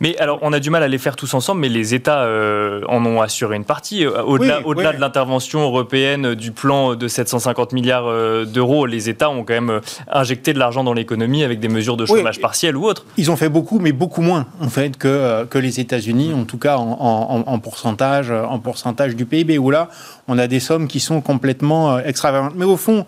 Mais 0.00 0.16
alors, 0.18 0.40
on 0.42 0.52
a 0.52 0.58
du 0.58 0.70
mal 0.70 0.82
à 0.82 0.88
les 0.88 0.98
faire 0.98 1.14
tous 1.14 1.32
ensemble, 1.34 1.60
mais 1.60 1.68
les 1.68 1.94
États 1.94 2.24
euh, 2.24 2.82
en 2.88 3.04
ont 3.06 3.20
assuré 3.20 3.56
une 3.56 3.64
partie. 3.64 4.04
Au-delà 4.06 4.92
de 4.92 5.00
l'intervention 5.00 5.62
européenne 5.62 6.34
du 6.34 6.50
plan 6.50 6.94
de 6.94 7.08
750 7.08 7.72
milliards 7.72 8.46
d'euros, 8.46 8.86
les 8.86 9.08
États 9.08 9.30
ont 9.30 9.44
quand 9.44 9.54
même 9.54 9.80
injecté 10.10 10.52
de 10.52 10.58
l'argent 10.58 10.82
dans 10.82 10.94
l'économie 10.94 11.44
avec 11.44 11.60
des 11.60 11.68
mesures 11.68 11.96
de 11.96 12.06
chômage 12.06 12.40
partiel 12.40 12.76
ou 12.76 12.84
autres. 12.84 13.04
Ils 13.16 13.30
ont 13.30 13.36
fait 13.36 13.48
beaucoup, 13.48 13.78
mais 13.78 13.92
beaucoup 13.92 14.22
moins, 14.22 14.46
en 14.60 14.68
fait, 14.68 14.96
que, 14.96 15.44
que 15.44 15.58
les 15.58 15.78
États-Unis, 15.80 16.32
en 16.34 16.44
tout 16.44 16.58
cas 16.58 16.76
en, 16.78 17.58
pourcentage, 17.60 18.01
en 18.02 18.58
pourcentage 18.58 19.16
du 19.16 19.26
PIB, 19.26 19.58
où 19.58 19.70
là, 19.70 19.88
on 20.28 20.38
a 20.38 20.46
des 20.46 20.60
sommes 20.60 20.88
qui 20.88 21.00
sont 21.00 21.20
complètement 21.20 21.98
extravagantes. 21.98 22.54
Mais 22.56 22.64
au 22.64 22.76
fond, 22.76 23.06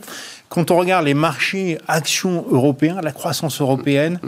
quand 0.49 0.71
on 0.71 0.77
regarde 0.77 1.05
les 1.05 1.15
marchés 1.15 1.79
actions 1.89 2.45
européens, 2.51 3.01
la 3.03 3.13
croissance 3.13 3.61
européenne, 3.61 4.19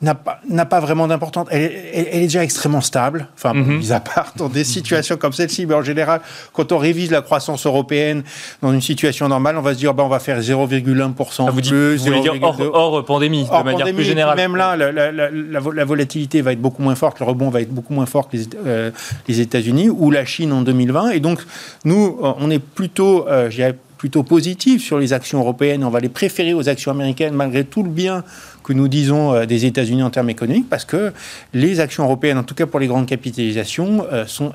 n'a 0.00 0.14
pas, 0.14 0.40
pas 0.68 0.80
vraiment 0.80 1.08
d'importance. 1.08 1.48
Elle, 1.50 1.72
est 1.92 2.20
déjà 2.20 2.44
extrêmement 2.44 2.80
stable, 2.80 3.28
enfin, 3.34 3.52
mhm. 3.52 3.78
mis 3.78 3.92
à 3.92 4.00
part 4.00 4.32
dans 4.36 4.48
des 4.48 4.64
situations 4.64 5.16
comme 5.16 5.32
celle-ci, 5.32 5.66
mais 5.66 5.74
en 5.74 5.82
général, 5.82 6.20
quand 6.52 6.70
on 6.72 6.78
révise 6.78 7.10
la 7.10 7.20
croissance 7.20 7.66
européenne 7.66 8.22
dans 8.62 8.72
une 8.72 8.80
situation 8.80 9.28
normale, 9.28 9.58
on 9.58 9.62
va 9.62 9.74
se 9.74 9.78
dire, 9.78 9.94
bah, 9.94 10.04
on 10.04 10.08
va 10.08 10.20
faire 10.20 10.40
0,1% 10.40 11.44
ah, 11.46 11.50
vous 11.50 11.60
plus. 11.60 11.96
vous 11.96 12.04
voulez 12.04 12.20
dire 12.20 12.34
hors, 12.72 13.04
pandémie, 13.04 13.44
de 13.44 13.64
manière 13.64 13.94
plus 13.94 14.04
générale. 14.04 14.36
Même 14.36 14.56
là, 14.56 14.76
la, 14.76 14.92
la, 14.92 15.30
la, 15.30 15.84
volatilité 15.84 16.42
va 16.42 16.52
être 16.52 16.60
beaucoup 16.60 16.82
moins 16.82 16.94
forte, 16.94 17.18
le 17.18 17.26
rebond 17.26 17.50
va 17.50 17.60
être 17.60 17.72
beaucoup 17.72 17.92
moins 17.92 18.06
fort 18.06 18.28
que 18.28 18.36
les, 18.36 18.44
euh, 18.66 18.90
les 19.26 19.40
États-Unis 19.40 19.88
ou 19.90 20.10
la 20.10 20.24
Chine 20.24 20.52
en 20.52 20.62
2020. 20.62 21.10
Et 21.10 21.20
donc, 21.20 21.40
nous, 21.84 22.18
on 22.20 22.50
est 22.50 22.58
plutôt, 22.60 23.26
euh, 23.28 23.50
plutôt 23.98 24.22
positif 24.22 24.82
sur 24.82 24.98
les 24.98 25.12
actions 25.12 25.40
européennes. 25.40 25.84
On 25.84 25.90
va 25.90 26.00
les 26.00 26.08
préférer 26.08 26.54
aux 26.54 26.68
actions 26.68 26.92
américaines 26.92 27.34
malgré 27.34 27.64
tout 27.64 27.82
le 27.82 27.90
bien 27.90 28.24
que 28.68 28.74
nous 28.74 28.86
disons 28.86 29.32
euh, 29.32 29.46
des 29.46 29.64
États-Unis 29.64 30.02
en 30.02 30.10
termes 30.10 30.28
économiques, 30.28 30.68
parce 30.68 30.84
que 30.84 31.12
les 31.54 31.80
actions 31.80 32.04
européennes, 32.04 32.36
en 32.36 32.42
tout 32.42 32.54
cas 32.54 32.66
pour 32.66 32.80
les 32.80 32.86
grandes 32.86 33.06
capitalisations, 33.06 34.04
euh, 34.12 34.26
sont 34.26 34.52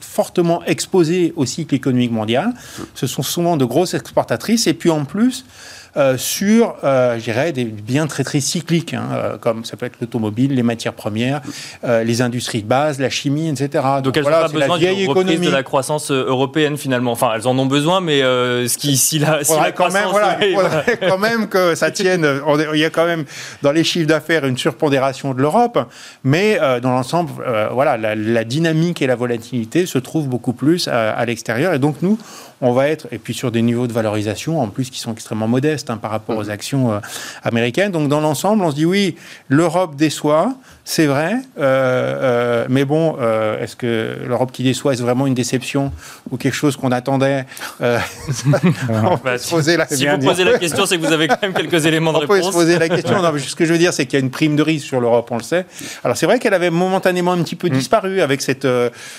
fortement 0.00 0.64
exposées 0.64 1.32
au 1.36 1.46
cycle 1.46 1.72
économique 1.76 2.10
mondial. 2.10 2.52
Ce 2.94 3.06
sont 3.06 3.22
souvent 3.22 3.56
de 3.56 3.64
grosses 3.64 3.94
exportatrices, 3.94 4.66
et 4.66 4.74
puis 4.74 4.90
en 4.90 5.04
plus, 5.04 5.44
euh, 5.94 6.16
sur, 6.16 6.76
euh, 6.84 7.18
je 7.18 7.24
dirais, 7.24 7.52
des 7.52 7.64
biens 7.64 8.06
très 8.06 8.24
très 8.24 8.40
cycliques, 8.40 8.94
hein, 8.94 9.08
euh, 9.12 9.36
comme 9.36 9.66
ça 9.66 9.76
peut 9.76 9.84
être 9.84 10.00
l'automobile, 10.00 10.54
les 10.54 10.62
matières 10.62 10.94
premières, 10.94 11.42
les 11.82 12.22
industries 12.22 12.62
de 12.62 12.68
base, 12.68 12.98
la 12.98 13.10
chimie, 13.10 13.48
etc. 13.48 13.84
Donc, 14.02 14.16
elles 14.16 14.24
n'ont 14.24 14.30
pas 14.30 14.48
besoin 14.48 14.78
d'une 14.78 15.08
reprise 15.08 15.40
de 15.40 15.50
la 15.50 15.62
croissance 15.62 16.10
européenne 16.10 16.76
finalement. 16.78 17.12
Enfin, 17.12 17.32
elles 17.34 17.46
en 17.46 17.58
ont 17.58 17.66
besoin, 17.66 18.00
mais 18.00 18.20
ce 18.20 18.78
qui, 18.78 18.96
si 18.96 19.18
la, 19.18 19.44
si 19.44 19.54
la 19.54 19.72
quand 19.72 19.92
même, 19.92 20.08
voilà, 20.10 20.38
il 20.44 20.54
faudrait 20.54 20.98
quand 21.08 21.18
même 21.18 21.48
que 21.48 21.74
ça 21.74 21.90
tienne. 21.90 22.26
il 22.72 22.80
y 22.80 22.84
a 22.84 22.90
quand 22.90 23.06
même 23.06 23.24
dans 23.62 23.72
les 23.72 23.84
chiffres 23.84 24.06
d'affaires 24.06 24.46
une 24.46 24.56
surpondération 24.58 25.34
de 25.34 25.40
l'Europe, 25.40 25.78
mais 26.24 26.58
dans 26.80 26.90
l'ensemble, 26.90 27.30
voilà, 27.72 27.96
la, 27.96 28.44
dynamique 28.44 29.02
et 29.02 29.06
la 29.06 29.16
volatilité 29.16 29.86
se 29.86 29.98
trouvent 29.98 30.28
beaucoup 30.28 30.52
plus 30.52 30.88
à 30.88 31.24
l'extérieur. 31.26 31.74
Et 31.74 31.78
donc 31.78 31.96
nous, 32.00 32.18
on 32.62 32.72
va 32.72 32.88
être, 32.88 33.08
et 33.10 33.18
puis 33.18 33.34
sur 33.34 33.50
des 33.50 33.60
niveaux 33.60 33.88
de 33.88 33.92
valorisation 33.92 34.60
en 34.60 34.68
plus 34.68 34.88
qui 34.88 35.00
sont 35.00 35.12
extrêmement 35.12 35.48
modestes 35.48 35.90
hein, 35.90 35.96
par 35.96 36.12
rapport 36.12 36.38
aux 36.38 36.44
mmh. 36.44 36.50
actions 36.50 36.92
euh, 36.92 37.00
américaines. 37.42 37.90
Donc 37.90 38.08
dans 38.08 38.20
l'ensemble, 38.20 38.62
on 38.62 38.70
se 38.70 38.76
dit 38.76 38.86
oui, 38.86 39.16
l'Europe 39.48 39.96
déçoit, 39.96 40.54
c'est 40.84 41.06
vrai, 41.06 41.34
euh, 41.58 42.62
euh, 42.62 42.66
mais 42.70 42.84
bon, 42.84 43.16
est-ce 43.60 43.74
que 43.74 44.16
l'Europe 44.26 44.52
qui 44.52 44.62
déçoit, 44.62 44.92
est-ce 44.92 45.02
vraiment 45.02 45.26
une 45.26 45.34
déception 45.34 45.92
ou 46.30 46.36
quelque 46.36 46.54
chose 46.54 46.76
qu'on 46.76 46.92
attendait 46.92 47.46
Si 48.28 48.44
vous 48.46 49.18
posez 49.48 49.76
la 49.76 49.86
question, 50.58 50.86
c'est 50.86 50.98
que 50.98 51.04
vous 51.04 51.12
avez 51.12 51.26
quand 51.26 51.42
même 51.42 51.54
quelques 51.54 51.84
éléments 51.84 52.12
de 52.12 52.18
réponse. 52.18 52.38
On 52.38 52.40
peut 52.40 52.46
se 52.46 52.52
poser 52.52 52.78
la 52.78 52.88
question. 52.88 53.02
Non, 53.22 53.30
ce 53.38 53.54
que 53.54 53.64
je 53.64 53.72
veux 53.72 53.78
dire, 53.78 53.92
c'est 53.92 54.06
qu'il 54.06 54.18
y 54.18 54.22
a 54.22 54.24
une 54.24 54.30
prime 54.30 54.56
de 54.56 54.62
risque 54.62 54.86
sur 54.86 55.00
l'Europe, 55.00 55.28
on 55.30 55.36
le 55.36 55.42
sait. 55.42 55.66
Alors 56.02 56.16
c'est 56.16 56.26
vrai 56.26 56.38
qu'elle 56.38 56.54
avait 56.54 56.70
momentanément 56.70 57.32
un 57.32 57.42
petit 57.42 57.56
peu 57.56 57.68
mmh. 57.68 57.72
disparu 57.72 58.20
avec 58.20 58.40
cette 58.40 58.66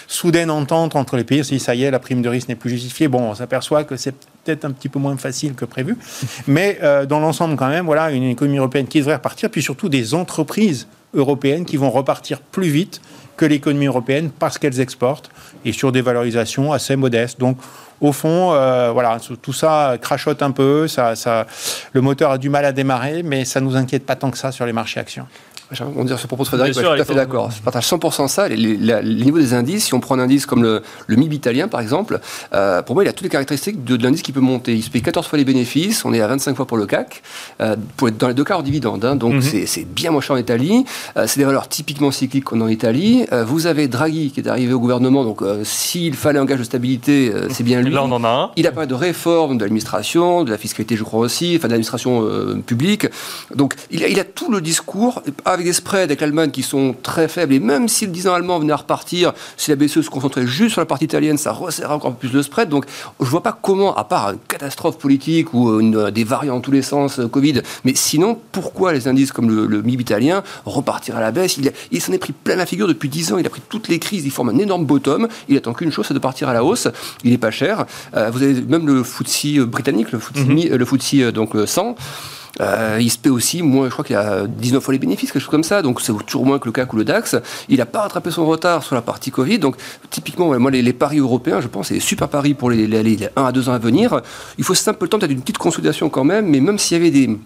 soudaine 0.07 0.49
entente 0.49 0.95
entre 0.95 1.17
les 1.17 1.23
pays. 1.23 1.43
Si 1.43 1.59
ça 1.59 1.75
y 1.75 1.83
est, 1.83 1.91
la 1.91 1.99
prime 1.99 2.21
de 2.21 2.29
risque 2.29 2.47
n'est 2.49 2.55
plus 2.55 2.69
justifiée. 2.69 3.07
Bon, 3.07 3.32
on 3.33 3.35
s'aperçoit 3.35 3.83
que 3.83 3.97
c'est 3.97 4.13
peut-être 4.43 4.63
un 4.63 4.71
petit 4.71 4.89
peu 4.89 4.99
moins 4.99 5.17
facile 5.17 5.55
que 5.55 5.65
prévu. 5.65 5.97
Mais 6.47 6.79
euh, 6.83 7.05
dans 7.05 7.19
l'ensemble, 7.19 7.55
quand 7.55 7.67
même, 7.67 7.85
voilà, 7.85 8.11
une 8.11 8.23
économie 8.23 8.57
européenne 8.57 8.87
qui 8.87 8.99
devrait 8.99 9.15
repartir, 9.15 9.49
puis 9.49 9.61
surtout 9.61 9.89
des 9.89 10.13
entreprises 10.13 10.87
européennes 11.13 11.65
qui 11.65 11.77
vont 11.77 11.89
repartir 11.89 12.39
plus 12.39 12.69
vite 12.69 13.01
que 13.35 13.45
l'économie 13.45 13.87
européenne 13.87 14.29
parce 14.37 14.59
qu'elles 14.59 14.79
exportent 14.79 15.29
et 15.65 15.71
sur 15.71 15.91
des 15.91 16.01
valorisations 16.01 16.71
assez 16.71 16.95
modestes. 16.95 17.39
Donc, 17.39 17.57
au 18.01 18.11
fond, 18.11 18.51
euh, 18.53 18.91
voilà, 18.91 19.17
tout 19.41 19.53
ça 19.53 19.97
crachote 19.99 20.41
un 20.43 20.51
peu, 20.51 20.87
le 21.93 22.01
moteur 22.01 22.31
a 22.31 22.37
du 22.37 22.49
mal 22.49 22.65
à 22.65 22.71
démarrer, 22.71 23.23
mais 23.23 23.45
ça 23.45 23.61
ne 23.61 23.65
nous 23.65 23.75
inquiète 23.75 24.05
pas 24.05 24.15
tant 24.15 24.29
que 24.29 24.37
ça 24.37 24.51
sur 24.51 24.65
les 24.65 24.73
marchés 24.73 24.99
actions. 24.99 25.25
On 25.95 26.03
dire 26.03 26.19
ce 26.19 26.27
propos 26.27 26.43
de 26.43 26.47
Frédéric, 26.47 26.73
je 26.73 26.79
suis 26.79 26.87
tout 26.87 26.93
à 26.93 27.05
fait 27.05 27.15
d'accord. 27.15 27.51
Je 27.51 27.61
partage 27.61 27.87
100% 27.87 28.27
ça. 28.27 28.47
Les, 28.47 28.55
les, 28.55 29.25
niveaux 29.25 29.39
des 29.39 29.53
indices, 29.53 29.85
si 29.85 29.93
on 29.93 29.99
prend 29.99 30.15
un 30.15 30.19
indice 30.19 30.45
comme 30.45 30.63
le, 30.63 30.81
le 31.07 31.15
MIB 31.15 31.33
italien, 31.33 31.67
par 31.67 31.81
exemple, 31.81 32.19
euh, 32.53 32.81
pour 32.81 32.95
moi, 32.95 33.03
il 33.03 33.07
a 33.07 33.13
toutes 33.13 33.23
les 33.23 33.29
caractéristiques 33.29 33.83
de, 33.83 33.95
l'indice 34.03 34.21
qui 34.21 34.31
peut 34.31 34.39
monter. 34.39 34.73
Il 34.73 34.83
se 34.83 34.89
paye 34.89 35.01
14 35.01 35.27
fois 35.27 35.37
les 35.37 35.45
bénéfices, 35.45 36.05
on 36.05 36.13
est 36.13 36.21
à 36.21 36.27
25 36.27 36.55
fois 36.55 36.65
pour 36.65 36.77
le 36.77 36.85
CAC, 36.85 37.21
euh, 37.61 37.75
pour 37.97 38.07
être 38.07 38.17
dans 38.17 38.27
les 38.27 38.33
deux 38.33 38.43
cas 38.43 38.55
hors 38.55 38.63
dividende. 38.63 39.05
Hein. 39.05 39.15
donc, 39.15 39.33
mhm. 39.35 39.65
c'est 39.65 39.85
bien 39.85 40.11
moins 40.11 40.21
cher 40.21 40.35
en 40.35 40.39
Italie. 40.39 40.85
Euh, 41.17 41.25
c'est 41.27 41.39
des 41.39 41.45
valeurs 41.45 41.67
typiquement 41.67 42.11
cycliques 42.11 42.45
qu'on 42.45 42.61
a 42.61 42.65
en 42.65 42.67
Italie. 42.67 43.25
vous 43.45 43.67
avez 43.67 43.87
Draghi 43.87 44.31
qui 44.31 44.39
est 44.39 44.47
arrivé 44.47 44.73
au 44.73 44.79
gouvernement, 44.79 45.23
donc 45.23 45.41
s'il 45.63 46.15
fallait 46.15 46.39
un 46.39 46.45
gage 46.45 46.59
de 46.59 46.63
stabilité, 46.63 47.31
c'est 47.49 47.63
bien 47.63 47.81
lui. 47.81 47.93
Là, 47.93 48.03
on 48.03 48.11
en 48.11 48.23
a 48.23 48.29
un. 48.29 48.51
Il 48.55 48.67
a 48.67 48.71
parlé 48.71 48.87
de 48.87 48.93
réforme 48.93 49.57
de 49.57 49.63
l'administration, 49.63 50.43
de 50.43 50.51
la 50.51 50.57
fiscalité, 50.57 50.95
je 50.95 51.03
crois 51.03 51.19
aussi, 51.19 51.55
enfin 51.57 51.67
de 51.67 51.73
l'administration 51.73 52.27
publique. 52.65 53.07
Donc, 53.55 53.75
il 53.91 54.03
a, 54.03 54.07
il 54.07 54.19
a 54.19 54.23
tout 54.23 54.51
le 54.51 54.61
discours 54.61 55.21
avec 55.45 55.62
des 55.63 55.73
spreads 55.73 56.03
avec 56.03 56.21
l'Allemagne 56.21 56.51
qui 56.51 56.63
sont 56.63 56.95
très 57.01 57.27
faibles, 57.27 57.53
et 57.53 57.59
même 57.59 57.87
si 57.87 58.05
le 58.05 58.11
10 58.11 58.27
ans 58.27 58.33
allemand 58.33 58.59
venait 58.59 58.73
à 58.73 58.77
repartir, 58.77 59.33
si 59.57 59.71
la 59.71 59.75
BCE 59.75 60.01
se 60.01 60.09
concentrait 60.09 60.45
juste 60.45 60.73
sur 60.73 60.81
la 60.81 60.85
partie 60.85 61.05
italienne, 61.05 61.37
ça 61.37 61.51
resserrait 61.51 61.93
encore 61.93 62.15
plus 62.15 62.31
le 62.31 62.43
spread. 62.43 62.69
Donc 62.69 62.85
je 63.19 63.25
vois 63.25 63.43
pas 63.43 63.57
comment, 63.59 63.95
à 63.95 64.03
part 64.03 64.31
une 64.31 64.39
catastrophe 64.47 64.97
politique 64.97 65.53
ou 65.53 65.79
une, 65.79 66.11
des 66.11 66.23
variants 66.23 66.55
dans 66.55 66.61
tous 66.61 66.71
les 66.71 66.81
sens, 66.81 67.19
euh, 67.19 67.27
Covid, 67.27 67.61
mais 67.83 67.93
sinon, 67.95 68.39
pourquoi 68.51 68.93
les 68.93 69.07
indices 69.07 69.31
comme 69.31 69.49
le, 69.49 69.81
MIB 69.81 70.01
italien 70.01 70.43
repartir 70.65 71.17
à 71.17 71.21
la 71.21 71.31
baisse? 71.31 71.57
Il, 71.57 71.71
il 71.91 72.01
s'en 72.01 72.13
est 72.13 72.17
pris 72.17 72.33
plein 72.33 72.55
la 72.55 72.65
figure 72.65 72.87
depuis 72.87 73.09
10 73.09 73.33
ans, 73.33 73.37
il 73.37 73.45
a 73.45 73.49
pris 73.49 73.61
toutes 73.67 73.87
les 73.87 73.99
crises, 73.99 74.25
il 74.25 74.31
forme 74.31 74.49
un 74.49 74.57
énorme 74.57 74.85
bottom, 74.85 75.27
il 75.47 75.57
attend 75.57 75.73
qu'une 75.73 75.91
chose, 75.91 76.05
c'est 76.07 76.13
de 76.13 76.19
partir 76.19 76.49
à 76.49 76.53
la 76.53 76.63
hausse, 76.63 76.87
il 77.23 77.31
n'est 77.31 77.37
pas 77.37 77.51
cher. 77.51 77.85
Euh, 78.15 78.29
vous 78.31 78.43
avez 78.43 78.61
même 78.61 78.87
le 78.87 79.03
FTSE 79.03 79.59
britannique, 79.59 80.11
le 80.11 80.19
FTSE, 80.19 80.45
mhm. 80.45 80.75
le 80.75 80.85
FTSE 80.85 81.33
donc 81.33 81.55
100. 81.65 81.95
Euh, 82.61 82.99
il 83.01 83.09
se 83.09 83.17
paie 83.17 83.29
aussi, 83.29 83.63
moi, 83.63 83.87
je 83.87 83.91
crois 83.91 84.05
qu'il 84.05 84.15
a 84.15 84.45
19 84.47 84.83
fois 84.83 84.93
les 84.93 84.99
bénéfices, 84.99 85.31
quelque 85.31 85.41
chose 85.41 85.49
comme 85.49 85.63
ça, 85.63 85.81
donc 85.81 86.01
c'est 86.01 86.13
toujours 86.25 86.45
moins 86.45 86.59
que 86.59 86.65
le 86.65 86.71
CAC 86.71 86.93
ou 86.93 86.97
le 86.97 87.03
DAX. 87.03 87.35
Il 87.69 87.77
n'a 87.77 87.85
pas 87.85 88.01
rattrapé 88.01 88.29
son 88.31 88.45
retard 88.45 88.83
sur 88.83 88.95
la 88.95 89.01
partie 89.01 89.31
Covid, 89.31 89.59
donc 89.59 89.75
typiquement, 90.09 90.57
moi, 90.59 90.71
les, 90.71 90.93
paris 90.93 91.19
européens, 91.19 91.61
je 91.61 91.67
pense, 91.67 91.87
c'est 91.87 91.99
super 91.99 92.29
paris 92.29 92.53
pour 92.53 92.69
les, 92.69 92.85
les, 92.87 93.29
1 93.35 93.43
à 93.43 93.51
2 93.51 93.69
ans 93.69 93.73
à 93.73 93.79
venir. 93.79 94.21
Il 94.57 94.63
faut 94.63 94.73
peu 94.73 95.05
le 95.05 95.09
temps, 95.09 95.17
peut-être 95.17 95.31
une 95.31 95.41
petite 95.41 95.57
consolidation 95.57 96.09
quand 96.09 96.23
même, 96.23 96.47
mais 96.47 96.59
même 96.59 96.77
s'il 96.77 96.97
y 96.97 97.01
avait 97.01 97.11
des 97.11 97.37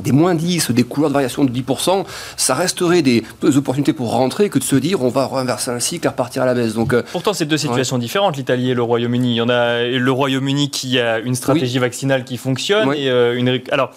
des 0.00 0.12
moins 0.12 0.34
10, 0.34 0.70
des 0.70 0.84
couleurs 0.84 1.10
de 1.10 1.14
variation 1.14 1.44
de 1.44 1.50
10%, 1.50 2.04
ça 2.36 2.54
resterait 2.54 3.02
des, 3.02 3.24
opportunités 3.42 3.92
pour 3.92 4.12
rentrer 4.12 4.48
que 4.48 4.58
de 4.58 4.64
se 4.64 4.76
dire 4.76 5.02
on 5.02 5.08
va 5.08 5.26
renverser 5.26 5.70
un 5.70 5.80
cycle 5.80 6.06
et 6.06 6.08
repartir 6.08 6.42
à 6.42 6.46
la 6.46 6.54
baisse. 6.54 6.74
Donc, 6.74 6.94
euh, 6.94 7.02
Pourtant, 7.12 7.32
c'est 7.32 7.44
deux 7.44 7.58
situations 7.58 7.98
différentes, 7.98 8.36
l'Italie 8.36 8.70
et 8.70 8.74
le 8.74 8.82
Royaume-Uni. 8.82 9.32
Il 9.32 9.36
y 9.36 9.40
en 9.40 9.48
a 9.48 9.82
le 9.82 10.10
Royaume-Uni 10.10 10.70
qui 10.70 10.98
a 10.98 11.18
une 11.18 11.34
stratégie 11.34 11.78
vaccinale 11.78 12.24
qui 12.24 12.36
fonctionne 12.36 12.92
et 12.94 13.10
euh, 13.10 13.36
une. 13.36 13.60
Alors, 13.70 13.90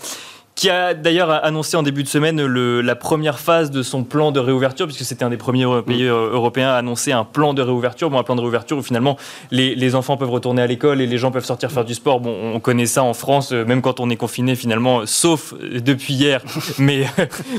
qui 0.56 0.70
a 0.70 0.94
d'ailleurs 0.94 1.30
annoncé 1.44 1.76
en 1.76 1.84
début 1.84 2.02
de 2.04 2.08
semaine 2.08 2.44
le, 2.46 2.80
la 2.80 2.96
première 2.96 3.40
phase 3.40 3.72
de 3.72 3.84
son 3.84 4.06
plan 4.06 4.32
de 4.32 4.40
réouverture, 4.40 4.88
puisque 4.88 5.04
c'était 5.04 5.26
un 5.26 5.30
des 5.30 5.36
premiers 5.36 5.66
pays 5.86 6.04
mm. 6.04 6.08
européens 6.08 6.70
à 6.70 6.76
annoncer 6.76 7.12
un 7.12 7.26
plan 7.26 7.54
de 7.54 7.62
réouverture. 7.62 8.10
Bon, 8.10 8.20
un 8.20 8.24
plan 8.24 8.38
de 8.38 8.42
réouverture 8.42 8.78
où 8.78 8.82
finalement 8.82 9.18
les, 9.52 9.76
les 9.76 9.96
enfants 9.96 10.16
peuvent 10.16 10.30
retourner 10.30 10.62
à 10.62 10.68
l'école 10.68 11.02
et 11.02 11.08
les 11.08 11.18
gens 11.18 11.30
peuvent 11.30 11.44
sortir 11.44 11.72
faire 11.72 11.84
du 11.84 11.94
sport. 11.94 12.22
Bon, 12.22 12.54
on 12.54 12.62
connaît 12.62 12.86
ça 12.86 13.04
en 13.04 13.14
France, 13.14 13.52
euh, 13.52 13.66
même 13.66 13.82
quand 13.82 14.00
on 14.00 14.10
est 14.10 14.16
confiné 14.16 14.56
finalement, 14.56 15.06
sauf 15.06 15.54
depuis 15.60 16.14
hier, 16.14 16.42
mais 16.78 17.06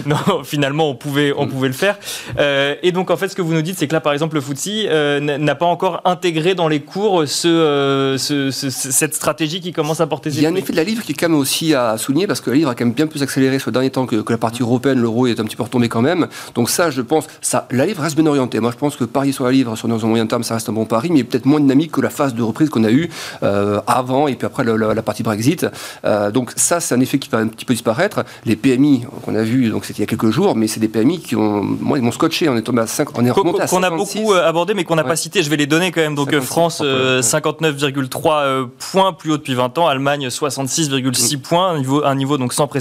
non, 0.06 0.42
finalement 0.42 0.88
on 0.88 0.94
pouvait, 0.94 1.34
on 1.36 1.46
pouvait 1.46 1.68
le 1.68 1.74
faire. 1.74 1.98
Euh, 2.38 2.76
et 2.82 2.92
donc 2.92 3.10
en 3.10 3.18
fait, 3.18 3.28
ce 3.28 3.36
que 3.36 3.42
vous 3.42 3.52
nous 3.52 3.62
dites, 3.62 3.78
c'est 3.78 3.88
que 3.88 3.94
là, 3.94 4.00
par 4.00 4.14
exemple, 4.14 4.36
le 4.36 4.40
footsie 4.40 4.86
euh, 4.88 5.20
n'a 5.20 5.54
pas 5.54 5.66
encore 5.66 6.00
intégré 6.06 6.54
dans 6.54 6.68
les 6.68 6.80
cours 6.80 7.28
ce, 7.28 8.16
ce, 8.18 8.50
cette 8.50 9.14
stratégie 9.14 9.60
qui 9.60 9.72
commence 9.72 10.00
à 10.00 10.06
porter 10.06 10.30
ses 10.30 10.38
Il 10.38 10.42
y 10.44 10.46
a 10.46 10.48
un 10.48 10.54
effet 10.54 10.72
de 10.72 10.78
la 10.78 10.84
livre 10.84 11.02
qui 11.02 11.12
est 11.12 11.14
quand 11.14 11.28
même 11.28 11.38
aussi 11.38 11.74
à 11.74 11.98
souligner 11.98 12.26
parce 12.26 12.40
que 12.40 12.48
la 12.48 12.56
livre 12.56 12.70
a 12.70 12.74
quand 12.74 12.84
même 12.84 12.85
bien 12.92 13.06
plus 13.06 13.22
accéléré 13.22 13.58
ce 13.58 13.70
dernier 13.70 13.90
temps 13.90 14.06
que, 14.06 14.16
que 14.16 14.32
la 14.32 14.38
partie 14.38 14.62
européenne, 14.62 14.98
l'euro 14.98 15.26
est 15.26 15.40
un 15.40 15.44
petit 15.44 15.56
peu 15.56 15.62
retombé 15.62 15.88
quand 15.88 16.02
même. 16.02 16.26
Donc 16.54 16.70
ça, 16.70 16.90
je 16.90 17.02
pense, 17.02 17.26
ça, 17.40 17.66
la 17.70 17.86
livre 17.86 18.02
reste 18.02 18.16
bien 18.16 18.26
orientée. 18.26 18.60
Moi, 18.60 18.70
je 18.70 18.76
pense 18.76 18.96
que 18.96 19.04
parier 19.04 19.32
sur 19.32 19.44
la 19.44 19.52
livre 19.52 19.76
sur 19.76 19.88
nos 19.88 19.98
moyen 20.06 20.26
terme, 20.26 20.42
ça 20.42 20.54
reste 20.54 20.68
un 20.68 20.72
bon 20.72 20.84
pari, 20.84 21.10
mais 21.10 21.24
peut-être 21.24 21.46
moins 21.46 21.60
dynamique 21.60 21.92
que 21.92 22.00
la 22.00 22.10
phase 22.10 22.34
de 22.34 22.42
reprise 22.42 22.70
qu'on 22.70 22.84
a 22.84 22.90
eue 22.90 23.10
euh, 23.42 23.80
avant 23.86 24.28
et 24.28 24.34
puis 24.34 24.46
après 24.46 24.64
la 24.64 25.02
partie 25.02 25.22
Brexit. 25.22 25.66
Euh, 26.04 26.30
donc 26.30 26.52
ça, 26.56 26.80
c'est 26.80 26.94
un 26.94 27.00
effet 27.00 27.18
qui 27.18 27.28
va 27.28 27.38
un 27.38 27.48
petit 27.48 27.64
peu 27.64 27.74
disparaître. 27.74 28.24
Les 28.44 28.56
PMI 28.56 29.04
qu'on 29.24 29.34
a 29.34 29.42
vu, 29.42 29.70
donc 29.70 29.84
c'était 29.84 29.98
il 29.98 30.02
y 30.02 30.04
a 30.04 30.06
quelques 30.06 30.30
jours, 30.30 30.56
mais 30.56 30.66
c'est 30.66 30.80
des 30.80 30.88
PMI 30.88 31.20
qui 31.20 31.36
ont, 31.36 31.62
moi, 31.62 31.98
ils 31.98 32.04
m'ont 32.04 32.12
scotché. 32.12 32.48
On 32.48 32.56
est 32.56 32.62
tombé 32.62 32.82
à 32.82 32.86
5, 32.86 33.18
on 33.18 33.24
est 33.24 33.30
remonté 33.30 33.62
à 33.62 33.66
Qu'on 33.66 33.82
a 33.82 33.90
beaucoup 33.90 34.32
euh, 34.32 34.46
abordé, 34.46 34.74
mais 34.74 34.84
qu'on 34.84 34.96
n'a 34.96 35.04
pas 35.04 35.16
cité. 35.16 35.42
Je 35.42 35.50
vais 35.50 35.56
les 35.56 35.66
donner 35.66 35.92
quand 35.92 36.00
même. 36.00 36.14
Donc 36.14 36.34
France, 36.40 36.82
59,3 36.82 38.68
points 38.92 39.12
plus 39.12 39.32
haut 39.32 39.36
depuis 39.36 39.54
20 39.54 39.78
ans. 39.78 39.88
Allemagne, 39.88 40.28
66,6 40.28 41.36
mm. 41.36 41.40
points, 41.40 41.70
un 41.70 41.78
niveau, 41.78 42.04
un 42.04 42.14
niveau 42.14 42.38
donc 42.38 42.52
sans 42.52 42.66
précédent. 42.66 42.75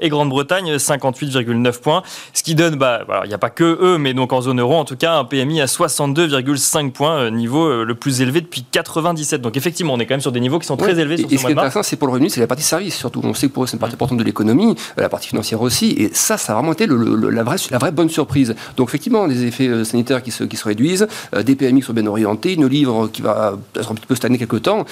Et 0.00 0.08
Grande-Bretagne, 0.08 0.76
58,9 0.76 1.80
points. 1.80 2.02
Ce 2.32 2.42
qui 2.42 2.54
donne, 2.54 2.76
bah, 2.76 3.04
il 3.24 3.28
n'y 3.28 3.34
a 3.34 3.38
pas 3.38 3.50
que 3.50 3.64
eux, 3.64 3.98
mais 3.98 4.14
donc 4.14 4.32
en 4.32 4.40
zone 4.40 4.60
euro, 4.60 4.74
en 4.74 4.84
tout 4.84 4.96
cas, 4.96 5.14
un 5.14 5.24
PMI 5.24 5.60
à 5.60 5.66
62,5 5.66 6.92
points, 6.92 7.30
niveau 7.30 7.84
le 7.84 7.94
plus 7.94 8.20
élevé 8.20 8.40
depuis 8.40 8.64
97. 8.70 9.40
Donc 9.40 9.56
effectivement, 9.56 9.94
on 9.94 9.98
est 9.98 10.06
quand 10.06 10.14
même 10.14 10.20
sur 10.20 10.32
des 10.32 10.40
niveaux 10.40 10.58
qui 10.58 10.66
sont 10.66 10.76
très 10.76 10.98
élevés. 10.98 11.16
Sur 11.16 11.32
et, 11.32 11.36
ce, 11.36 11.46
qui 11.46 11.52
est 11.52 11.52
intéressant, 11.52 11.82
c'est 11.82 11.96
pour 11.96 12.08
le 12.08 12.14
revenu, 12.14 12.28
c'est 12.30 12.40
la 12.40 12.46
partie 12.46 12.62
service 12.62 12.96
surtout. 12.96 13.20
On 13.22 13.34
sait 13.34 13.48
que 13.48 13.52
pour 13.52 13.64
eux, 13.64 13.66
c'est 13.66 13.74
une 13.74 13.80
partie 13.80 13.94
importante 13.94 14.18
de 14.18 14.24
l'économie, 14.24 14.76
euh, 14.98 15.02
la 15.02 15.08
partie 15.08 15.28
financière 15.28 15.60
aussi. 15.62 15.90
Et 15.92 16.10
ça, 16.12 16.36
ça 16.36 16.52
a 16.52 16.56
vraiment 16.56 16.72
été 16.72 16.86
le, 16.86 17.30
la, 17.30 17.42
vraie, 17.42 17.56
la 17.70 17.78
vraie 17.78 17.92
bonne 17.92 18.08
surprise. 18.08 18.54
Donc 18.76 18.88
effectivement, 18.88 19.28
des 19.28 19.44
effets 19.44 19.68
euh, 19.68 19.84
sanitaires 19.84 20.22
qui 20.22 20.30
se, 20.30 20.44
qui 20.44 20.56
se 20.56 20.64
réduisent, 20.64 21.06
euh, 21.34 21.42
des 21.42 21.54
PMI 21.54 21.80
qui 21.80 21.86
sont 21.86 21.92
bien 21.92 22.06
orientés, 22.06 22.54
une 22.54 22.66
livre 22.66 23.08
qui 23.08 23.22
va 23.22 23.58
être 23.76 23.90
un 23.90 23.94
petit 23.94 24.06
peu 24.06 24.14
stagner 24.14 24.38
quelques 24.38 24.62
temps. 24.62 24.84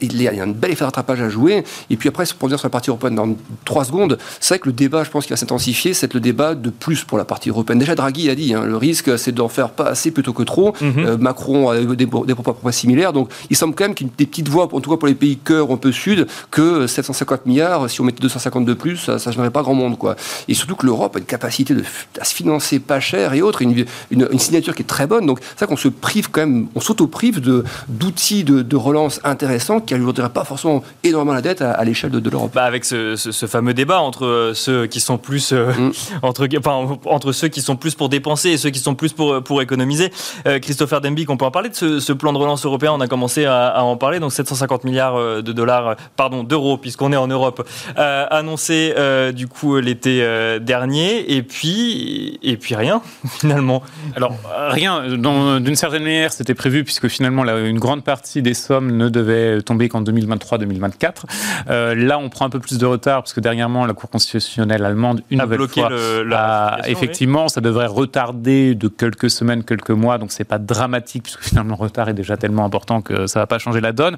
il 0.00 0.22
y 0.22 0.28
a 0.28 0.42
un 0.42 0.48
bel 0.48 0.70
effet 0.70 0.80
de 0.80 0.86
rattrapage 0.86 1.20
à 1.20 1.28
jouer. 1.28 1.64
Et 1.90 1.96
puis 1.96 2.08
après, 2.08 2.24
pour 2.38 2.48
dire 2.48 2.58
sur 2.58 2.66
la 2.66 2.70
partie 2.70 2.90
européenne 2.90 3.14
dans 3.14 3.36
trois 3.64 3.81
secondes, 3.84 4.18
c'est 4.40 4.54
vrai 4.54 4.58
que 4.58 4.68
le 4.68 4.72
débat, 4.72 5.04
je 5.04 5.10
pense, 5.10 5.24
qui 5.24 5.30
va 5.30 5.36
s'intensifier, 5.36 5.94
c'est 5.94 6.12
le 6.14 6.20
débat 6.20 6.54
de 6.54 6.70
plus 6.70 7.04
pour 7.04 7.18
la 7.18 7.24
partie 7.24 7.48
européenne. 7.48 7.78
Déjà, 7.78 7.94
Draghi 7.94 8.30
a 8.30 8.34
dit, 8.34 8.54
hein, 8.54 8.64
le 8.64 8.76
risque, 8.76 9.18
c'est 9.18 9.32
d'en 9.32 9.48
faire 9.48 9.70
pas 9.70 9.86
assez 9.86 10.10
plutôt 10.10 10.32
que 10.32 10.42
trop. 10.42 10.74
Mhm. 10.80 11.16
Macron 11.18 11.70
a 11.70 11.80
des, 11.80 12.06
des 12.06 12.06
propos 12.06 12.70
similaires. 12.70 13.12
Donc, 13.12 13.30
il 13.50 13.56
semble 13.56 13.74
quand 13.74 13.84
même 13.84 13.94
qu'il 13.94 14.06
y 14.06 14.10
ait 14.10 14.12
des 14.16 14.26
petites 14.26 14.48
voix, 14.48 14.68
en 14.72 14.80
tout 14.80 14.90
cas 14.90 14.96
pour 14.96 15.08
les 15.08 15.14
pays 15.14 15.36
cœur 15.36 15.70
un 15.70 15.76
peu 15.76 15.92
sud, 15.92 16.26
que 16.50 16.86
750 16.86 17.46
milliards, 17.46 17.88
si 17.90 18.00
on 18.00 18.04
mettait 18.04 18.20
250 18.20 18.64
de 18.64 18.74
plus, 18.74 18.96
ça 18.96 19.30
ne 19.30 19.48
pas 19.48 19.62
grand 19.62 19.74
monde. 19.74 19.98
Quoi. 19.98 20.16
Et 20.48 20.54
surtout 20.54 20.76
que 20.76 20.86
l'Europe 20.86 21.16
a 21.16 21.18
une 21.18 21.24
capacité 21.24 21.74
de, 21.74 21.84
à 22.20 22.24
se 22.24 22.34
financer 22.34 22.78
pas 22.78 23.00
cher 23.00 23.34
et 23.34 23.42
autres, 23.42 23.62
une, 23.62 23.84
une, 24.10 24.38
signature 24.38 24.74
qui 24.74 24.82
est 24.82 24.86
très 24.86 25.06
bonne. 25.06 25.26
Donc, 25.26 25.38
c'est 25.40 25.60
ça 25.60 25.66
qu'on 25.66 25.76
se 25.76 25.88
prive 25.88 26.30
quand 26.30 26.40
même, 26.40 26.66
on 26.74 26.80
s'auto-prive 26.80 27.40
d'outils 27.88 28.44
de, 28.44 28.62
de, 28.62 28.76
relance 28.76 29.20
intéressants 29.24 29.80
qui 29.80 29.94
n'ajouteraient 29.94 30.30
pas 30.30 30.44
forcément 30.44 30.82
énormément 31.04 31.34
la 31.34 31.42
dette 31.42 31.62
à, 31.62 31.84
l'échelle 31.84 32.10
de, 32.10 32.30
l'Europe. 32.30 32.52
Bah 32.54 32.64
avec 32.64 32.84
ce, 32.84 33.16
ce, 33.16 33.46
fameux 33.46 33.71
débat 33.72 34.00
entre 34.00 34.26
euh, 34.26 34.54
ceux 34.54 34.86
qui 34.86 35.00
sont 35.00 35.18
plus 35.18 35.52
euh, 35.52 35.72
mm. 35.72 35.92
entre, 36.22 36.48
enfin, 36.58 36.98
entre 37.06 37.32
ceux 37.32 37.48
qui 37.48 37.60
sont 37.60 37.76
plus 37.76 37.94
pour 37.94 38.08
dépenser 38.08 38.50
et 38.50 38.56
ceux 38.56 38.70
qui 38.70 38.78
sont 38.80 38.94
plus 38.94 39.12
pour, 39.12 39.42
pour 39.42 39.62
économiser. 39.62 40.12
Euh, 40.46 40.58
Christopher 40.58 41.00
Dembic, 41.00 41.30
on 41.30 41.36
peut 41.36 41.44
en 41.44 41.50
parler 41.50 41.68
de 41.68 41.74
ce, 41.74 42.00
ce 42.00 42.12
plan 42.12 42.32
de 42.32 42.38
relance 42.38 42.64
européen? 42.64 42.92
On 42.94 43.00
a 43.00 43.08
commencé 43.08 43.44
à, 43.44 43.82
en 43.84 43.96
parler. 43.96 44.20
Donc 44.20 44.32
750 44.32 44.84
milliards 44.84 45.16
euh, 45.16 45.42
de 45.42 45.52
dollars, 45.52 45.88
euh, 45.88 45.94
pardon, 46.16 46.44
d'euros, 46.44 46.76
puisqu'on 46.76 47.12
est 47.12 47.16
en 47.16 47.26
Europe, 47.26 47.66
euh, 47.98 48.26
annoncé 48.30 48.94
du 49.34 49.46
coup 49.46 49.78
l'été 49.78 50.26
dernier. 50.60 51.34
Et 51.34 51.42
puis, 51.42 52.38
et 52.42 52.56
puis 52.56 52.74
rien, 52.74 53.02
finalement. 53.40 53.82
Alors, 54.16 54.34
rien. 54.68 55.02
D'une 55.08 55.76
certaine 55.76 56.02
manière, 56.02 56.32
c'était 56.32 56.54
prévu, 56.54 56.84
puisque 56.84 57.08
finalement, 57.08 57.44
une 57.44 57.78
grande 57.78 58.04
partie 58.04 58.42
des 58.42 58.54
sommes 58.54 58.96
ne 58.96 59.08
devait 59.08 59.62
tomber 59.62 59.88
qu'en 59.88 60.02
2023-2024. 60.02 61.94
là, 61.94 62.18
on 62.18 62.28
prend 62.28 62.46
un 62.46 62.50
peu 62.50 62.60
plus 62.60 62.78
de 62.78 62.86
retard, 62.86 63.22
parce 63.22 63.32
que 63.32 63.40
dernièrement, 63.62 63.86
la 63.86 63.94
Cour 63.94 64.10
constitutionnelle 64.10 64.84
allemande, 64.84 65.22
une 65.30 65.40
a 65.40 65.44
nouvelle 65.44 65.68
fois, 65.68 65.88
le, 65.88 66.90
effectivement, 66.90 67.48
ça 67.48 67.60
devrait 67.60 67.86
retarder 67.86 68.74
de 68.74 68.88
quelques 68.88 69.30
semaines, 69.30 69.62
quelques 69.62 69.90
mois. 69.90 70.18
Donc, 70.18 70.32
c'est 70.32 70.44
pas 70.44 70.58
dramatique, 70.58 71.22
puisque 71.24 71.42
finalement, 71.42 71.76
le 71.78 71.84
retard 71.84 72.08
est 72.08 72.14
déjà 72.14 72.36
tellement 72.36 72.64
important 72.64 73.02
que 73.02 73.28
ça 73.28 73.38
va 73.38 73.46
pas 73.46 73.60
changer 73.60 73.80
la 73.80 73.92
donne. 73.92 74.16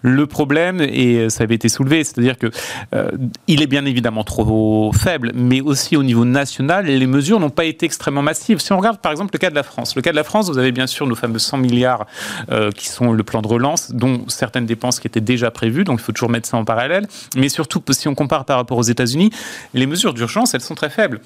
Le 0.00 0.26
problème, 0.26 0.80
et 0.80 1.28
ça 1.28 1.44
avait 1.44 1.56
été 1.56 1.68
soulevé, 1.68 2.02
c'est-à-dire 2.02 2.38
que 2.38 2.46
euh, 2.94 3.10
il 3.46 3.60
est 3.62 3.66
bien 3.66 3.84
évidemment 3.84 4.24
trop 4.24 4.90
faible, 4.94 5.32
mais 5.34 5.60
aussi 5.60 5.96
au 5.96 6.02
niveau 6.02 6.24
national, 6.24 6.86
les 6.86 7.06
mesures 7.06 7.40
n'ont 7.40 7.50
pas 7.50 7.64
été 7.64 7.84
extrêmement 7.84 8.22
massives. 8.22 8.58
Si 8.60 8.72
on 8.72 8.78
regarde 8.78 9.00
par 9.00 9.12
exemple 9.12 9.30
le 9.34 9.38
cas 9.38 9.50
de 9.50 9.54
la 9.54 9.62
France, 9.62 9.96
le 9.96 10.02
cas 10.02 10.12
de 10.12 10.16
la 10.16 10.24
France, 10.24 10.48
vous 10.48 10.58
avez 10.58 10.72
bien 10.72 10.86
sûr 10.86 11.06
nos 11.06 11.14
fameux 11.14 11.38
100 11.38 11.58
milliards 11.58 12.06
euh, 12.50 12.70
qui 12.70 12.88
sont 12.88 13.12
le 13.12 13.22
plan 13.22 13.42
de 13.42 13.48
relance, 13.48 13.90
dont 13.92 14.24
certaines 14.28 14.66
dépenses 14.66 14.98
qui 14.98 15.06
étaient 15.06 15.20
déjà 15.20 15.50
prévues, 15.50 15.84
donc 15.84 16.00
il 16.00 16.02
faut 16.02 16.12
toujours 16.12 16.30
mettre 16.30 16.48
ça 16.48 16.56
en 16.56 16.64
parallèle. 16.64 17.06
Mais 17.36 17.48
surtout, 17.48 17.82
si 17.90 18.08
on 18.08 18.14
compare 18.14 18.44
par 18.44 18.56
rapport 18.68 18.78
aux 18.78 18.82
États-Unis, 18.82 19.30
les 19.72 19.86
mesures 19.86 20.12
d'urgence, 20.12 20.52
elles 20.52 20.60
sont 20.60 20.74
très 20.74 20.90
faibles. 20.90 21.20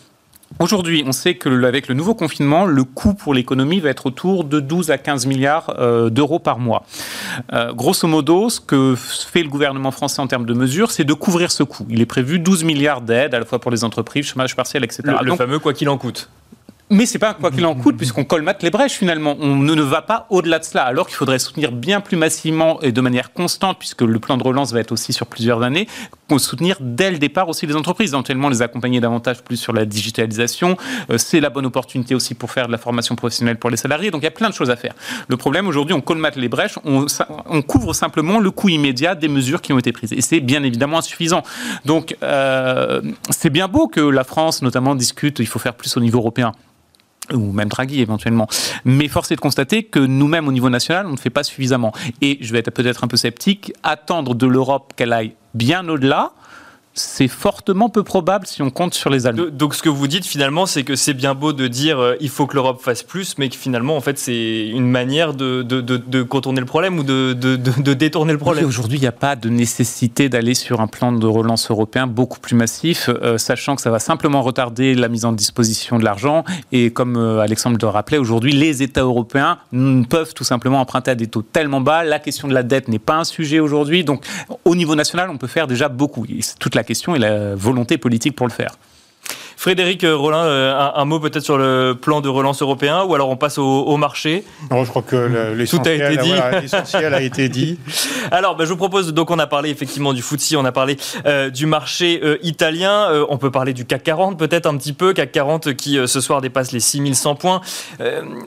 Aujourd'hui, 0.60 1.02
on 1.06 1.12
sait 1.12 1.34
que 1.34 1.64
avec 1.64 1.88
le 1.88 1.94
nouveau 1.94 2.14
confinement, 2.14 2.66
le 2.66 2.84
coût 2.84 3.14
pour 3.14 3.32
l'économie 3.32 3.80
va 3.80 3.88
être 3.88 4.06
autour 4.06 4.44
de 4.44 4.60
12 4.60 4.90
à 4.90 4.98
15 4.98 5.26
milliards 5.26 5.74
euh, 5.78 6.10
d'euros 6.10 6.38
par 6.38 6.58
mois. 6.58 6.84
Euh, 7.52 7.72
grosso 7.72 8.06
modo, 8.06 8.50
ce 8.50 8.60
que 8.60 8.94
fait 8.94 9.42
le 9.42 9.48
gouvernement 9.48 9.90
français 9.90 10.20
en 10.20 10.26
termes 10.26 10.44
de 10.44 10.52
mesures, 10.52 10.90
c'est 10.90 11.04
de 11.04 11.14
couvrir 11.14 11.50
ce 11.50 11.62
coût. 11.62 11.86
Il 11.88 12.02
est 12.02 12.06
prévu 12.06 12.38
12 12.38 12.64
milliards 12.64 13.00
d'aides, 13.00 13.34
à 13.34 13.38
la 13.38 13.46
fois 13.46 13.60
pour 13.60 13.70
les 13.70 13.82
entreprises, 13.82 14.26
chômage 14.26 14.54
partiel, 14.54 14.84
etc. 14.84 15.02
le 15.22 15.34
fameux 15.34 15.58
quoi 15.58 15.72
qu'il 15.72 15.88
en 15.88 15.96
coûte. 15.96 16.28
Mais 16.92 17.06
c'est 17.06 17.18
pas 17.18 17.32
quoi 17.32 17.50
qu'il 17.50 17.64
en 17.64 17.74
coûte, 17.74 17.96
puisqu'on 17.96 18.24
colmate 18.24 18.62
les 18.62 18.70
brèches 18.70 18.92
finalement. 18.92 19.34
On 19.40 19.56
ne, 19.56 19.82
va 19.82 20.02
pas 20.02 20.26
au-delà 20.28 20.58
de 20.58 20.64
cela, 20.64 20.84
alors 20.84 21.06
qu'il 21.06 21.16
faudrait 21.16 21.38
soutenir 21.38 21.72
bien 21.72 22.00
plus 22.00 22.16
massivement 22.16 22.80
et 22.82 22.92
de 22.92 23.00
manière 23.00 23.32
constante, 23.32 23.78
puisque 23.78 24.02
le 24.02 24.18
plan 24.18 24.36
de 24.36 24.42
relance 24.42 24.72
va 24.72 24.80
être 24.80 24.92
aussi 24.92 25.12
sur 25.12 25.26
plusieurs 25.26 25.62
années, 25.62 25.88
soutenir 26.38 26.76
dès 26.80 27.10
le 27.10 27.18
départ 27.18 27.48
aussi 27.48 27.66
les 27.66 27.76
entreprises, 27.76 28.10
éventuellement 28.10 28.48
les 28.48 28.62
accompagner 28.62 29.00
davantage 29.00 29.42
plus 29.42 29.56
sur 29.56 29.72
la 29.72 29.84
digitalisation. 29.84 30.76
Euh, 31.10 31.18
c'est 31.18 31.40
la 31.40 31.50
bonne 31.50 31.66
opportunité 31.66 32.14
aussi 32.14 32.34
pour 32.34 32.50
faire 32.50 32.66
de 32.66 32.72
la 32.72 32.78
formation 32.78 33.16
professionnelle 33.16 33.58
pour 33.58 33.70
les 33.70 33.76
salariés. 33.76 34.10
Donc 34.10 34.22
il 34.22 34.24
y 34.24 34.28
a 34.28 34.32
plein 34.32 34.48
de 34.48 34.54
choses 34.54 34.70
à 34.70 34.76
faire. 34.76 34.94
Le 35.28 35.36
problème 35.36 35.66
aujourd'hui, 35.66 35.94
on 35.94 36.00
colmate 36.00 36.36
les 36.36 36.48
brèches, 36.48 36.78
on, 36.84 37.06
on 37.46 37.62
couvre 37.62 37.94
simplement 37.94 38.38
le 38.38 38.50
coût 38.50 38.68
immédiat 38.68 39.14
des 39.14 39.28
mesures 39.28 39.60
qui 39.60 39.72
ont 39.72 39.78
été 39.78 39.92
prises. 39.92 40.12
Et 40.12 40.20
c'est 40.20 40.40
bien 40.40 40.62
évidemment 40.62 40.98
insuffisant. 40.98 41.42
Donc 41.84 42.16
euh, 42.22 43.00
c'est 43.30 43.50
bien 43.50 43.68
beau 43.68 43.88
que 43.88 44.00
la 44.00 44.24
France 44.24 44.62
notamment 44.62 44.94
discute, 44.94 45.38
il 45.38 45.46
faut 45.46 45.58
faire 45.58 45.74
plus 45.74 45.96
au 45.96 46.00
niveau 46.00 46.18
européen 46.18 46.52
ou 47.34 47.52
même 47.52 47.68
Draghi 47.68 48.00
éventuellement. 48.00 48.46
Mais 48.84 49.08
force 49.08 49.30
est 49.30 49.36
de 49.36 49.40
constater 49.40 49.84
que 49.84 49.98
nous-mêmes 49.98 50.48
au 50.48 50.52
niveau 50.52 50.70
national, 50.70 51.06
on 51.06 51.12
ne 51.12 51.16
fait 51.16 51.30
pas 51.30 51.42
suffisamment. 51.42 51.92
Et 52.20 52.38
je 52.40 52.52
vais 52.52 52.58
être 52.58 52.70
peut-être 52.70 53.04
un 53.04 53.08
peu 53.08 53.16
sceptique, 53.16 53.72
attendre 53.82 54.34
de 54.34 54.46
l'Europe 54.46 54.92
qu'elle 54.96 55.12
aille 55.12 55.34
bien 55.54 55.88
au-delà, 55.88 56.32
c'est 56.94 57.28
fortement 57.28 57.88
peu 57.88 58.02
probable 58.02 58.46
si 58.46 58.62
on 58.62 58.70
compte 58.70 58.94
sur 58.94 59.08
les 59.08 59.26
Allemands. 59.26 59.46
Donc 59.50 59.74
ce 59.74 59.82
que 59.82 59.88
vous 59.88 60.06
dites 60.06 60.26
finalement, 60.26 60.66
c'est 60.66 60.84
que 60.84 60.94
c'est 60.94 61.14
bien 61.14 61.34
beau 61.34 61.52
de 61.52 61.66
dire 61.66 61.98
euh, 61.98 62.16
il 62.20 62.28
faut 62.28 62.46
que 62.46 62.54
l'Europe 62.54 62.80
fasse 62.82 63.02
plus, 63.02 63.38
mais 63.38 63.48
que 63.48 63.56
finalement, 63.56 63.96
en 63.96 64.00
fait, 64.00 64.18
c'est 64.18 64.68
une 64.68 64.88
manière 64.88 65.34
de, 65.34 65.62
de, 65.62 65.80
de, 65.80 66.22
contourner 66.22 66.60
le 66.60 66.66
problème 66.66 66.98
ou 66.98 67.02
de, 67.02 67.32
détourner 67.94 68.32
le 68.32 68.38
problème. 68.38 68.66
Aujourd'hui, 68.66 68.98
il 68.98 69.00
n'y 69.00 69.06
a 69.06 69.12
pas 69.12 69.36
de 69.36 69.48
nécessité 69.48 70.28
d'aller 70.28 70.54
sur 70.54 70.80
un 70.80 70.86
plan 70.86 71.12
de 71.12 71.26
relance 71.26 71.70
européen 71.70 72.06
beaucoup 72.06 72.40
plus 72.40 72.54
massif, 72.54 73.08
euh, 73.08 73.38
sachant 73.38 73.74
que 73.74 73.82
ça 73.82 73.90
va 73.90 73.98
simplement 73.98 74.42
retarder 74.42 74.94
la 74.94 75.08
mise 75.08 75.24
en 75.24 75.32
disposition 75.32 75.98
de 75.98 76.04
l'argent. 76.04 76.44
Et 76.72 76.90
comme 76.90 77.16
euh, 77.16 77.40
Alexandre 77.40 77.78
le 77.80 77.88
rappelait, 77.88 78.18
aujourd'hui, 78.18 78.52
les 78.52 78.82
États 78.82 79.02
européens 79.02 79.58
peuvent 80.08 80.34
tout 80.34 80.44
simplement 80.44 80.80
emprunter 80.80 81.12
à 81.12 81.14
des 81.14 81.26
taux 81.26 81.42
tellement 81.42 81.80
bas. 81.80 82.04
La 82.04 82.18
question 82.18 82.48
de 82.48 82.54
la 82.54 82.62
dette 82.62 82.88
n'est 82.88 82.98
pas 82.98 83.16
un 83.16 83.24
sujet 83.24 83.60
aujourd'hui. 83.60 84.04
Donc, 84.04 84.24
au 84.64 84.74
niveau 84.74 84.94
national, 84.94 85.30
on 85.30 85.38
peut 85.38 85.46
faire 85.46 85.66
déjà 85.66 85.88
beaucoup. 85.88 86.26
toute 86.58 86.74
la 86.74 86.81
question 86.82 87.14
et 87.14 87.18
la 87.18 87.54
volonté 87.54 87.98
politique 87.98 88.36
pour 88.36 88.46
le 88.46 88.52
faire. 88.52 88.72
Frédéric 89.62 90.04
Rollin, 90.04 90.92
un, 90.92 91.04
mot 91.04 91.20
peut-être 91.20 91.44
sur 91.44 91.56
le 91.56 91.92
plan 91.92 92.20
de 92.20 92.28
relance 92.28 92.62
européen 92.62 93.04
ou 93.04 93.14
alors 93.14 93.28
on 93.28 93.36
passe 93.36 93.58
au, 93.58 93.96
marché 93.96 94.42
Non, 94.72 94.82
je 94.82 94.90
crois 94.90 95.02
que 95.02 95.54
l'essentiel 95.54 96.02
a 96.02 96.10
été 96.10 96.20
dit. 96.20 96.32
a 97.14 97.22
été 97.22 97.48
dit. 97.48 97.78
alors, 98.32 98.56
ben, 98.56 98.64
je 98.64 98.70
vous 98.70 98.76
propose, 98.76 99.14
donc 99.14 99.30
on 99.30 99.38
a 99.38 99.46
parlé 99.46 99.70
effectivement 99.70 100.14
du 100.14 100.20
FTSE, 100.20 100.56
on 100.56 100.64
a 100.64 100.72
parlé 100.72 100.96
du 101.54 101.66
marché 101.66 102.20
italien, 102.42 103.06
on 103.28 103.38
peut 103.38 103.52
parler 103.52 103.72
du 103.72 103.84
CAC 103.84 104.02
40 104.02 104.36
peut-être 104.36 104.66
un 104.66 104.76
petit 104.76 104.92
peu, 104.92 105.12
CAC 105.12 105.30
40 105.30 105.74
qui 105.74 105.96
ce 106.08 106.20
soir 106.20 106.40
dépasse 106.40 106.72
les 106.72 106.80
6100 106.80 107.36
points, 107.36 107.60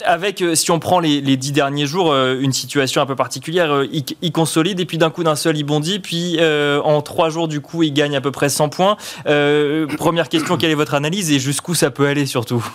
avec, 0.03 0.43
si 0.53 0.69
on 0.71 0.79
prend 0.79 0.99
les, 0.99 1.21
les 1.21 1.37
10 1.37 1.53
derniers 1.53 1.85
jours, 1.85 2.13
une 2.13 2.51
situation 2.51 3.01
un 3.01 3.05
peu 3.05 3.15
particulière, 3.15 3.83
il, 3.89 4.31
consolide 4.33 4.81
et 4.81 4.85
puis 4.85 4.97
d'un 4.97 5.11
coup 5.11 5.23
d'un 5.23 5.37
seul 5.37 5.55
il 5.55 5.63
bondit, 5.63 5.99
puis 5.99 6.41
en 6.83 7.01
trois 7.01 7.29
jours 7.29 7.47
du 7.47 7.61
coup 7.61 7.83
il 7.83 7.93
gagne 7.93 8.17
à 8.17 8.21
peu 8.21 8.31
près 8.31 8.49
100 8.49 8.67
points. 8.67 8.97
première 9.23 10.27
question, 10.27 10.57
quelle 10.57 10.71
est 10.71 10.75
votre 10.75 10.93
analyse 10.93 11.04
et 11.13 11.39
jusqu'où 11.39 11.75
ça 11.75 11.91
peut 11.91 12.07
aller 12.07 12.25
surtout 12.25 12.65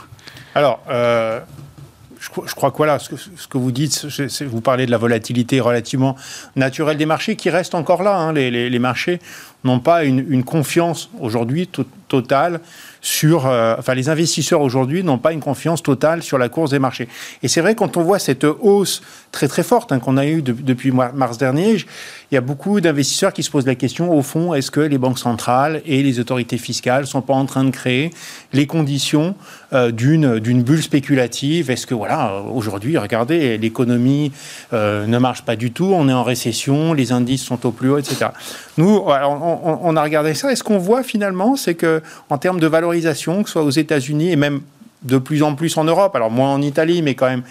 Alors, 0.55 0.81
euh, 0.89 1.41
je, 2.21 2.29
crois 2.55 2.71
que 2.71 2.77
voilà, 2.77 2.99
ce 2.99 3.09
que, 3.09 3.59
vous 3.59 3.73
dites, 3.73 4.07
vous 4.43 4.61
parlez 4.61 4.87
de 4.87 4.91
la 4.91 4.99
volatilité 4.99 5.61
relativement 5.61 6.17
naturelle 6.57 6.97
des 6.97 7.07
marchés 7.07 7.37
qui 7.37 7.51
reste 7.51 7.75
encore 7.75 8.03
là. 8.03 8.17
Hein. 8.17 8.33
Les, 8.33 8.79
marchés 8.79 9.21
n'ont 9.65 9.81
pas 9.81 10.05
une, 10.05 10.45
confiance 10.45 11.11
aujourd'hui 11.19 11.69
totale 12.11 12.61
sur, 13.01 13.47
euh, 13.47 13.75
enfin, 13.79 13.95
les 13.95 14.11
investisseurs 14.11 14.61
aujourd'hui 14.61 15.03
n'ont 15.03 15.19
pas 15.19 15.33
une 15.33 15.41
confiance 15.41 15.83
totale 15.83 16.23
sur 16.23 16.37
la 16.37 16.51
course 16.51 16.71
des 16.71 16.79
marchés. 16.79 17.09
Et 17.43 17.49
c'est 17.49 17.63
vrai 17.63 17.75
quand 17.75 17.97
on 17.97 18.03
voit 18.03 18.19
cette 18.19 18.45
hausse 18.45 19.01
très 19.33 19.49
très 19.49 19.63
forte 19.63 19.93
hein, 19.93 20.01
qu'on 20.01 20.17
a 20.17 20.27
eue 20.27 20.43
depuis 20.43 20.91
mars 20.91 21.39
dernier, 21.39 21.77
il 22.31 22.35
y 22.35 22.37
a 22.37 22.41
beaucoup 22.41 22.81
d'investisseurs 22.81 23.33
qui 23.33 23.43
se 23.43 23.51
posent 23.51 23.67
la 23.67 23.75
question 23.75 24.13
au 24.13 24.23
fond, 24.23 24.55
est-ce 24.55 24.71
que 24.71 24.81
les 24.81 24.99
banques 24.99 25.19
centrales 25.19 25.83
et 25.87 26.03
les 26.03 26.21
autorités 26.21 26.59
fiscales 26.59 27.07
sont 27.07 27.23
pas 27.23 27.35
en 27.35 27.47
train 27.47 27.65
de 27.65 27.71
créer 27.71 28.11
les 28.53 28.67
conditions 28.67 29.35
euh, 29.73 29.91
d'une 29.91 30.63
bulle 30.63 30.83
spéculative? 30.83 31.71
Est-ce 31.71 31.87
que 31.87 31.95
voilà, 31.95 32.43
aujourd'hui, 32.53 32.99
regardez, 32.99 33.57
l'économie 33.57 34.33
euh, 34.73 35.07
ne 35.07 35.19
marche 35.19 35.43
pas 35.43 35.57
du 35.57 35.73
tout, 35.73 35.93
on 35.95 36.09
est 36.09 36.13
en 36.13 36.25
récession, 36.25 36.93
les 36.93 37.13
indices 37.13 37.43
sont 37.43 37.65
au 37.67 37.71
plus 37.71 37.91
haut, 37.91 37.99
etc. 37.99 38.27
Nous, 38.81 39.03
on, 39.05 39.97
a 39.97 40.03
regardé 40.03 40.33
ça. 40.33 40.51
Et 40.51 40.57
ce 40.57 40.65
qu'on 40.65 40.79
voit 40.79 41.03
finalement, 41.03 41.55
c'est 41.55 41.75
que 41.75 42.01
en 42.31 42.39
termes 42.39 42.59
de 42.59 42.67
valeur 42.67 42.93
que 42.93 43.03
ce 43.03 43.53
soit 43.53 43.63
aux 43.63 43.69
États-Unis 43.69 44.33
et 44.33 44.37
même 44.37 44.63
de 45.03 45.19
plus 45.19 45.43
en 45.43 45.55
plus 45.55 45.77
en 45.77 45.85
Europe. 45.85 46.17
Alors 46.17 46.31
moins 46.31 46.49
en 46.49 46.63
Italie, 46.63 47.03
mais 47.03 47.15
quand 47.15 47.29
même 47.29 47.43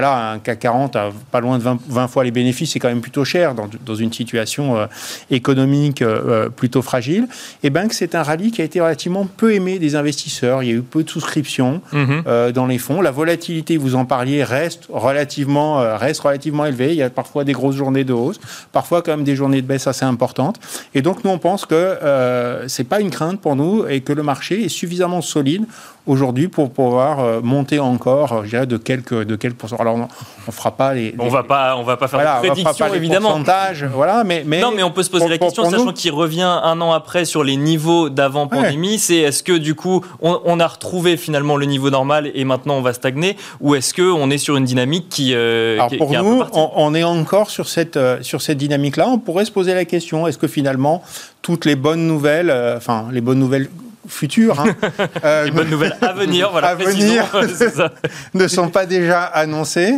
voilà, 0.00 0.30
un 0.30 0.38
CAC 0.38 0.60
40 0.60 0.94
à 0.94 1.10
pas 1.32 1.40
loin 1.40 1.58
de 1.58 1.64
20, 1.64 2.06
fois 2.06 2.22
les 2.22 2.30
bénéfices, 2.30 2.70
c'est 2.70 2.78
quand 2.78 2.86
même 2.86 3.00
plutôt 3.00 3.24
cher 3.24 3.56
dans, 3.56 3.68
dans 3.84 3.96
une 3.96 4.12
situation 4.12 4.76
euh, 4.76 4.86
économique 5.28 6.02
euh, 6.02 6.46
euh, 6.46 6.48
plutôt 6.48 6.82
fragile. 6.82 7.26
Et 7.64 7.70
bien 7.70 7.88
que 7.88 7.96
c'est 7.96 8.14
un 8.14 8.22
rallye 8.22 8.52
qui 8.52 8.62
a 8.62 8.64
été 8.64 8.80
relativement 8.80 9.26
peu 9.26 9.52
aimé 9.54 9.80
des 9.80 9.96
investisseurs. 9.96 10.62
Il 10.62 10.68
y 10.68 10.72
a 10.72 10.76
eu 10.76 10.82
peu 10.82 11.02
de 11.02 11.10
souscriptions 11.10 11.80
mhm. 11.92 12.52
dans 12.52 12.66
les 12.66 12.78
fonds. 12.78 13.00
La 13.00 13.10
volatilité, 13.10 13.76
vous 13.76 13.96
en 13.96 14.04
parliez, 14.04 14.44
reste 14.44 14.84
relativement, 14.88 15.96
reste 15.96 16.20
relativement 16.20 16.64
élevée. 16.64 16.90
Il 16.90 16.98
y 16.98 17.02
a 17.02 17.10
parfois 17.10 17.42
des 17.42 17.52
grosses 17.52 17.74
journées 17.74 18.04
de 18.04 18.12
hausse, 18.12 18.38
parfois 18.70 19.02
quand 19.02 19.10
même 19.10 19.24
des 19.24 19.34
journées 19.34 19.62
de 19.62 19.66
baisse 19.66 19.88
assez 19.88 20.04
importantes. 20.04 20.60
Et 20.94 21.02
donc 21.02 21.24
nous, 21.24 21.30
on 21.30 21.38
pense 21.38 21.66
que 21.66 21.98
c'est 22.68 22.84
pas 22.84 23.00
une 23.00 23.10
crainte 23.10 23.40
pour 23.40 23.56
nous 23.56 23.84
et 23.88 24.00
que 24.00 24.12
le 24.12 24.22
marché 24.22 24.64
est 24.64 24.68
suffisamment 24.68 25.22
solide 25.22 25.64
aujourd'hui 26.06 26.48
pour 26.48 26.70
pouvoir 26.70 27.42
monter 27.42 27.80
encore, 27.80 28.44
je 28.44 28.50
dirais, 28.50 28.66
de 28.66 28.76
quelques, 28.76 29.24
de 29.24 29.36
quelques 29.36 29.56
pourcents. 29.56 29.76
Alors, 29.88 30.08
on, 30.08 30.46
ne 30.46 30.52
fera 30.52 30.70
pas 30.70 30.94
les, 30.94 31.14
On 31.18 31.28
va 31.28 31.42
pas, 31.42 31.76
on 31.76 31.82
va 31.82 31.96
pas 31.96 32.08
faire 32.08 32.20
voilà, 32.20 32.40
de 32.40 32.46
prédiction, 32.46 32.92
évidemment. 32.94 33.40
Voilà, 33.92 34.24
mais, 34.24 34.42
mais, 34.46 34.60
non, 34.60 34.72
mais 34.74 34.82
on 34.82 34.90
peut 34.90 35.02
se 35.02 35.10
poser 35.10 35.28
la 35.28 35.38
question, 35.38 35.68
sachant 35.68 35.92
qu'il 35.92 36.12
revient 36.12 36.42
un 36.42 36.80
an 36.80 36.92
après 36.92 37.24
sur 37.24 37.42
les 37.44 37.56
niveaux 37.56 38.08
d'avant 38.10 38.46
pandémie. 38.46 38.98
C'est 38.98 39.16
est-ce 39.16 39.42
que 39.42 39.52
du 39.52 39.74
coup, 39.74 40.04
on, 40.20 40.60
a 40.60 40.66
retrouvé 40.66 41.16
finalement 41.16 41.56
le 41.56 41.66
niveau 41.66 41.90
normal 41.90 42.30
et 42.34 42.44
maintenant 42.44 42.74
on 42.74 42.82
va 42.82 42.92
stagner, 42.92 43.36
ou 43.60 43.74
est-ce 43.74 43.94
que 43.94 44.02
on 44.02 44.30
est 44.30 44.38
sur 44.38 44.56
une 44.56 44.64
dynamique 44.64 45.08
qui, 45.08 45.32
euh, 45.34 45.74
Alors 45.74 45.90
pour 45.96 46.12
nous, 46.12 46.42
on, 46.52 46.94
est 46.94 47.04
encore 47.04 47.50
sur 47.50 47.68
cette 47.68 47.96
euh, 47.96 48.18
sur 48.22 48.42
cette 48.42 48.58
dynamique-là. 48.58 49.08
On 49.08 49.18
pourrait 49.18 49.44
se 49.44 49.52
poser 49.52 49.74
la 49.74 49.84
question 49.84 50.26
est-ce 50.26 50.38
que 50.38 50.48
finalement 50.48 51.02
toutes 51.42 51.64
les 51.64 51.76
bonnes 51.76 52.06
nouvelles, 52.06 52.50
euh, 52.50 52.76
enfin 52.76 53.06
les 53.12 53.20
bonnes 53.20 53.38
nouvelles 53.38 53.68
futures, 54.08 54.60
hein, 54.60 54.74
euh, 55.24 55.44
les 55.44 55.50
bonnes 55.50 55.70
nouvelles 55.70 55.96
à 56.00 56.12
venir, 56.12 56.50
voilà, 56.52 56.68
à 56.68 56.74
venir 56.74 57.24
ne 58.34 58.48
sont 58.48 58.68
pas 58.68 58.86
déjà 58.86 59.22
annoncées. 59.24 59.94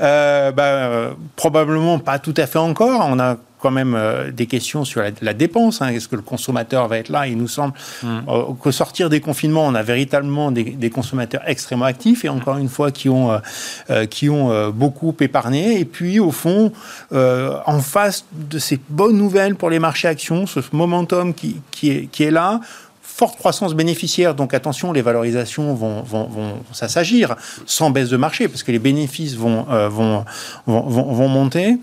Euh, 0.00 0.52
bah, 0.52 0.62
euh, 0.64 1.10
probablement 1.36 1.98
pas 1.98 2.18
tout 2.18 2.34
à 2.36 2.46
fait 2.46 2.58
encore. 2.58 3.06
On 3.08 3.18
a 3.18 3.36
quand 3.60 3.70
même 3.70 3.94
euh, 3.94 4.30
des 4.30 4.44
questions 4.46 4.84
sur 4.84 5.02
la, 5.22 5.32
dépense. 5.32 5.80
Hein. 5.80 5.88
Est-ce 5.88 6.06
que 6.06 6.16
le 6.16 6.22
consommateur 6.22 6.86
va 6.86 6.98
être 6.98 7.08
là? 7.08 7.26
Il 7.26 7.38
nous 7.38 7.48
semble 7.48 7.72
mm. 8.02 8.20
euh, 8.28 8.42
qu'au 8.60 8.72
sortir 8.72 9.08
des 9.08 9.20
confinements, 9.20 9.66
on 9.66 9.74
a 9.74 9.82
véritablement 9.82 10.50
des, 10.50 10.90
consommateurs 10.90 11.40
extrêmement 11.46 11.86
actifs 11.86 12.24
et 12.26 12.28
encore 12.28 12.58
une 12.58 12.68
fois 12.68 12.90
qui 12.90 13.08
ont, 13.08 13.40
qui 14.10 14.28
ont 14.28 14.70
beaucoup 14.70 15.16
épargné. 15.18 15.80
Et 15.80 15.84
puis, 15.84 16.20
au 16.20 16.30
fond, 16.30 16.72
en 17.10 17.80
face 17.80 18.26
de 18.32 18.58
ces 18.58 18.78
bonnes 18.90 19.16
nouvelles 19.16 19.56
pour 19.56 19.70
les 19.70 19.78
marchés 19.78 20.08
actions, 20.08 20.46
ce 20.46 20.60
momentum 20.72 21.32
qui, 21.32 21.56
qui, 21.70 21.90
est, 21.90 22.06
qui 22.06 22.24
est 22.24 22.30
là, 22.30 22.60
forte 23.14 23.38
croissance 23.38 23.74
bénéficiaire, 23.74 24.34
donc 24.34 24.54
attention, 24.54 24.90
les 24.90 25.00
valorisations 25.00 25.72
vont, 25.72 26.02
vont, 26.02 26.24
vont 26.24 26.54
s'assagir 26.72 27.36
sans 27.64 27.90
baisse 27.90 28.08
de 28.08 28.16
marché, 28.16 28.48
parce 28.48 28.64
que 28.64 28.72
les 28.72 28.80
bénéfices 28.80 29.36
vont, 29.36 29.66
euh, 29.70 29.88
vont, 29.88 30.24
vont, 30.66 30.82
vont, 30.82 31.28
monter. 31.28 31.78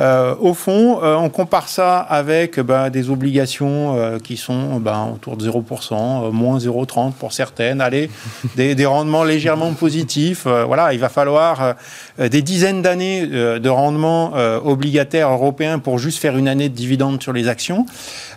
Euh, 0.00 0.34
au 0.40 0.54
fond, 0.54 1.00
euh, 1.02 1.14
on 1.14 1.28
compare 1.28 1.68
ça 1.68 2.00
avec 2.00 2.58
bah, 2.58 2.90
des 2.90 3.10
obligations 3.10 3.96
euh, 3.96 4.18
qui 4.18 4.36
sont 4.36 4.80
bah, 4.80 5.08
autour 5.14 5.36
de 5.36 5.48
0%, 5.48 6.32
moins 6.32 6.58
0,30 6.58 7.12
pour 7.12 7.32
certaines, 7.32 7.80
allez, 7.80 8.10
des, 8.56 8.74
des 8.74 8.86
rendements 8.86 9.22
légèrement 9.22 9.72
positifs. 9.72 10.46
voilà, 10.46 10.92
il 10.92 10.98
va 10.98 11.08
falloir 11.08 11.74
des 12.18 12.42
dizaines 12.42 12.82
d'années 12.82 13.26
de 13.26 13.68
rendements 13.68 14.32
obligataires 14.64 15.30
européens 15.30 15.78
pour 15.78 15.98
juste 15.98 16.18
faire 16.18 16.36
une 16.36 16.48
année 16.48 16.68
de 16.68 16.74
dividendes 16.74 17.22
sur 17.22 17.32
les 17.32 17.48
actions. 17.48 17.86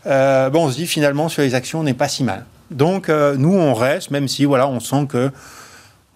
bon, 0.06 0.52
on 0.54 0.72
se 0.72 0.76
dit 0.76 0.88
finalement 0.88 1.30
sur 1.30 1.42
les 1.42 1.56
actions, 1.56 1.80
on 1.80 1.84
n'est 1.84 1.94
pas 1.94 2.08
si 2.08 2.24
mal. 2.24 2.46
Donc 2.72 3.10
nous, 3.10 3.54
on 3.54 3.74
reste, 3.74 4.12
même 4.12 4.28
si 4.28 4.46
voilà, 4.46 4.68
on 4.68 4.80
sent 4.80 5.08
que 5.10 5.32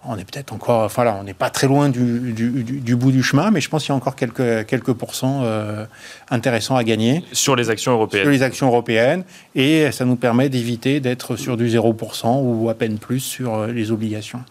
on 0.06 0.18
est 0.18 0.26
peut-être 0.26 0.52
encore, 0.52 0.84
enfin 0.84 1.04
là, 1.04 1.18
on 1.20 1.24
n'est 1.24 1.34
pas 1.34 1.50
très 1.50 1.68
loin 1.68 1.90
du, 1.90 2.34
du, 2.34 2.96
bout 2.96 3.12
du 3.12 3.22
chemin, 3.22 3.52
mais 3.52 3.62
je 3.62 3.70
pense 3.70 3.84
qu'il 3.84 3.90
y 3.90 3.94
a 3.94 3.96
encore 3.96 4.16
quelques, 4.16 4.66
quelques 4.66 4.94
pourcents 4.94 5.42
euh, 5.44 5.86
intéressants 6.30 6.76
à 6.76 6.84
gagner. 6.84 7.24
Sur 7.34 7.56
les 7.56 7.70
actions 7.70 7.92
européennes. 7.92 8.24
Sur 8.24 8.32
les 8.32 8.44
actions 8.44 8.68
européennes. 8.68 9.24
Et 9.56 9.92
ça 9.92 10.06
nous 10.06 10.16
permet 10.16 10.50
d'éviter 10.50 11.00
d'être 11.00 11.36
sur 11.36 11.56
du 11.56 11.68
0% 11.68 12.42
ou 12.42 12.70
à 12.70 12.74
peine 12.74 12.98
plus 12.98 13.20
sur 13.20 13.54
euh, 13.54 13.68
les 13.68 13.92
obligations. 13.92 14.44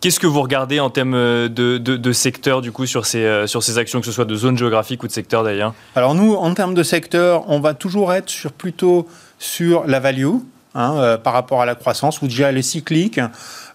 Qu'est-ce 0.00 0.18
que 0.18 0.26
vous 0.26 0.40
regardez 0.40 0.80
en 0.80 0.88
termes 0.88 1.12
de, 1.12 1.48
de, 1.48 1.78
de 1.78 2.12
secteur, 2.12 2.62
du 2.62 2.72
coup, 2.72 2.86
sur 2.86 3.04
ces, 3.04 3.22
euh, 3.24 3.46
sur 3.46 3.62
ces 3.62 3.76
actions, 3.76 4.00
que 4.00 4.06
ce 4.06 4.12
soit 4.12 4.24
de 4.24 4.34
zone 4.34 4.56
géographique 4.56 5.02
ou 5.02 5.06
de 5.06 5.12
secteur 5.12 5.44
d'ailleurs? 5.44 5.74
Alors 5.94 6.14
nous, 6.14 6.34
en 6.34 6.54
termes 6.54 6.74
de 6.74 6.82
secteur, 6.82 7.44
on 7.48 7.60
va 7.60 7.74
toujours 7.74 8.12
être 8.14 8.30
sur, 8.30 8.50
plutôt 8.50 9.06
sur 9.38 9.86
la 9.86 10.00
value. 10.00 10.36
Hein, 10.72 11.18
par 11.24 11.32
rapport 11.32 11.60
à 11.60 11.66
la 11.66 11.74
croissance, 11.74 12.22
ou 12.22 12.28
déjà 12.28 12.52
les 12.52 12.62
cycliques. 12.62 13.18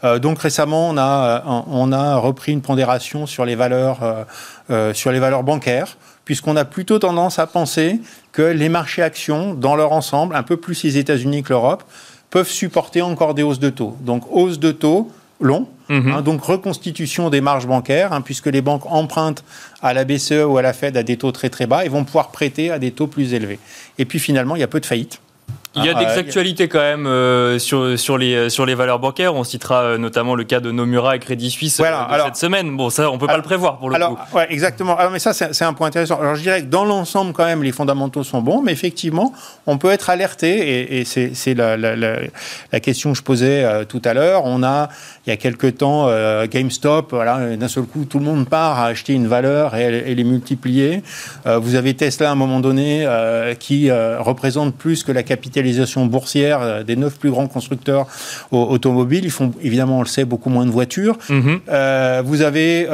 Euh, 0.05 0.19
donc 0.19 0.39
récemment, 0.39 0.87
on 0.89 0.97
a, 0.97 1.43
euh, 1.45 1.61
on 1.67 1.91
a 1.91 2.15
repris 2.15 2.53
une 2.53 2.61
pondération 2.61 3.25
sur 3.25 3.43
les 3.43 3.55
valeurs, 3.55 4.25
euh, 4.69 4.93
sur 4.93 5.11
les 5.11 5.19
valeurs 5.19 5.43
bancaires, 5.43 5.97
puisqu'on 6.23 6.55
a 6.55 6.63
plutôt 6.63 6.99
tendance 6.99 7.37
à 7.37 7.47
penser 7.47 7.99
que 8.31 8.43
les 8.43 8.69
marchés 8.69 9.01
actions, 9.01 9.53
dans 9.53 9.75
leur 9.75 9.91
ensemble, 9.91 10.37
un 10.37 10.43
peu 10.43 10.55
plus 10.55 10.83
les 10.83 10.97
États-Unis 10.97 11.43
que 11.43 11.49
l'Europe, 11.49 11.83
peuvent 12.29 12.49
supporter 12.49 13.01
encore 13.01 13.33
des 13.33 13.43
hausses 13.43 13.59
de 13.59 13.69
taux. 13.69 13.97
Donc 13.99 14.23
hausse 14.31 14.59
de 14.59 14.71
taux 14.71 15.11
long, 15.41 15.67
mhm. 15.89 16.11
hein, 16.11 16.21
donc 16.21 16.43
reconstitution 16.43 17.29
des 17.29 17.41
marges 17.41 17.67
bancaires, 17.67 18.13
hein, 18.13 18.21
puisque 18.21 18.47
les 18.47 18.61
banques 18.61 18.85
empruntent 18.85 19.43
à 19.81 19.93
la 19.93 20.05
BCE 20.05 20.45
ou 20.47 20.57
à 20.57 20.61
la 20.61 20.71
Fed 20.71 20.95
à 20.95 21.03
des 21.03 21.17
taux 21.17 21.33
très 21.33 21.49
très 21.49 21.67
bas 21.67 21.83
et 21.83 21.89
vont 21.89 22.05
pouvoir 22.05 22.29
prêter 22.29 22.71
à 22.71 22.79
des 22.79 22.91
taux 22.91 23.07
plus 23.07 23.33
élevés. 23.33 23.59
Et 23.97 24.05
puis 24.05 24.19
finalement, 24.19 24.55
il 24.55 24.59
y 24.59 24.63
a 24.63 24.67
peu 24.67 24.79
de 24.79 24.85
faillites. 24.85 25.19
Il 25.77 25.83
y 25.83 25.89
a 25.89 25.93
des 25.93 26.05
ah, 26.07 26.19
actualités 26.19 26.69
quand 26.69 26.79
même 26.79 27.05
euh, 27.05 27.59
sur, 27.59 27.99
sur, 27.99 28.17
les, 28.17 28.49
sur 28.49 28.65
les 28.65 28.75
valeurs 28.75 28.99
bancaires. 28.99 29.35
On 29.35 29.43
citera 29.43 29.81
euh, 29.81 29.97
notamment 29.97 30.35
le 30.35 30.45
cas 30.45 30.61
de 30.61 30.71
Nomura 30.71 31.17
et 31.17 31.19
Crédit 31.19 31.51
Suisse 31.51 31.77
voilà, 31.77 32.07
euh, 32.11 32.25
cette 32.25 32.37
semaine. 32.37 32.77
Bon, 32.77 32.89
ça, 32.89 33.11
on 33.11 33.17
peut 33.17 33.27
pas 33.27 33.35
le 33.35 33.43
prévoir 33.43 33.77
pour 33.77 33.89
le 33.89 33.95
alors, 33.95 34.15
coup. 34.15 34.37
Ouais, 34.37 34.47
exactement. 34.49 34.97
Alors, 34.97 35.11
mais 35.11 35.19
ça, 35.19 35.33
c'est 35.33 35.65
un 35.65 35.73
point 35.73 35.87
intéressant. 35.87 36.19
Alors, 36.19 36.35
je 36.35 36.41
dirais 36.41 36.61
que 36.61 36.67
dans 36.67 36.85
l'ensemble, 36.85 37.33
quand 37.33 37.45
même, 37.45 37.61
les 37.61 37.73
fondamentaux 37.73 38.23
sont 38.23 38.41
bons, 38.41 38.61
mais 38.61 38.71
effectivement, 38.71 39.33
on 39.67 39.77
peut 39.77 39.91
être 39.91 40.09
alerté, 40.09 40.49
et, 40.49 41.01
et 41.01 41.05
c'est 41.05 41.53
la, 41.53 41.75
la, 41.75 41.95
la, 41.95 42.19
la, 42.71 42.79
question 42.79 43.11
que 43.11 43.17
je 43.17 43.23
posais 43.23 43.85
tout 43.85 44.01
à 44.05 44.13
l'heure. 44.13 44.43
On 44.45 44.63
a, 44.63 44.89
il 45.25 45.29
y 45.31 45.33
a 45.33 45.37
quelques 45.37 45.77
temps, 45.77 46.09
GameStop, 46.45 47.11
voilà, 47.11 47.55
d'un 47.57 47.67
seul 47.67 47.83
coup, 47.83 48.05
tout 48.05 48.19
le 48.19 48.25
monde 48.25 48.47
part 48.47 48.79
à 48.79 48.85
acheter 48.85 49.13
une 49.13 49.27
valeur 49.27 49.75
et, 49.75 49.85
et 50.11 50.15
les 50.15 50.23
multiplier. 50.23 51.03
vous 51.45 51.75
avez 51.75 51.93
Tesla 51.95 52.29
à 52.29 52.31
un 52.31 52.35
moment 52.35 52.59
donné 52.59 53.07
qui 53.59 53.91
représente 53.91 54.75
plus 54.75 55.03
que 55.03 55.11
la 55.11 55.23
capitalisation 55.23 55.64
capitalisation 55.65 56.05
boursière 56.05 56.61
euh, 56.61 56.83
des 56.83 56.95
neuf 56.95 57.17
plus 57.17 57.31
grands 57.31 57.47
constructeurs 57.47 58.07
automobiles. 58.51 59.25
Ils 59.25 59.31
font 59.31 59.51
évidemment, 59.61 59.99
on 59.99 60.01
le 60.01 60.07
sait, 60.07 60.25
beaucoup 60.25 60.49
moins 60.49 60.65
de 60.65 60.71
voitures. 60.71 61.17
Mhm. 61.29 61.59
Euh, 61.69 62.21
vous 62.25 62.41
avez 62.41 62.85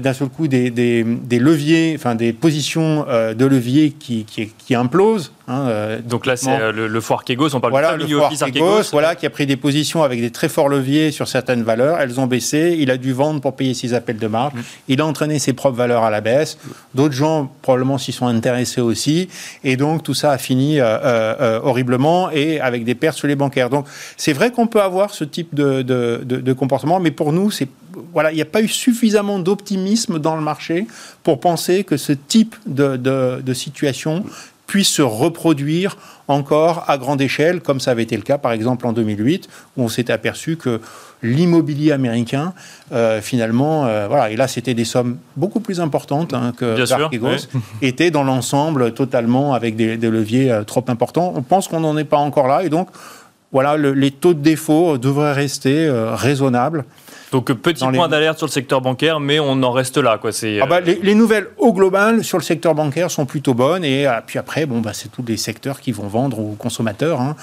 d'un 0.00 0.12
seul 0.12 0.28
coup 0.28 0.48
des, 0.48 0.70
des, 0.70 1.04
des, 1.04 1.38
leviers, 1.38 1.94
enfin 1.96 2.14
des 2.14 2.32
positions 2.32 3.06
de 3.06 3.46
levier 3.46 3.90
qui, 3.90 4.24
qui, 4.24 4.52
qui 4.58 4.74
implosent. 4.74 5.32
Hein, 5.50 5.66
euh, 5.68 5.98
Donc 6.04 6.26
là, 6.26 6.36
c'est 6.36 6.48
euh, 6.48 6.70
le, 6.70 6.86
le 6.86 7.00
foire 7.00 7.24
Kegos, 7.24 7.54
on 7.54 7.60
parle 7.60 7.72
voilà, 7.72 7.94
office 7.94 8.44
Kegos, 8.44 8.90
voilà, 8.92 9.16
qui 9.16 9.26
a 9.26 9.30
pris 9.30 9.46
des 9.46 9.56
positions 9.56 10.04
avec 10.04 10.20
des 10.20 10.30
très 10.30 10.48
forts 10.48 10.68
leviers 10.68 11.10
sur 11.10 11.26
certaines 11.26 11.64
valeurs. 11.64 11.98
Elles 11.98 12.20
ont 12.20 12.26
baissé. 12.26 12.76
Il 12.78 12.90
a 12.90 12.96
dû 12.96 13.12
vendre 13.12 13.40
pour 13.40 13.56
payer 13.56 13.74
ses 13.74 13.92
appels 13.92 14.18
de 14.18 14.26
marge. 14.28 14.54
Mm. 14.54 14.60
Il 14.88 15.00
a 15.00 15.06
entraîné 15.06 15.40
ses 15.40 15.52
propres 15.52 15.76
valeurs 15.76 16.04
à 16.04 16.10
la 16.10 16.20
baisse. 16.20 16.56
D'autres 16.94 17.14
gens, 17.14 17.50
probablement, 17.62 17.98
s'y 17.98 18.12
sont 18.12 18.28
intéressés 18.28 18.80
aussi. 18.80 19.28
Et 19.64 19.76
donc, 19.76 20.04
tout 20.04 20.14
ça 20.14 20.30
a 20.30 20.38
fini 20.38 20.78
euh, 20.78 21.58
et 22.32 22.60
avec 22.60 22.84
des 22.84 22.94
pertes 22.94 23.16
sur 23.16 23.28
les 23.28 23.36
bancaires. 23.36 23.70
Donc, 23.70 23.86
c'est 24.16 24.32
vrai 24.32 24.50
qu'on 24.50 24.66
peut 24.66 24.82
avoir 24.82 25.10
ce 25.14 25.24
type 25.24 25.54
de, 25.54 26.52
comportement, 26.52 27.00
mais 27.00 27.10
pour 27.10 27.32
nous, 27.32 27.50
il 27.60 28.34
n'y 28.34 28.42
a 28.42 28.46
pas 28.46 28.62
eu 28.62 28.68
suffisamment 28.68 29.38
d'optimisme 29.38 30.18
dans 30.18 30.36
le 30.36 30.42
marché 30.42 30.86
pour 31.22 31.40
penser 31.40 31.84
que 31.84 31.96
ce 31.96 32.12
type 32.12 32.56
de 32.66 33.52
situation 33.54 34.24
puisse 34.70 34.88
se 34.88 35.02
reproduire 35.02 35.96
encore 36.28 36.84
à 36.86 36.96
grande 36.96 37.20
échelle, 37.20 37.60
comme 37.60 37.80
ça 37.80 37.90
avait 37.90 38.04
été 38.04 38.16
le 38.16 38.22
cas 38.22 38.38
par 38.38 38.52
exemple 38.52 38.86
en 38.86 38.92
2008, 38.92 39.48
où 39.76 39.82
on 39.82 39.88
s'était 39.88 40.12
aperçu 40.12 40.56
que 40.56 40.80
l'immobilier 41.24 41.90
américain, 41.90 42.52
euh, 42.92 43.20
finalement, 43.20 43.86
euh, 43.86 44.06
voilà, 44.06 44.30
et 44.30 44.36
là 44.36 44.46
c'était 44.46 44.74
des 44.74 44.84
sommes 44.84 45.18
beaucoup 45.36 45.58
plus 45.58 45.80
importantes 45.80 46.34
hein, 46.34 46.52
que 46.56 46.86
Darkegos, 46.86 47.48
étaient 47.82 48.12
dans 48.12 48.22
l'ensemble 48.22 48.94
totalement 48.94 49.54
avec 49.54 49.74
des, 49.74 49.96
leviers 49.96 50.52
euh, 50.52 50.62
trop 50.62 50.84
importants. 50.86 51.32
On 51.34 51.42
pense 51.42 51.66
qu'on 51.66 51.80
n'en 51.80 51.96
est 51.96 52.04
pas 52.04 52.18
encore 52.18 52.46
là, 52.46 52.62
et 52.62 52.68
donc 52.68 52.90
voilà, 53.50 53.76
les 53.76 54.12
taux 54.12 54.34
de 54.34 54.40
défaut 54.40 54.98
devraient 54.98 55.32
rester 55.32 55.90
raisonnables. 56.14 56.84
Donc 57.32 57.52
petit 57.52 57.84
point 57.84 58.08
d'alerte 58.08 58.38
sur 58.38 58.46
le 58.46 58.52
secteur 58.52 58.80
bancaire, 58.80 59.20
mais 59.20 59.38
on 59.38 59.62
en 59.62 59.70
reste 59.70 59.98
là. 59.98 60.18
Quoi. 60.18 60.30
Ah 60.60 60.66
bah, 60.66 60.80
euh, 60.86 60.94
les, 61.00 61.14
nouvelles 61.14 61.48
au 61.58 61.72
global 61.72 62.24
sur 62.24 62.38
le 62.38 62.42
secteur 62.42 62.74
bancaire 62.74 63.10
sont 63.10 63.24
plutôt 63.24 63.54
bonnes. 63.54 63.84
Et 63.84 64.06
euh, 64.06 64.12
puis 64.26 64.38
après, 64.38 64.66
bon, 64.66 64.80
bah, 64.80 64.90
c'est 64.94 65.10
tous 65.10 65.24
les 65.26 65.36
secteurs 65.36 65.80
qui 65.80 65.92
vont 65.92 66.08
vendre 66.08 66.40
aux 66.40 66.54
consommateurs. 66.54 67.20
Hein. 67.20 67.36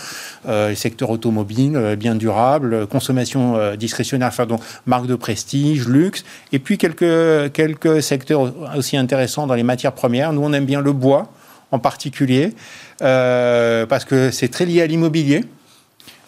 Euh, 0.48 0.70
les 0.70 0.76
secteurs 0.76 1.10
automobiles, 1.10 1.96
bien 1.98 2.16
durables, 2.16 2.88
consommation 2.88 3.76
discrétionnaire, 3.76 4.28
enfin, 4.28 4.46
donc 4.46 4.62
marque 4.86 5.08
de 5.08 5.16
prestige, 5.16 5.88
luxe. 5.88 6.26
Et 6.52 6.60
puis 6.60 6.78
quelques, 6.78 7.52
quelques 7.54 8.04
secteurs 8.04 8.54
aussi 8.76 8.98
intéressants 8.98 9.48
dans 9.48 9.56
les 9.56 9.64
matières 9.64 9.94
premières. 9.94 10.34
Nous, 10.34 10.42
on 10.44 10.52
aime 10.54 10.66
bien 10.66 10.82
le 10.82 10.92
bois 10.92 11.32
en 11.72 11.80
particulier, 11.80 12.54
parce 13.00 14.06
que 14.06 14.32
c'est 14.32 14.48
très 14.50 14.66
lié 14.66 14.82
à 14.82 14.88
l'immobilier. 14.88 15.44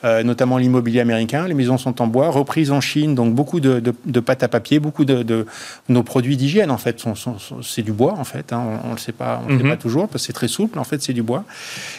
Euh, 0.06 0.24
notamment 0.24 0.58
l'immobilier 0.58 1.02
américain. 1.02 1.46
Les 1.46 1.54
maisons 1.54 1.78
sont 1.78 2.02
en 2.02 2.08
bois, 2.08 2.30
reprises 2.30 2.72
en 2.72 2.80
Chine, 2.80 3.16
donc 3.16 3.36
beaucoup 3.36 3.60
de, 3.60 3.82
de, 3.82 4.20
pâte 4.22 4.44
à 4.44 4.48
papier, 4.48 4.80
beaucoup 4.80 5.04
de, 5.04 5.46
nos 5.90 6.04
produits 6.04 6.38
d'hygiène 6.38 6.72
en 6.72 6.78
fait 6.78 7.02
sont, 7.02 7.16
c'est 7.62 7.82
du 7.82 7.92
bois 7.92 8.14
en 8.14 8.24
fait. 8.24 8.54
Hein. 8.54 8.80
on, 8.86 8.88
ne 8.88 8.94
le 8.94 8.98
sait 8.98 9.12
pas, 9.12 9.42
on 9.44 9.50
sait 9.50 9.62
mhm. 9.62 9.70
pas 9.72 9.76
toujours 9.76 10.08
parce 10.08 10.24
que 10.24 10.28
c'est 10.28 10.34
très 10.34 10.48
souple. 10.48 10.80
En 10.80 10.86
fait, 10.86 11.02
c'est 11.02 11.12
du 11.12 11.22
bois. 11.22 11.44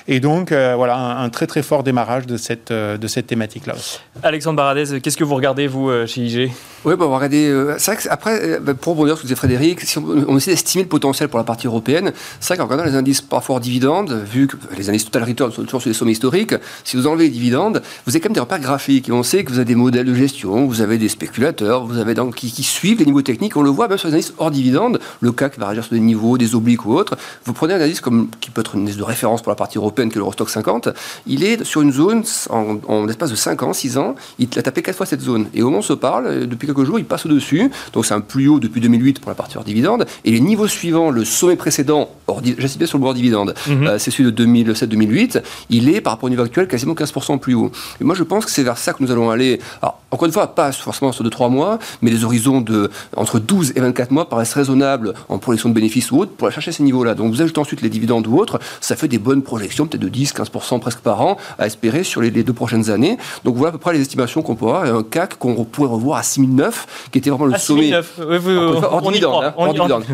Et 0.08 0.18
donc 0.18 0.50
euh, 0.50 0.74
voilà 0.76 0.96
un, 0.96 1.28
très 1.28 1.46
très 1.46 1.62
fort 1.62 1.82
démarrage 1.82 2.26
de 2.26 2.38
cette 2.38 2.70
euh, 2.70 2.96
de 2.96 3.06
cette 3.06 3.26
thématique 3.26 3.66
là. 3.66 3.74
Alexandre 4.22 4.56
Baradez, 4.56 4.98
qu'est-ce 5.02 5.18
que 5.18 5.24
vous 5.24 5.34
regardez 5.34 5.66
vous 5.66 5.90
chez 6.06 6.22
IG 6.22 6.50
Oui, 6.86 6.94
bah, 6.96 7.04
on 7.04 7.10
va 7.10 7.16
regarder. 7.16 7.74
c'est 7.76 7.92
vrai 7.92 8.02
que 8.02 8.08
après, 8.08 8.60
bah, 8.60 8.72
pour 8.72 8.94
rebondir 8.94 9.18
sur 9.18 9.18
ce 9.18 9.22
que 9.22 9.26
disait 9.26 9.36
Frédéric, 9.36 9.82
si 9.82 9.98
on, 9.98 10.38
essaie 10.38 10.52
d'estimer 10.52 10.84
le 10.84 10.88
potentiel 10.88 11.28
pour 11.28 11.38
la 11.38 11.44
partie 11.44 11.66
européenne, 11.66 12.12
c'est 12.40 12.54
vrai 12.54 12.56
qu'en 12.56 12.64
regardant 12.64 12.84
les 12.84 12.96
indices 12.96 13.20
parfois 13.20 13.56
hors 13.56 13.60
dividendes, 13.60 14.24
vu 14.24 14.46
que 14.46 14.56
les 14.78 14.88
indices 14.88 15.04
total 15.04 15.24
return 15.24 15.52
sont 15.52 15.64
toujours 15.64 15.82
sur 15.82 15.90
les 15.90 15.94
sommets 15.94 16.12
historiques, 16.12 16.54
si 16.84 16.96
vous 16.96 17.06
enlevez 17.06 17.24
les 17.24 17.30
dividendes, 17.30 17.82
vous 18.06 18.12
avez 18.12 18.20
quand 18.20 18.28
même 18.28 18.34
des 18.34 18.40
repères 18.40 18.60
graphiques. 18.60 19.08
Et 19.08 19.12
on 19.12 19.22
sait 19.22 19.44
que 19.44 19.50
vous 19.50 19.58
avez 19.58 19.64
des 19.64 19.74
modèles 19.74 20.06
de 20.06 20.14
gestion, 20.14 20.66
vous 20.66 20.80
avez 20.80 20.98
des 20.98 21.08
spéculateurs, 21.08 21.86
vous 21.86 21.98
avez 21.98 22.14
donc 22.14 22.34
qui, 22.34 22.62
suivent 22.62 22.98
les 22.98 23.06
niveaux 23.06 23.22
techniques. 23.22 23.56
On 23.56 23.62
le 23.62 23.70
voit 23.70 23.88
même 23.88 23.98
sur 23.98 24.08
les 24.08 24.14
indices 24.14 24.34
hors 24.38 24.50
dividendes. 24.50 25.00
Le 25.20 25.32
CAC 25.32 25.58
va 25.58 25.66
réagir 25.66 25.84
sur 25.84 25.94
des 25.94 26.00
niveaux, 26.00 26.38
des 26.38 26.54
obliques 26.54 26.84
ou 26.86 26.94
autres. 26.94 27.16
Vous 27.44 27.52
prenez 27.52 27.74
un 27.74 27.80
indice 27.80 28.00
comme, 28.00 28.28
qui 28.40 28.50
peut 28.50 28.60
être 28.60 28.74
une 28.74 28.82
indice 28.82 28.96
de 28.96 29.02
référence 29.02 29.42
pour 29.42 29.50
la 29.50 29.56
partie 29.56 29.78
européenne, 29.78 30.10
que 30.10 30.18
l'Eurostock 30.18 30.50
50. 30.50 30.90
Il 31.26 31.44
est 31.44 31.64
sur 31.64 31.82
une 31.82 31.92
zone, 31.92 32.22
en, 32.50 32.78
en 32.88 33.06
l'espace 33.06 33.30
de 33.30 33.36
5 33.36 33.62
ans, 33.62 33.72
6 33.72 33.98
ans, 33.98 34.14
il 34.38 34.48
a 34.56 34.62
tapé 34.62 34.82
4 34.82 34.96
fois 34.96 35.06
cette 35.06 35.20
zone. 35.20 35.46
Et 35.54 35.62
au 35.62 35.66
moment 35.66 35.78
où 35.78 35.80
on 35.80 35.82
se 35.82 35.92
parle, 35.92 36.46
depuis 36.46 36.66
quelques 36.66 36.84
jours, 36.84 36.98
il 36.98 37.04
passe 37.04 37.26
au-dessus. 37.26 37.70
Donc 37.92 38.06
c'est 38.06 38.14
un 38.14 38.20
plus 38.20 38.48
haut 38.48 38.60
depuis 38.60 38.80
2008 38.80 39.20
pour 39.20 39.30
la 39.30 39.34
partie 39.34 39.56
hors 39.56 39.64
dividende. 39.64 40.06
Et 40.24 40.32
les 40.32 40.40
niveaux 40.40 40.68
suivants, 40.68 41.10
le 41.10 41.24
sommet 41.24 41.56
précédent, 41.56 42.10
j'insiste 42.42 42.78
bien 42.78 42.86
sur 42.86 42.98
le 42.98 43.02
bord 43.02 43.14
dividende, 43.14 43.54
mhm. 43.66 43.86
euh, 43.86 43.98
c'est 43.98 44.10
celui 44.10 44.30
de 44.32 44.44
2007-2008. 44.44 45.42
Il 45.70 45.88
est, 45.88 46.00
par 46.00 46.14
rapport 46.14 46.26
au 46.26 46.30
niveau 46.30 46.42
actuel, 46.42 46.66
quasiment 46.68 46.94
15% 46.94 47.38
plus 47.38 47.54
haut. 47.54 47.70
Et 48.00 48.04
moi, 48.04 48.14
je 48.14 48.22
pense 48.22 48.44
que 48.44 48.50
c'est 48.50 48.62
vers 48.62 48.78
ça 48.78 48.92
que 48.92 49.02
nous 49.02 49.10
allons 49.10 49.30
aller. 49.30 49.60
Alors, 49.82 50.00
encore 50.10 50.26
une 50.26 50.32
fois, 50.32 50.54
pas 50.54 50.72
forcément 50.72 51.12
sur 51.12 51.24
2-3 51.24 51.50
mois, 51.50 51.78
mais 52.02 52.10
les 52.10 52.24
horizons 52.24 52.60
de 52.60 52.90
entre 53.16 53.38
12 53.38 53.72
et 53.76 53.80
24 53.80 54.10
mois 54.10 54.28
paraissent 54.28 54.54
raisonnables 54.54 55.14
en 55.28 55.38
projection 55.38 55.68
de 55.68 55.74
bénéfices 55.74 56.10
ou 56.10 56.18
autres 56.18 56.32
pour 56.32 56.48
aller 56.48 56.54
chercher 56.54 56.72
ces 56.72 56.82
niveaux-là. 56.82 57.14
Donc, 57.14 57.32
vous 57.32 57.42
ajoutez 57.42 57.60
ensuite 57.60 57.82
les 57.82 57.88
dividendes 57.88 58.26
ou 58.26 58.38
autres, 58.38 58.58
ça 58.80 58.96
fait 58.96 59.08
des 59.08 59.18
bonnes 59.18 59.42
projections, 59.42 59.86
peut-être 59.86 60.02
de 60.02 60.08
10-15% 60.08 60.80
presque 60.80 61.00
par 61.00 61.20
an 61.20 61.36
à 61.58 61.66
espérer 61.66 62.02
sur 62.02 62.20
les, 62.20 62.30
deux 62.30 62.52
prochaines 62.52 62.90
années. 62.90 63.18
Donc, 63.44 63.56
voilà 63.56 63.70
à 63.70 63.72
peu 63.72 63.78
près 63.78 63.92
les 63.92 64.00
estimations 64.00 64.42
qu'on 64.42 64.56
peut 64.56 64.66
avoir. 64.66 64.86
Et 64.86 64.90
un 64.90 65.02
CAC 65.02 65.38
qu'on 65.38 65.64
pourrait 65.64 65.88
revoir 65.88 66.18
à 66.18 66.22
6009, 66.22 67.08
qui 67.12 67.18
était 67.18 67.30
vraiment 67.30 67.46
le 67.46 67.58
sommet. 67.58 67.92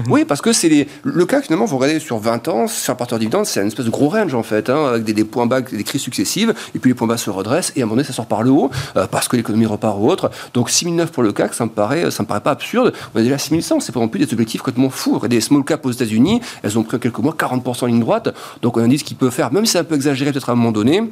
Oui, 0.08 0.24
parce 0.24 0.42
que 0.42 0.52
c'est 0.52 0.68
les... 0.68 0.88
le 1.02 1.24
CAC, 1.24 1.44
finalement, 1.44 1.64
vous 1.64 1.76
regardez 1.76 2.00
sur 2.00 2.18
20 2.18 2.48
ans, 2.48 2.68
sur 2.68 2.92
un 2.92 2.96
porteur 2.96 3.18
dividende, 3.18 3.46
c'est 3.46 3.60
une 3.60 3.68
espèce 3.68 3.86
de 3.86 3.90
gros 3.90 4.08
range 4.08 4.34
en 4.34 4.42
fait, 4.42 4.70
hein, 4.70 4.86
avec 4.86 5.04
des, 5.04 5.12
des, 5.12 5.24
points 5.24 5.46
bas, 5.46 5.60
des 5.60 5.84
crises 5.84 6.02
successives, 6.02 6.54
et 6.74 6.78
puis 6.78 6.90
les 6.90 6.94
points 6.94 7.06
bas 7.06 7.16
se 7.16 7.30
redressent, 7.30 7.55
et 7.74 7.80
à 7.80 7.82
un 7.82 7.86
moment 7.86 7.96
donné, 7.96 8.04
ça 8.04 8.12
sort 8.12 8.26
par 8.26 8.42
le 8.42 8.50
haut, 8.50 8.70
euh, 8.96 9.06
parce 9.06 9.28
que 9.28 9.36
l'économie 9.36 9.66
repart 9.66 9.96
ou 9.98 10.08
autre. 10.08 10.30
Donc 10.54 10.70
6009 10.70 11.10
pour 11.10 11.22
le 11.22 11.32
CAC, 11.32 11.54
ça 11.54 11.64
me 11.64 11.70
paraît, 11.70 12.10
ça 12.10 12.22
me 12.22 12.28
paraît 12.28 12.40
pas 12.40 12.52
absurde. 12.52 12.92
On 13.14 13.18
est 13.18 13.22
déjà 13.22 13.38
6100, 13.38 13.80
c'est 13.80 13.92
pas 13.92 14.00
non 14.00 14.08
plus 14.08 14.24
des 14.24 14.32
objectifs 14.32 14.62
complètement 14.62 14.90
fous. 14.90 15.20
Des 15.28 15.40
small 15.40 15.64
caps 15.64 15.84
aux 15.86 15.90
États-Unis, 15.90 16.40
elles 16.62 16.78
ont 16.78 16.82
pris 16.82 16.96
en 16.96 17.00
quelques 17.00 17.18
mois 17.18 17.34
40% 17.38 17.84
en 17.84 17.86
ligne 17.86 18.00
droite. 18.00 18.34
Donc 18.62 18.76
on 18.76 18.84
a 18.84 18.88
dit 18.88 18.98
ce 18.98 19.04
qu'il 19.04 19.16
peut 19.16 19.30
faire, 19.30 19.52
même 19.52 19.66
si 19.66 19.72
c'est 19.72 19.78
un 19.78 19.84
peu 19.84 19.94
exagéré 19.94 20.32
peut-être 20.32 20.48
à 20.48 20.52
un 20.52 20.56
moment 20.56 20.72
donné, 20.72 21.02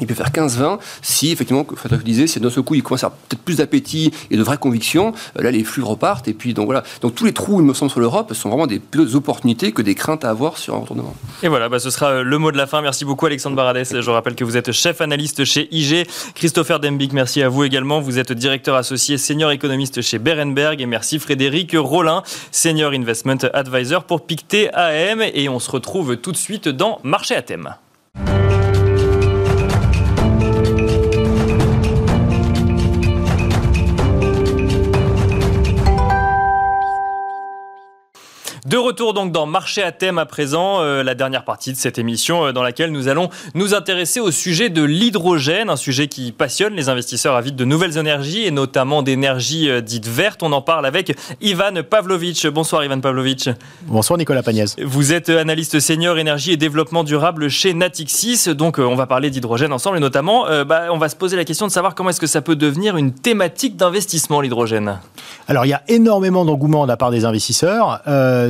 il 0.00 0.06
peut 0.06 0.14
faire 0.14 0.30
15-20 0.30 0.78
si, 1.02 1.30
effectivement, 1.30 1.66
Frédéric 1.74 2.04
disait, 2.04 2.26
c'est 2.26 2.40
d'un 2.40 2.50
seul 2.50 2.62
coup, 2.62 2.74
il 2.74 2.82
commence 2.82 3.04
à 3.04 3.10
peut-être 3.10 3.42
plus 3.42 3.56
d'appétit 3.56 4.12
et 4.30 4.36
de 4.36 4.42
vraies 4.42 4.58
convictions. 4.58 5.12
Euh, 5.38 5.42
là, 5.42 5.50
les 5.50 5.64
flux 5.64 5.82
repartent. 5.82 6.28
Et 6.28 6.34
puis, 6.34 6.54
donc 6.54 6.66
voilà. 6.66 6.82
Donc, 7.00 7.14
tous 7.14 7.24
les 7.24 7.32
trous, 7.32 7.60
il 7.60 7.66
me 7.66 7.74
semble, 7.74 7.90
sur 7.90 8.00
l'Europe 8.00 8.32
sont 8.34 8.48
vraiment 8.48 8.66
des, 8.66 8.78
plus 8.78 9.16
opportunités 9.16 9.72
que 9.72 9.82
des 9.82 9.94
craintes 9.94 10.24
à 10.24 10.30
avoir 10.30 10.58
sur 10.58 10.74
un 10.74 10.78
retournement. 10.78 11.14
Et 11.42 11.48
voilà, 11.48 11.68
bah, 11.68 11.78
ce 11.78 11.90
sera 11.90 12.10
euh, 12.10 12.22
le 12.22 12.38
mot 12.38 12.52
de 12.52 12.56
la 12.56 12.66
fin. 12.66 12.82
Merci 12.82 13.04
beaucoup, 13.04 13.26
Alexandre 13.26 13.56
Baradès. 13.56 13.84
Je 13.84 14.10
rappelle 14.10 14.34
que 14.34 14.44
vous 14.44 14.56
êtes 14.56 14.72
chef 14.72 15.00
analyste 15.00 15.44
chez 15.44 15.68
IG. 15.70 16.06
Christopher 16.34 16.80
Dembic, 16.80 17.12
merci 17.12 17.42
à 17.42 17.48
vous 17.48 17.64
également. 17.64 18.00
Vous 18.00 18.18
êtes 18.18 18.32
directeur 18.32 18.76
associé 18.76 19.18
senior 19.18 19.50
économiste 19.50 20.02
chez 20.02 20.18
Berenberg. 20.18 20.80
Et 20.80 20.86
merci 20.86 21.18
Frédéric 21.18 21.72
Rollin, 21.76 22.22
senior 22.50 22.92
investment 22.92 23.38
advisor 23.52 24.04
pour 24.04 24.26
Pictet 24.26 24.70
AM. 24.74 25.22
Et 25.34 25.48
on 25.48 25.58
se 25.58 25.70
retrouve 25.70 26.16
tout 26.16 26.32
de 26.32 26.36
suite 26.36 26.68
dans 26.68 26.98
Marché 27.02 27.34
à 27.34 27.42
thème. 27.42 27.74
De 38.68 38.76
retour 38.76 39.14
donc 39.14 39.32
dans 39.32 39.46
Marché 39.46 39.82
à 39.82 39.92
thème 39.92 40.18
à 40.18 40.26
présent, 40.26 40.82
euh, 40.82 41.02
la 41.02 41.14
dernière 41.14 41.44
partie 41.44 41.72
de 41.72 41.78
cette 41.78 41.96
émission 41.96 42.44
euh, 42.44 42.52
dans 42.52 42.62
laquelle 42.62 42.92
nous 42.92 43.08
allons 43.08 43.30
nous 43.54 43.72
intéresser 43.72 44.20
au 44.20 44.30
sujet 44.30 44.68
de 44.68 44.82
l'hydrogène, 44.82 45.70
un 45.70 45.76
sujet 45.76 46.06
qui 46.06 46.32
passionne 46.32 46.74
les 46.74 46.90
investisseurs 46.90 47.34
avides 47.34 47.56
de 47.56 47.64
nouvelles 47.64 47.96
énergies 47.96 48.44
et 48.44 48.50
notamment 48.50 49.02
d'énergie 49.02 49.70
euh, 49.70 49.80
dite 49.80 50.06
verte. 50.06 50.42
On 50.42 50.52
en 50.52 50.60
parle 50.60 50.84
avec 50.84 51.16
Ivan 51.40 51.82
Pavlovic. 51.88 52.46
Bonsoir 52.48 52.84
Ivan 52.84 53.00
Pavlovic. 53.00 53.48
Bonsoir 53.86 54.18
Nicolas 54.18 54.42
Pagnès. 54.42 54.76
Vous 54.84 55.14
êtes 55.14 55.30
analyste 55.30 55.80
senior 55.80 56.18
énergie 56.18 56.52
et 56.52 56.58
développement 56.58 57.04
durable 57.04 57.48
chez 57.48 57.72
Natixis. 57.72 58.54
Donc 58.54 58.78
on 58.78 58.96
va 58.96 59.06
parler 59.06 59.30
d'hydrogène 59.30 59.72
ensemble 59.72 59.96
et 59.96 60.00
notamment 60.00 60.44
bah, 60.66 60.88
on 60.90 60.98
va 60.98 61.08
se 61.08 61.16
poser 61.16 61.38
la 61.38 61.46
question 61.46 61.66
de 61.66 61.72
savoir 61.72 61.94
comment 61.94 62.10
est-ce 62.10 62.20
que 62.20 62.26
ça 62.26 62.42
peut 62.42 62.56
devenir 62.56 62.98
une 62.98 63.12
thématique 63.12 63.78
d'investissement 63.78 64.42
l'hydrogène. 64.42 64.98
Alors 65.48 65.64
il 65.64 65.70
y 65.70 65.74
a 65.74 65.82
énormément 65.88 66.44
d'engouement 66.44 66.82
de 66.82 66.88
la 66.88 66.98
part 66.98 67.10
des 67.10 67.24
investisseurs. 67.24 68.02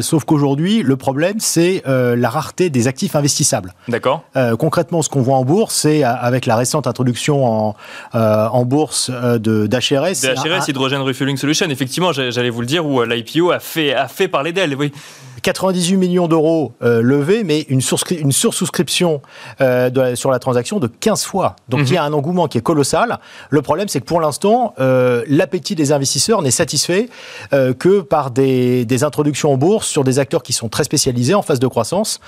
Sauf 0.08 0.24
qu'aujourd'hui, 0.24 0.82
le 0.82 0.96
problème, 0.96 1.34
c'est 1.38 1.82
euh, 1.86 2.16
la 2.16 2.30
rareté 2.30 2.70
des 2.70 2.88
actifs 2.88 3.14
investissables. 3.14 3.74
D'accord. 3.88 4.24
Euh, 4.36 4.56
concrètement, 4.56 5.02
ce 5.02 5.10
qu'on 5.10 5.20
voit 5.20 5.36
en 5.36 5.44
bourse, 5.44 5.74
c'est 5.74 6.02
euh, 6.02 6.08
avec 6.08 6.46
la 6.46 6.56
récente 6.56 6.86
introduction 6.86 7.44
en, 7.44 7.76
en 8.14 8.64
bourse 8.64 9.10
de 9.10 9.66
d'HRS. 9.66 10.22
D'HRS, 10.22 10.66
Hydrogen 10.66 11.02
Refueling 11.02 11.36
Solution, 11.36 11.68
effectivement, 11.68 12.14
j'allais 12.14 12.48
vous 12.48 12.62
le 12.62 12.66
dire, 12.66 12.86
où 12.86 13.02
l'IPO 13.02 13.50
a 13.50 13.58
fait, 13.58 13.92
a 13.92 14.08
fait 14.08 14.28
parler 14.28 14.52
d'elle, 14.52 14.74
oui. 14.76 14.92
98 15.42 15.96
millions 15.96 16.28
d'euros 16.28 16.72
euh, 16.82 17.00
levés, 17.02 17.44
mais 17.44 17.60
une, 17.68 17.80
une 18.10 18.32
sursouscription 18.32 19.22
euh, 19.60 20.14
sur 20.16 20.30
la 20.30 20.38
transaction 20.38 20.78
de 20.78 20.86
15 20.86 21.24
fois. 21.24 21.56
Donc 21.68 21.80
il 21.88 21.92
y 21.92 21.96
a 21.96 22.04
un 22.04 22.12
engouement 22.12 22.48
qui 22.48 22.58
est 22.58 22.62
colossal. 22.62 23.18
Le 23.50 23.62
problème, 23.62 23.88
c'est 23.88 24.00
que 24.00 24.06
pour 24.06 24.20
l'instant, 24.20 24.74
euh, 24.80 25.24
l'appétit 25.28 25.74
des 25.74 25.92
investisseurs 25.92 26.42
n'est 26.42 26.50
satisfait 26.50 27.08
que 27.50 28.00
par 28.00 28.30
des, 28.30 28.84
des, 28.84 29.04
introductions 29.04 29.52
en 29.52 29.56
bourse 29.56 29.86
sur 29.86 30.04
des 30.04 30.18
acteurs 30.18 30.42
qui 30.42 30.52
sont 30.52 30.68
très 30.68 30.84
spécialisés 30.84 31.34
en 31.34 31.42
phase 31.42 31.60
de 31.60 31.66
croissance. 31.66 32.20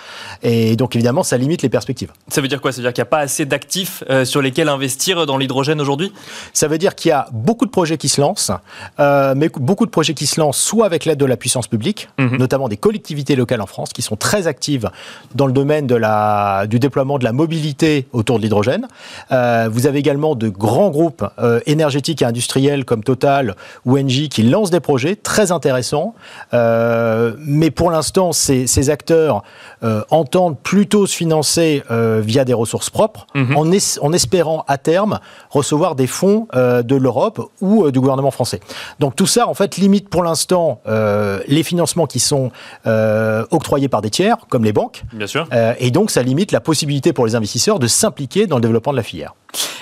Et 0.43 0.77
donc 0.77 0.95
évidemment, 0.95 1.23
ça 1.23 1.37
limite 1.37 1.63
les 1.63 1.69
perspectives. 1.69 2.13
Ça 2.29 2.41
veut 2.41 2.49
dire 2.49 2.61
quoi? 2.61 2.73
Ça 2.73 2.79
veut 2.79 2.83
dire 2.85 2.93
qu'il 2.93 3.03
n'y 3.03 3.09
a 3.09 3.11
pas 3.11 3.19
assez 3.19 3.45
d'actifs 3.45 4.05
sur 4.25 4.41
lesquels 4.41 4.69
investir 4.69 5.27
dans 5.27 5.37
l'hydrogène 5.37 5.81
aujourd'hui? 5.81 6.13
Ça 6.53 6.69
veut 6.69 6.79
dire 6.79 6.95
qu'il 6.95 7.09
y 7.09 7.13
a 7.13 7.29
beaucoup 7.33 7.67
de 7.67 7.71
projets 7.71 7.99
qui 7.99 8.09
se 8.09 8.21
lancent, 8.21 8.53
mais 8.99 9.49
beaucoup 9.49 9.87
de 9.87 9.91
projets 9.91 10.15
qui 10.15 10.27
se 10.27 10.41
lancent 10.41 10.61
soit 10.61 10.87
avec 10.87 11.05
l'aide 11.05 11.19
de 11.19 11.25
la 11.25 11.37
puissance 11.37 11.67
publique, 11.67 12.09
mhm. 12.19 12.37
notamment 12.37 12.69
des 12.69 12.77
collectivités 12.77 13.00
locales 13.37 13.61
en 13.61 13.67
France, 13.67 13.93
qui 13.93 14.03
sont 14.03 14.17
très 14.17 14.47
actives 14.47 14.91
dans 15.35 15.47
le 15.47 15.53
domaine 15.53 15.87
de 15.87 15.95
la, 15.95 16.67
du 16.69 16.79
déploiement 16.79 17.19
de 17.19 17.25
la 17.25 17.33
mobilité 17.33 18.07
autour 18.13 18.39
de 18.39 18.43
l'hydrogène. 18.43 18.89
Euh, 19.33 19.69
vous 19.71 19.87
avez 19.87 19.99
également 19.99 20.35
de 20.35 20.49
grands 20.49 20.91
groupes 20.91 21.25
euh, 21.39 21.61
énergétiques 21.67 22.23
et 22.23 22.25
industriels 22.25 22.85
comme 22.85 23.03
Total 23.03 23.55
ou 23.85 23.99
Engie 23.99 24.29
qui 24.29 24.43
lancent 24.43 24.71
des 24.71 24.81
projets 24.81 25.17
très 25.17 25.53
intéressants. 25.53 26.15
Euh, 26.55 27.35
mais 27.39 27.71
pour 27.71 27.91
l'instant, 27.91 28.33
ces, 28.33 28.67
ces, 28.67 28.91
acteurs 28.91 29.43
entendent 30.11 30.59
plutôt 30.59 31.07
se 31.07 31.15
financer 31.15 31.83
via 31.91 32.45
des 32.45 32.53
ressources 32.53 32.91
propres, 32.91 33.27
mhm. 33.35 33.57
en, 33.57 33.71
en, 34.07 34.13
espérant 34.13 34.65
à 34.67 34.79
terme 34.79 35.21
recevoir 35.51 35.95
des 35.95 36.07
fonds 36.07 36.49
de 36.55 36.97
l'Europe 36.97 37.41
ou 37.61 37.91
du 37.91 38.01
gouvernement 38.01 38.31
français. 38.31 38.61
Donc 38.99 39.15
tout 39.17 39.27
ça, 39.27 39.47
en 39.49 39.55
fait, 39.55 39.77
limite 39.77 40.09
pour 40.09 40.25
l'instant 40.25 40.81
les 41.47 41.63
financements 41.63 42.07
qui 42.07 42.21
sont 42.21 42.51
euh, 42.91 43.47
octroyés 43.51 43.89
par 43.89 44.03
des 44.03 44.11
tiers, 44.11 44.37
comme 44.49 44.65
les 44.65 44.73
banques. 44.73 45.05
Bien 45.13 45.27
sûr. 45.27 45.47
Euh, 45.53 45.75
et 45.79 45.91
donc, 45.91 46.11
ça 46.11 46.23
limite 46.23 46.53
la 46.53 46.61
possibilité 46.61 47.13
pour 47.13 47.27
les 47.27 47.35
investisseurs 47.35 47.79
de 47.79 47.87
s'impliquer 47.87 48.47
dans 48.47 48.57
le 48.57 48.63
développement 48.63 48.93
de 48.93 48.97
la 48.97 49.03
filière. 49.03 49.35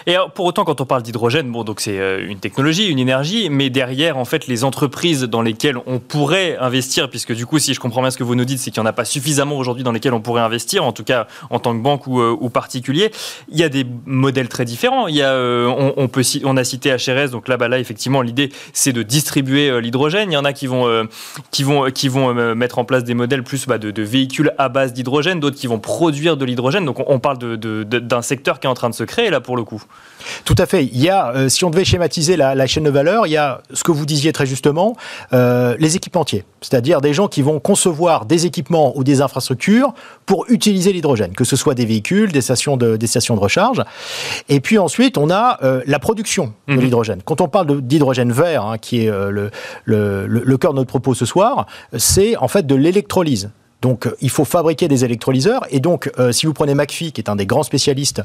Et 0.09 0.17
pour 0.35 0.47
autant, 0.47 0.65
quand 0.65 0.81
on 0.81 0.87
parle 0.87 1.03
d'hydrogène, 1.03 1.53
bon, 1.53 1.65
donc 1.65 1.81
c'est 1.81 2.01
euh, 2.01 2.27
une 2.27 2.39
technologie, 2.39 2.87
une 2.87 2.99
énergie, 2.99 3.51
mais 3.51 3.69
derrière, 3.69 4.17
en 4.17 4.25
fait, 4.25 4.47
les 4.47 4.65
entreprises 4.65 5.25
dans 5.25 5.43
lesquelles 5.43 5.77
on 5.85 5.99
pourrait 5.99 6.57
investir, 6.57 7.11
puisque 7.11 7.35
du 7.35 7.45
coup, 7.45 7.59
si 7.59 7.75
je 7.75 7.79
comprends 7.79 8.01
bien 8.01 8.11
ce 8.11 8.17
que 8.17 8.25
vous 8.25 8.35
nous 8.35 8.47
dites, 8.47 8.59
c'est 8.59 8.71
qu'il 8.71 8.81
n'y 8.81 8.87
en 8.87 8.89
a 8.89 8.95
pas 8.95 9.05
suffisamment 9.05 9.59
aujourd'hui 9.59 9.85
dans 9.85 9.93
lesquelles 9.93 10.15
on 10.15 10.23
pourrait 10.23 10.41
investir, 10.41 10.83
en 10.83 10.93
tout 10.93 11.05
cas 11.05 11.27
en 11.51 11.59
tant 11.59 11.77
que 11.77 11.83
banque 11.83 12.07
ou, 12.07 12.21
euh, 12.23 12.49
particulier. 12.49 13.11
Il 13.51 13.59
y 13.59 13.63
a 13.63 13.69
des 13.69 13.85
modèles 14.07 14.49
très 14.49 14.65
différents. 14.65 15.09
Il 15.09 15.15
y 15.15 15.21
a, 15.21 15.33
euh, 15.33 15.93
on, 15.99 16.57
a 16.57 16.65
cité 16.65 16.97
HRS, 16.97 17.29
donc 17.29 17.47
là, 17.47 17.59
bas 17.59 17.69
là, 17.69 17.79
effectivement, 17.79 18.23
l'idée, 18.23 18.51
c'est 18.73 18.95
de 18.95 19.03
distribuer 19.03 19.79
l'hydrogène. 19.83 20.33
Il 20.33 20.35
y 20.35 20.39
en 20.39 20.47
a 20.47 20.55
qui 20.55 20.69
vont, 20.69 21.07
qui 21.51 21.65
vont, 21.65 21.91
qui 21.91 22.09
vont 22.09 22.33
mettre 22.55 22.79
en 22.79 22.87
place 22.87 23.05
des 23.05 23.13
modèles 23.13 23.43
plus 23.43 23.67
bah, 23.67 23.77
de, 23.77 24.03
véhicules 24.03 24.55
à 24.57 24.71
base 24.71 24.95
d'hydrogène, 24.95 25.39
d'autres 25.39 25.57
qui 25.57 25.67
vont 25.67 25.79
produire 25.79 26.39
de 26.39 26.47
l'hydrogène. 26.47 26.87
Donc, 26.87 26.97
on, 27.07 27.19
parle 27.19 27.37
d'un 27.37 28.23
secteur 28.23 28.59
qui 28.59 28.67
est 28.67 28.71
en 28.71 28.75
train 28.75 28.89
de 28.89 28.95
se 28.95 29.05
créer 29.05 29.29
là 29.29 29.43
pour 29.43 29.59
le 29.59 29.65
coup. 29.65 29.83
Tout 30.45 30.55
à 30.59 30.67
fait. 30.67 30.85
Il 30.85 31.01
y 31.01 31.09
a, 31.09 31.33
euh, 31.33 31.49
si 31.49 31.65
on 31.65 31.71
devait 31.71 31.85
schématiser 31.85 32.37
la, 32.37 32.67
chaîne 32.67 32.85
de 32.85 32.91
valeur, 32.91 33.27
il 33.27 33.31
y 33.31 33.37
a 33.37 33.63
ce 33.73 33.85
que 33.85 33.93
vous 33.93 34.07
disiez 34.07 34.33
très 34.33 34.47
justement, 34.47 34.97
euh, 35.33 35.77
les 35.79 35.97
équipementiers, 35.97 36.45
c'est-à-dire 36.61 37.01
des 37.01 37.15
gens 37.15 37.29
qui 37.29 37.43
vont 37.43 37.61
concevoir 37.61 38.27
des 38.27 38.47
équipements 38.47 38.97
ou 38.97 39.05
des 39.05 39.21
infrastructures 39.21 39.95
pour 40.27 40.45
utiliser 40.49 40.93
l'hydrogène, 40.93 41.33
que 41.33 41.45
ce 41.45 41.57
soit 41.57 41.75
des 41.75 41.87
véhicules, 41.87 42.33
des 42.33 42.41
stations 42.41 42.77
de, 42.77 42.97
des 42.97 43.07
stations 43.07 43.35
de 43.37 43.41
recharge. 43.41 43.83
Et 44.49 44.61
puis 44.61 44.79
ensuite, 44.79 45.19
on 45.19 45.31
a 45.31 45.59
euh, 45.63 45.83
la 45.87 45.99
production 45.99 46.53
de 46.69 46.75
mhm. 46.75 46.81
l'hydrogène. 46.81 47.23
Quand 47.25 47.41
on 47.41 47.49
parle 47.49 47.81
d'hydrogène 47.81 48.33
vert, 48.33 48.65
hein, 48.65 48.79
qui 48.79 49.05
est 49.05 49.11
le, 49.11 49.51
le, 49.85 50.27
le 50.27 50.59
cœur 50.59 50.73
de 50.73 50.79
notre 50.79 50.89
propos 50.89 51.15
ce 51.15 51.25
soir, 51.25 51.67
c'est 51.97 52.37
en 52.37 52.49
fait 52.49 52.67
de 52.67 52.75
l'électrolyse. 52.75 53.51
Donc, 53.83 54.07
euh, 54.07 54.17
il 54.21 54.31
faut 54.31 54.45
fabriquer 54.45 54.89
des 54.89 55.05
électrolyseurs. 55.05 55.67
Et 55.71 55.81
donc, 55.81 56.11
euh, 56.19 56.33
si 56.33 56.47
vous 56.47 56.53
prenez 56.53 56.75
McPhee, 56.75 57.13
qui 57.13 57.21
est 57.21 57.31
un 57.31 57.37
des 57.37 57.47
grands 57.47 57.63
spécialistes 57.63 58.23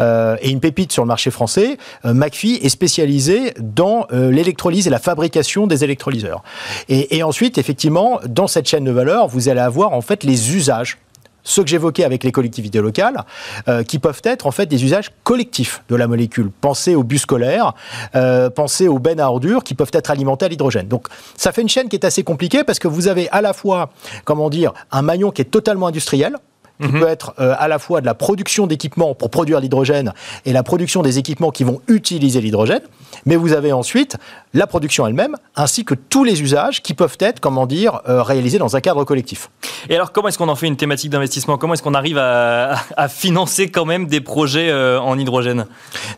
euh, 0.00 0.36
et 0.40 0.50
une 0.50 0.60
pépite 0.60 0.92
sur 0.92 1.02
le 1.04 1.08
marché 1.08 1.30
français, 1.30 1.78
McPhee 2.04 2.60
est 2.62 2.68
spécialisé 2.68 3.54
dans 3.60 4.06
l'électrolyse 4.10 4.86
et 4.86 4.90
la 4.90 4.98
fabrication 4.98 5.66
des 5.66 5.84
électrolyseurs. 5.84 6.42
Et 6.88 7.22
ensuite, 7.22 7.58
effectivement, 7.58 8.20
dans 8.26 8.46
cette 8.46 8.68
chaîne 8.68 8.84
de 8.84 8.90
valeur, 8.90 9.28
vous 9.28 9.48
allez 9.48 9.60
avoir 9.60 9.92
en 9.92 10.00
fait 10.00 10.24
les 10.24 10.54
usages 10.54 10.98
ceux 11.46 11.62
que 11.62 11.70
j'évoquais 11.70 12.04
avec 12.04 12.24
les 12.24 12.32
collectivités 12.32 12.80
locales, 12.80 13.24
euh, 13.68 13.82
qui 13.82 13.98
peuvent 13.98 14.20
être 14.24 14.46
en 14.46 14.50
fait 14.50 14.66
des 14.66 14.84
usages 14.84 15.12
collectifs 15.24 15.82
de 15.88 15.96
la 15.96 16.06
molécule. 16.06 16.50
Pensez 16.60 16.94
aux 16.94 17.04
bus 17.04 17.22
scolaires, 17.22 17.72
euh, 18.14 18.50
pensez 18.50 18.88
aux 18.88 18.98
bennes 18.98 19.20
à 19.20 19.30
ordures 19.30 19.64
qui 19.64 19.74
peuvent 19.74 19.90
être 19.92 20.10
alimentés 20.10 20.44
à 20.44 20.48
l'hydrogène. 20.48 20.88
Donc 20.88 21.06
ça 21.36 21.52
fait 21.52 21.62
une 21.62 21.68
chaîne 21.68 21.88
qui 21.88 21.96
est 21.96 22.04
assez 22.04 22.24
compliquée 22.24 22.64
parce 22.64 22.78
que 22.78 22.88
vous 22.88 23.08
avez 23.08 23.30
à 23.30 23.40
la 23.40 23.52
fois, 23.52 23.90
comment 24.24 24.50
dire, 24.50 24.74
un 24.90 25.02
maillon 25.02 25.30
qui 25.30 25.40
est 25.42 25.46
totalement 25.46 25.86
industriel, 25.86 26.36
qui 26.80 26.88
mhm. 26.88 27.00
peut 27.00 27.08
être 27.08 27.34
euh, 27.38 27.54
à 27.58 27.68
la 27.68 27.78
fois 27.78 28.00
de 28.00 28.06
la 28.06 28.14
production 28.14 28.66
d'équipements 28.66 29.14
pour 29.14 29.30
produire 29.30 29.60
l'hydrogène 29.60 30.12
et 30.44 30.52
la 30.52 30.62
production 30.62 31.02
des 31.02 31.18
équipements 31.18 31.50
qui 31.50 31.64
vont 31.64 31.80
utiliser 31.88 32.40
l'hydrogène, 32.40 32.82
mais 33.24 33.36
vous 33.36 33.52
avez 33.52 33.72
ensuite 33.72 34.16
la 34.54 34.66
production 34.66 35.06
elle-même, 35.06 35.36
ainsi 35.54 35.84
que 35.84 35.94
tous 35.94 36.24
les 36.24 36.42
usages 36.42 36.82
qui 36.82 36.94
peuvent 36.94 37.16
être, 37.20 37.40
comment 37.40 37.66
dire, 37.66 38.00
euh, 38.08 38.22
réalisés 38.22 38.58
dans 38.58 38.76
un 38.76 38.80
cadre 38.80 39.04
collectif. 39.04 39.50
Et 39.88 39.94
alors, 39.94 40.12
comment 40.12 40.28
est-ce 40.28 40.38
qu'on 40.38 40.48
en 40.48 40.56
fait 40.56 40.66
une 40.66 40.76
thématique 40.76 41.10
d'investissement? 41.10 41.58
Comment 41.58 41.74
est-ce 41.74 41.82
qu'on 41.82 41.94
arrive 41.94 42.18
à, 42.18 42.76
financer 43.08 43.70
quand 43.70 43.84
même 43.84 44.06
des 44.06 44.20
projets 44.20 44.70
euh, 44.70 45.00
en 45.00 45.18
hydrogène? 45.18 45.66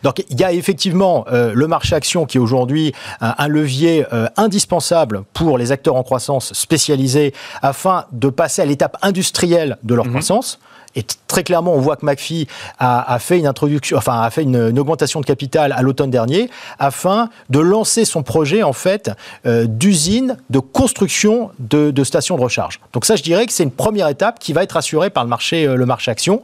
Donc, 0.03 0.23
il 0.29 0.39
y 0.39 0.43
a 0.43 0.51
effectivement 0.51 1.25
le 1.29 1.67
marché 1.67 1.95
action 1.95 2.25
qui 2.25 2.37
est 2.37 2.39
aujourd'hui 2.39 2.93
un, 3.21 3.47
levier 3.47 4.05
indispensable 4.37 5.23
pour 5.33 5.57
les 5.57 5.71
acteurs 5.71 5.95
en 5.95 6.03
croissance 6.03 6.53
spécialisés 6.53 7.33
afin 7.61 8.05
de 8.11 8.29
passer 8.29 8.61
à 8.61 8.65
l'étape 8.65 8.97
industrielle 9.01 9.77
de 9.83 9.95
leur 9.95 10.05
mhm. 10.05 10.11
croissance. 10.11 10.48
Et 10.95 11.03
très 11.27 11.43
clairement, 11.43 11.73
on 11.73 11.79
voit 11.79 11.95
que 11.95 12.05
McPhee 12.05 12.47
a, 12.79 13.17
fait 13.19 13.37
une 13.37 13.47
introduction, 13.47 13.97
enfin 13.97 14.21
a 14.21 14.29
fait 14.29 14.43
une, 14.43 14.79
augmentation 14.79 15.21
de 15.21 15.25
capital 15.25 15.71
à 15.71 15.81
l'automne 15.81 16.09
dernier 16.09 16.49
afin 16.79 17.29
de 17.49 17.59
lancer 17.59 18.05
son 18.05 18.23
projet 18.23 18.63
en 18.63 18.73
fait 18.73 19.11
euh, 19.45 19.65
d'usine 19.67 20.37
de 20.49 20.59
construction 20.59 21.51
de, 21.59 22.03
stations 22.03 22.37
de 22.37 22.41
recharge. 22.41 22.79
Donc 22.93 23.05
ça, 23.05 23.15
je 23.15 23.23
dirais 23.23 23.45
que 23.45 23.53
c'est 23.53 23.63
une 23.63 23.71
première 23.71 24.07
étape 24.07 24.39
qui 24.39 24.53
va 24.53 24.63
être 24.63 24.77
assurée 24.77 25.09
par 25.09 25.23
le 25.23 25.29
marché, 25.29 25.65
euh, 25.65 25.75
le 25.75 25.85
marché 25.85 26.11
action. 26.11 26.41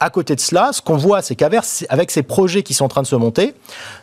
À 0.00 0.10
côté 0.10 0.34
de 0.34 0.40
cela, 0.40 0.70
ce 0.72 0.82
qu'on 0.82 0.96
voit, 0.96 1.22
c'est 1.22 1.34
qu'avec 1.34 2.10
ces 2.10 2.22
projets 2.22 2.62
qui 2.62 2.74
sont 2.74 2.84
en 2.84 2.88
train 2.88 3.02
de 3.02 3.06
se 3.06 3.16
monter, 3.16 3.54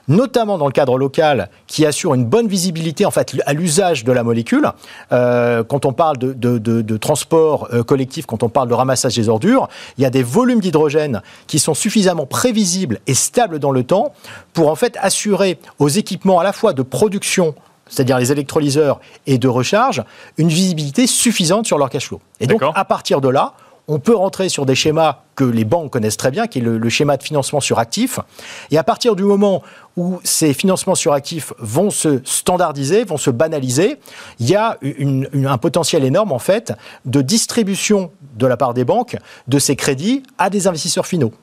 notamment 0.08 0.58
dans 0.58 0.66
le 0.66 0.72
cadre 0.72 0.98
local, 0.98 1.50
qui 1.68 1.86
assure 1.86 2.14
une 2.14 2.26
bonne 2.26 2.48
visibilité 2.48 3.06
en 3.06 3.12
fait 3.12 3.36
à 3.46 3.54
l'usage 3.54 4.04
de 4.04 4.12
la 4.12 4.24
molécule, 4.24 4.72
euh, 5.12 5.64
quand 5.64 5.86
on 5.86 5.94
parle 5.94 6.18
de, 6.18 6.98
transport 6.98 7.68
euh, 7.74 7.84
collectif, 7.84 8.26
quand 8.26 8.42
on 8.42 8.50
parle 8.50 8.70
de 8.70 8.74
ramassage 8.74 9.16
des 9.16 9.30
ordures, 9.30 9.68
il 9.98 10.04
y 10.04 10.06
a 10.06 10.10
des 10.10 10.24
volumes 10.24 10.60
d'hydrogène 10.60 11.22
qui 11.48 11.60
sont 11.60 11.74
suffisamment 11.74 12.26
prévisibles 12.26 13.00
et 13.06 13.14
stables 13.14 13.60
dans 13.60 13.72
le 13.72 13.84
temps 13.84 14.14
pour 14.54 14.70
en 14.70 14.76
fait 14.76 14.98
assurer 15.02 15.60
aux 15.80 15.89
équipements 15.89 16.39
à 16.39 16.44
la 16.44 16.54
fois 16.54 16.74
de 16.74 16.82
production 16.82 17.54
c'est-à-dire 17.92 18.18
les 18.18 18.32
électrolyseurs 18.32 19.02
et 19.28 19.38
de 19.38 19.50
recharge, 19.50 20.04
une 20.38 20.48
visibilité 20.48 21.08
suffisante 21.08 21.68
sur 21.68 21.78
leur 21.78 21.89
cash 21.89 22.08
flow. 22.08 22.22
Et 22.39 22.48
donc, 22.48 22.62
à 22.74 22.86
partir 22.86 23.20
de 23.20 23.28
là, 23.28 23.54
on 23.88 23.99
peut 23.99 24.15
rentrer 24.15 24.49
sur 24.49 24.65
des 24.65 24.75
schémas 24.75 25.23
que 25.36 25.43
les 25.43 25.65
banques 25.65 25.91
connaissent 25.91 26.17
très 26.17 26.32
bien, 26.32 26.47
qui 26.47 26.59
est 26.59 26.61
le, 26.61 26.89
schéma 26.89 27.17
de 27.17 27.23
financement 27.23 27.59
sur 27.59 27.79
actifs. 27.79 28.19
Et 28.69 28.77
à 28.77 28.84
partir 28.84 29.15
du 29.15 29.23
moment 29.23 29.63
où 29.97 30.19
ces 30.23 30.53
financements 30.53 30.95
sur 30.95 31.13
actifs 31.13 31.53
vont 31.59 31.89
se 31.89 32.21
standardiser, 32.23 33.03
vont 33.03 33.17
se 33.17 33.32
banaliser, 33.32 33.97
il 34.39 34.49
y 34.49 34.55
a 34.55 34.77
un 34.82 35.57
potentiel 35.57 36.03
énorme, 36.03 36.32
en 36.32 36.39
fait, 36.39 36.73
de 37.05 37.21
distribution 37.21 38.11
de 38.36 38.47
la 38.47 38.57
part 38.57 38.73
des 38.73 38.86
banques 38.86 39.17
de 39.47 39.59
ces 39.59 39.75
crédits 39.75 40.23
à 40.38 40.49
des 40.49 40.67
investisseurs 40.67 41.05
finaux. 41.05 41.34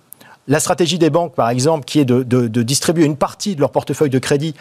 La 0.49 0.61
stratégie 0.61 0.99
des 0.99 1.11
banques, 1.11 1.35
par 1.35 1.51
exemple, 1.51 1.85
qui 1.85 2.01
est 2.01 2.07
de, 2.07 2.63
distribuer 2.63 3.05
une 3.05 3.19
partie 3.19 3.55
de 3.55 3.61
leur 3.61 3.71
portefeuille 3.71 4.09
de 4.09 4.19
crédit 4.19 4.55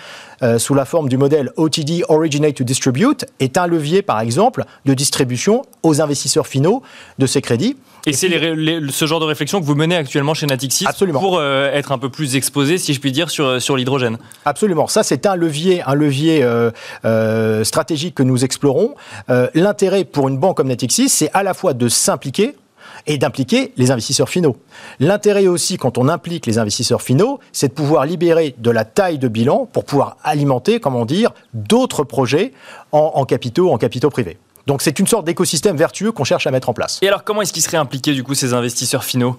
euh, 0.44 0.60
sous 0.60 0.74
la 0.74 0.84
forme 0.84 1.08
du 1.08 1.16
modèle 1.16 1.52
OTD, 1.56 2.04
Originate 2.10 2.56
to 2.56 2.66
Distribute, 2.66 3.26
est 3.40 3.58
un 3.58 3.68
levier, 3.68 4.02
par 4.02 4.20
exemple, 4.20 4.66
de 4.86 4.94
distribution 4.94 5.64
aux 5.84 6.02
investisseurs 6.02 6.46
finaux 6.46 6.84
de 7.20 7.26
ces 7.26 7.42
crédits. 7.42 7.78
Et, 8.06 8.12
c'est 8.12 8.30
ce 8.30 9.06
genre 9.06 9.22
de 9.22 9.26
réflexion 9.26 9.62
que 9.62 9.66
vous 9.66 9.76
menez 9.76 9.96
actuellement 9.96 10.34
chez 10.34 10.46
Natixis 10.46 10.86
pour 11.12 11.38
euh, 11.38 11.72
être 11.72 11.94
un 11.94 11.98
peu 11.98 12.10
plus 12.10 12.36
exposé, 12.36 12.78
si 12.78 12.94
je 12.94 13.00
puis 13.00 13.14
dire, 13.14 13.30
sur, 13.30 13.62
sur 13.62 13.78
l'hydrogène 13.78 14.18
Absolument. 14.44 14.88
Ça, 14.88 15.04
c'est 15.04 15.26
un 15.26 15.36
levier, 15.36 15.84
un 15.84 15.96
levier 15.96 16.44
euh, 16.44 17.64
stratégique 17.64 18.16
que 18.16 18.24
nous 18.24 18.44
explorons. 18.44 18.96
L'intérêt 19.54 20.04
pour 20.04 20.28
une 20.28 20.38
banque 20.38 20.58
comme 20.58 20.68
Natixis, 20.68 21.10
c'est 21.10 21.30
à 21.34 21.44
la 21.44 21.54
fois 21.54 21.74
de 21.74 21.88
s'impliquer 21.88 22.56
et 23.08 23.18
d'impliquer 23.18 23.74
les 23.78 23.92
investisseurs 23.92 24.30
finaux. 24.30 24.58
L'intérêt 25.00 25.48
aussi, 25.48 25.78
quand 25.78 25.98
on 25.98 26.08
implique 26.08 26.46
les 26.46 26.60
investisseurs 26.60 27.02
finaux, 27.02 27.40
c'est 27.52 27.70
de 27.70 27.74
pouvoir 27.74 28.06
libérer 28.06 28.54
de 28.58 28.70
la 28.70 28.86
taille 28.86 29.18
de 29.18 29.28
bilan 29.28 29.68
pour 29.72 29.86
pouvoir 29.86 30.18
alimenter, 30.24 30.80
comment 30.80 31.06
dire, 31.06 31.32
d'autres 31.54 32.04
projets 32.04 32.54
en, 32.92 33.26
capitaux, 33.26 33.72
en 33.72 33.78
capitaux 33.78 34.10
privés. 34.10 34.38
Donc 34.68 34.82
c'est 34.82 35.00
une 35.00 35.08
sorte 35.08 35.26
d'écosystème 35.26 35.78
vertueux 35.78 36.12
qu'on 36.12 36.26
cherche 36.26 36.46
à 36.46 36.52
mettre 36.52 36.68
en 36.68 36.74
place. 36.74 37.00
Et 37.02 37.08
alors 37.08 37.24
comment 37.24 37.42
est-ce 37.42 37.54
qu'ils 37.54 37.64
seraient 37.64 37.78
impliqués 37.78 38.14
du 38.14 38.24
coup 38.24 38.36
ces 38.36 38.54
investisseurs 38.54 39.06
finaux? 39.06 39.38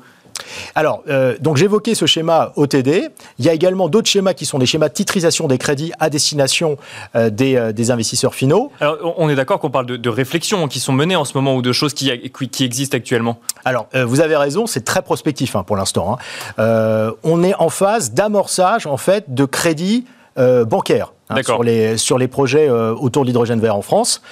Alors, 0.74 1.02
euh, 1.08 1.36
donc 1.40 1.56
j'évoquais 1.56 1.94
ce 1.94 2.06
schéma 2.06 2.52
OTD. 2.56 3.10
Il 3.38 3.44
y 3.44 3.48
a 3.48 3.52
également 3.52 3.88
d'autres 3.88 4.08
schémas 4.08 4.34
qui 4.34 4.46
sont 4.46 4.58
des 4.58 4.66
schémas 4.66 4.88
de 4.88 4.94
titrisation 4.94 5.46
des 5.46 5.58
crédits 5.58 5.92
à 5.98 6.10
destination 6.10 6.76
euh, 7.16 7.30
des, 7.30 7.56
euh, 7.56 7.72
des, 7.72 7.90
investisseurs 7.90 8.34
finaux. 8.34 8.70
Alors, 8.80 9.14
on 9.16 9.28
est 9.28 9.34
d'accord 9.34 9.60
qu'on 9.60 9.70
parle 9.70 9.86
de, 9.86 9.96
de, 9.96 10.08
réflexions 10.08 10.68
qui 10.68 10.80
sont 10.80 10.92
menées 10.92 11.16
en 11.16 11.24
ce 11.24 11.34
moment 11.36 11.54
ou 11.54 11.62
de 11.62 11.72
choses 11.72 11.94
qui, 11.94 12.10
qui 12.30 12.64
existent 12.64 12.96
actuellement 12.96 13.38
Alors, 13.64 13.88
vous 13.94 14.20
avez 14.20 14.36
raison, 14.36 14.66
c'est 14.66 14.84
très 14.84 15.02
prospectif 15.02 15.56
hein, 15.56 15.62
pour 15.62 15.76
l'instant. 15.76 16.18
Hein. 16.58 17.12
on 17.22 17.42
est 17.42 17.54
en 17.54 17.68
phase 17.68 18.12
d'amorçage 18.12 18.86
en 18.86 18.96
fait 18.96 19.34
de 19.34 19.44
crédits 19.44 20.04
bancaires 20.36 21.12
hein, 21.30 21.42
sur, 21.42 21.62
les, 21.62 21.96
sur 21.96 22.18
les 22.18 22.28
projets 22.28 22.68
autour 22.70 23.22
de 23.22 23.28
l'hydrogène 23.28 23.60
vert 23.60 23.76
en 23.76 23.82
France. 23.82 24.22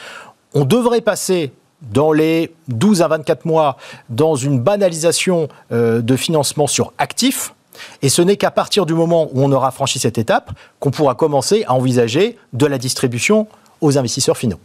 On 0.54 0.64
devrait 0.64 1.00
passer 1.00 1.52
dans 1.82 2.12
les 2.12 2.54
12 2.68 3.02
à 3.02 3.08
24 3.08 3.44
mois 3.44 3.76
dans 4.08 4.34
une 4.34 4.60
banalisation 4.60 5.48
euh, 5.72 6.00
de 6.00 6.16
financement 6.16 6.66
sur 6.66 6.92
actifs. 6.98 7.54
Et 8.02 8.08
ce 8.08 8.22
n'est 8.22 8.36
qu'à 8.36 8.50
partir 8.50 8.86
du 8.86 8.94
moment 8.94 9.28
où 9.32 9.42
on 9.42 9.52
aura 9.52 9.70
franchi 9.70 9.98
cette 9.98 10.18
étape 10.18 10.50
qu'on 10.80 10.90
pourra 10.90 11.14
commencer 11.14 11.64
à 11.66 11.74
envisager 11.74 12.38
de 12.52 12.66
la 12.66 12.78
distribution 12.78 13.46
aux 13.80 13.98
investisseurs 13.98 14.36
finaux. 14.36 14.58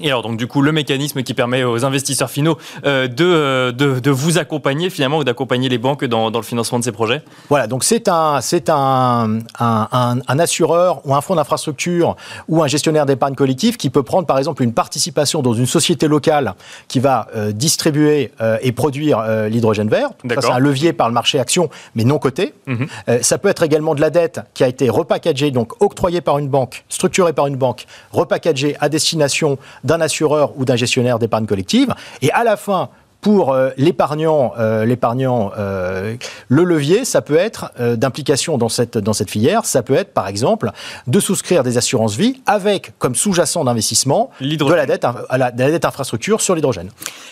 Et 0.00 0.08
alors, 0.08 0.22
donc, 0.22 0.38
du 0.38 0.46
coup, 0.46 0.62
le 0.62 0.72
mécanisme 0.72 1.22
qui 1.22 1.34
permet 1.34 1.64
aux 1.64 1.84
investisseurs 1.84 2.30
finaux 2.30 2.56
euh, 2.86 3.08
euh, 3.20 3.72
de, 3.72 4.00
de, 4.00 4.10
vous 4.10 4.38
accompagner 4.38 4.88
finalement 4.88 5.18
ou 5.18 5.24
d'accompagner 5.24 5.68
les 5.68 5.76
banques 5.76 6.04
dans, 6.04 6.30
dans, 6.30 6.38
le 6.38 6.44
financement 6.44 6.78
de 6.78 6.84
ces 6.84 6.92
projets? 6.92 7.22
Voilà, 7.50 7.66
donc 7.66 7.84
c'est 7.84 8.08
un, 8.08 8.40
c'est 8.40 8.70
un, 8.70 9.38
un, 9.60 10.18
un, 10.26 10.38
assureur 10.38 11.02
ou 11.04 11.14
un 11.14 11.20
fonds 11.20 11.34
d'infrastructure 11.34 12.16
ou 12.48 12.62
un 12.62 12.68
gestionnaire 12.68 13.04
d'épargne 13.04 13.34
collective 13.34 13.76
qui 13.76 13.90
peut 13.90 14.02
prendre 14.02 14.26
par 14.26 14.38
exemple 14.38 14.62
une 14.62 14.72
participation 14.72 15.42
dans 15.42 15.52
une 15.52 15.66
société 15.66 16.08
locale 16.08 16.54
qui 16.88 16.98
va 16.98 17.28
euh, 17.36 17.52
distribuer 17.52 18.32
et 18.62 18.72
produire 18.72 19.22
l'hydrogène 19.48 19.88
vert. 19.88 20.10
Ça, 20.28 20.40
c'est 20.40 20.50
un 20.50 20.58
levier 20.58 20.92
par 20.92 21.08
le 21.08 21.14
marché 21.14 21.38
action, 21.38 21.68
mais 21.94 22.04
non 22.04 22.18
coté. 22.18 22.54
Mhm. 22.66 22.86
ça 23.20 23.38
peut 23.38 23.48
être 23.48 23.62
également 23.62 23.94
de 23.94 24.00
la 24.00 24.10
dette 24.10 24.40
qui 24.54 24.64
a 24.64 24.68
été 24.68 24.88
repackagée, 24.88 25.50
donc 25.50 25.80
octroyée 25.82 26.20
par 26.20 26.38
une 26.38 26.48
banque, 26.48 26.84
structurée 26.88 27.32
par 27.32 27.46
une 27.46 27.56
banque, 27.56 27.86
repackagée 28.12 28.76
à 28.80 28.88
destination 28.88 29.58
d'un 29.84 30.00
assureur 30.00 30.52
ou 30.56 30.64
d'un 30.64 30.76
gestionnaire 30.76 31.18
d'épargne 31.18 31.46
collective. 31.46 31.94
Et 32.20 32.30
à 32.32 32.44
la 32.44 32.56
fin, 32.56 32.88
pour 33.22 33.52
euh, 33.52 33.70
l'épargnant, 33.76 34.52
euh, 34.58 34.84
l'épargnant, 34.84 35.52
euh, 35.56 36.16
le 36.48 36.64
levier, 36.64 37.04
ça 37.04 37.22
peut 37.22 37.36
être 37.36 37.72
d'implication 37.78 38.58
dans 38.58 38.68
cette, 38.68 38.98
dans 38.98 39.12
cette 39.12 39.30
filière, 39.30 39.64
ça 39.64 39.82
peut 39.82 39.94
être 39.94 40.12
par 40.12 40.26
exemple 40.26 40.70
de 41.06 41.20
souscrire 41.20 41.62
des 41.62 41.78
assurances 41.78 42.16
vie 42.16 42.42
avec 42.46 42.98
comme 42.98 43.14
sous-jacent 43.14 43.64
d'investissement 43.64 44.30
de 44.40 44.74
la 44.74 44.86
dette, 44.86 45.04
à 45.04 45.38
la, 45.38 45.52
dette 45.52 45.84
infrastructure 45.84 46.40
sur 46.40 46.56
l'hydrogène. 46.56 46.90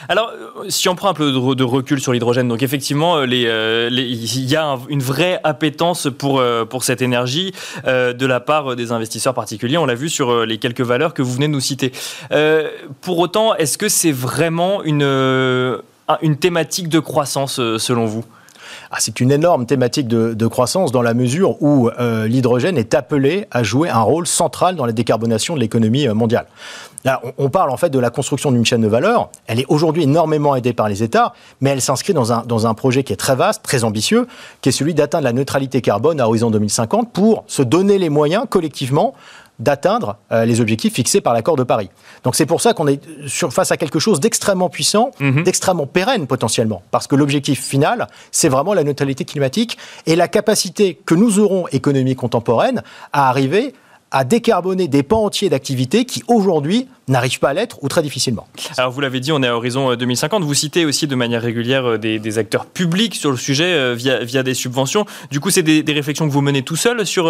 Alors, 0.09 0.32
si 0.68 0.88
on 0.88 0.95
prend 0.95 1.09
un 1.09 1.14
peu 1.14 1.32
de, 1.32 1.64
recul 1.64 2.01
sur 2.01 2.12
l'hydrogène, 2.12 2.47
donc 2.47 2.62
effectivement, 2.62 3.24
il 3.24 3.34
y 3.34 4.57
a 4.57 4.78
une 4.88 5.03
vraie 5.03 5.41
appétence 5.43 6.09
pour, 6.16 6.41
pour 6.68 6.84
cette 6.84 7.03
énergie 7.03 7.53
de 7.84 8.26
la 8.26 8.38
part 8.38 8.76
des 8.76 8.93
investisseurs 8.93 9.34
particuliers. 9.34 9.78
On 9.78 9.86
l'a 9.86 9.95
vu 9.97 10.09
sur 10.09 10.47
les 10.47 10.59
quelques 10.59 10.82
valeurs 10.82 11.14
que 11.14 11.22
vous 11.22 11.32
venez 11.32 11.49
de 11.49 11.53
nous 11.53 11.61
citer. 11.61 11.91
pour 13.01 13.18
autant, 13.18 13.57
est-ce 13.57 13.76
que 13.76 13.88
c'est 13.88 14.12
vraiment 14.12 14.84
une 14.84 15.80
une 16.22 16.36
thématique 16.36 16.88
de 16.88 16.98
croissance 16.98 17.58
euh, 17.58 17.78
selon 17.78 18.06
vous 18.06 18.24
ah, 18.92 18.96
c'est 18.98 19.20
une 19.20 19.30
énorme 19.30 19.66
thématique 19.66 20.08
de, 20.08 20.46
croissance 20.46 20.90
dans 20.90 21.02
la 21.02 21.14
mesure 21.14 21.62
où 21.62 21.88
euh, 21.88 22.26
l'hydrogène 22.26 22.76
est 22.76 22.94
appelé 22.94 23.46
à 23.50 23.62
jouer 23.62 23.88
un 23.88 24.00
rôle 24.00 24.26
central 24.26 24.74
dans 24.74 24.84
la 24.84 24.92
décarbonation 24.92 25.54
de 25.54 25.61
l'économie 25.61 26.08
euh, 26.08 26.14
mondiale. 26.14 26.46
Là, 27.04 27.22
on, 27.38 27.48
parle 27.48 27.70
en 27.70 27.76
fait 27.76 27.88
de 27.88 27.98
la 27.98 28.11
construction 28.11 28.52
d'une 28.52 28.64
chaîne 28.66 28.82
de 28.82 28.88
valeur. 28.88 29.30
Elle 29.46 29.61
est 29.61 29.66
aujourd'hui 29.68 30.02
énormément 30.02 30.54
aidée 30.54 30.72
par 30.74 30.88
les 30.88 31.02
États, 31.02 31.32
mais 31.61 31.70
elle 31.70 31.80
s'inscrit 31.80 32.12
dans 32.12 32.32
un, 32.32 32.42
dans 32.44 32.66
un 32.66 32.74
projet 32.74 33.04
qui 33.04 33.12
est 33.12 33.16
très 33.16 33.36
vaste, 33.36 33.62
très 33.62 33.84
ambitieux, 33.84 34.26
qui 34.61 34.68
est 34.68 34.72
celui 34.72 34.92
d'atteindre 34.92 35.24
la 35.24 35.32
neutralité 35.32 35.80
carbone 35.80 36.20
à 36.20 36.26
horizon 36.26 36.50
2050 36.50 37.12
pour 37.12 37.44
se 37.46 37.62
donner 37.62 37.96
les 37.96 38.11
moyens 38.11 38.44
collectivement 38.50 39.14
d'atteindre 39.61 40.16
euh, 40.32 40.44
les 40.44 40.61
objectifs 40.61 40.94
fixés 40.94 41.20
par 41.20 41.34
l'accord 41.34 41.56
de 41.56 41.62
Paris. 41.62 41.90
Donc 42.24 42.34
c'est 42.34 42.46
pour 42.46 42.61
ça 42.61 42.74
qu'on 42.74 42.88
est 42.88 43.00
sur, 43.26 43.52
face 43.52 43.70
à 43.70 43.76
quelque 43.76 43.98
chose 43.98 44.18
d'extrêmement 44.18 44.68
puissant, 44.68 45.12
mhm. 45.20 45.44
d'extrêmement 45.44 45.86
pérenne 45.86 46.26
potentiellement, 46.26 46.82
parce 46.90 47.06
que 47.06 47.14
l'objectif 47.14 47.62
final, 47.62 48.08
c'est 48.32 48.48
vraiment 48.48 48.74
la 48.74 48.82
neutralité 48.82 49.24
climatique 49.24 49.78
et 50.06 50.16
la 50.16 50.28
capacité 50.28 50.98
que 51.04 51.14
nous 51.14 51.38
aurons, 51.38 51.68
économie 51.68 52.16
contemporaine, 52.16 52.82
à 53.12 53.28
arriver 53.28 53.74
à 54.11 54.24
décarboner 54.24 54.88
des 54.88 55.02
pans 55.02 55.24
entiers 55.24 55.48
d'activités 55.48 56.04
qui 56.04 56.22
aujourd'hui 56.26 56.88
n'arrivent 57.11 57.38
pas 57.40 57.50
à 57.50 57.54
l'être 57.54 57.82
ou 57.82 57.88
très 57.88 58.02
difficilement. 58.02 58.46
Alors 58.78 58.90
vous 58.90 59.00
l'avez 59.00 59.20
dit, 59.20 59.32
on 59.32 59.42
est 59.42 59.48
à 59.48 59.54
horizon 59.54 59.94
2050. 59.94 60.42
Euh, 60.42 60.46
vous 60.46 60.54
citez 60.54 60.84
aussi 60.84 61.06
de 61.06 61.14
manière 61.14 61.42
régulière 61.42 61.84
euh, 61.84 61.98
des, 61.98 62.38
acteurs 62.38 62.66
publics 62.66 63.16
sur 63.16 63.30
le 63.30 63.36
sujet 63.36 63.64
euh, 63.64 63.94
via, 63.94 64.22
via 64.22 64.42
des 64.42 64.54
subventions. 64.54 65.04
Du 65.30 65.40
coup, 65.40 65.50
c'est 65.50 65.62
des, 65.62 65.92
réflexions 65.92 66.26
que 66.28 66.32
vous 66.32 66.40
menez 66.40 66.62
tout 66.62 66.76
seul 66.76 67.04
sur, 67.04 67.24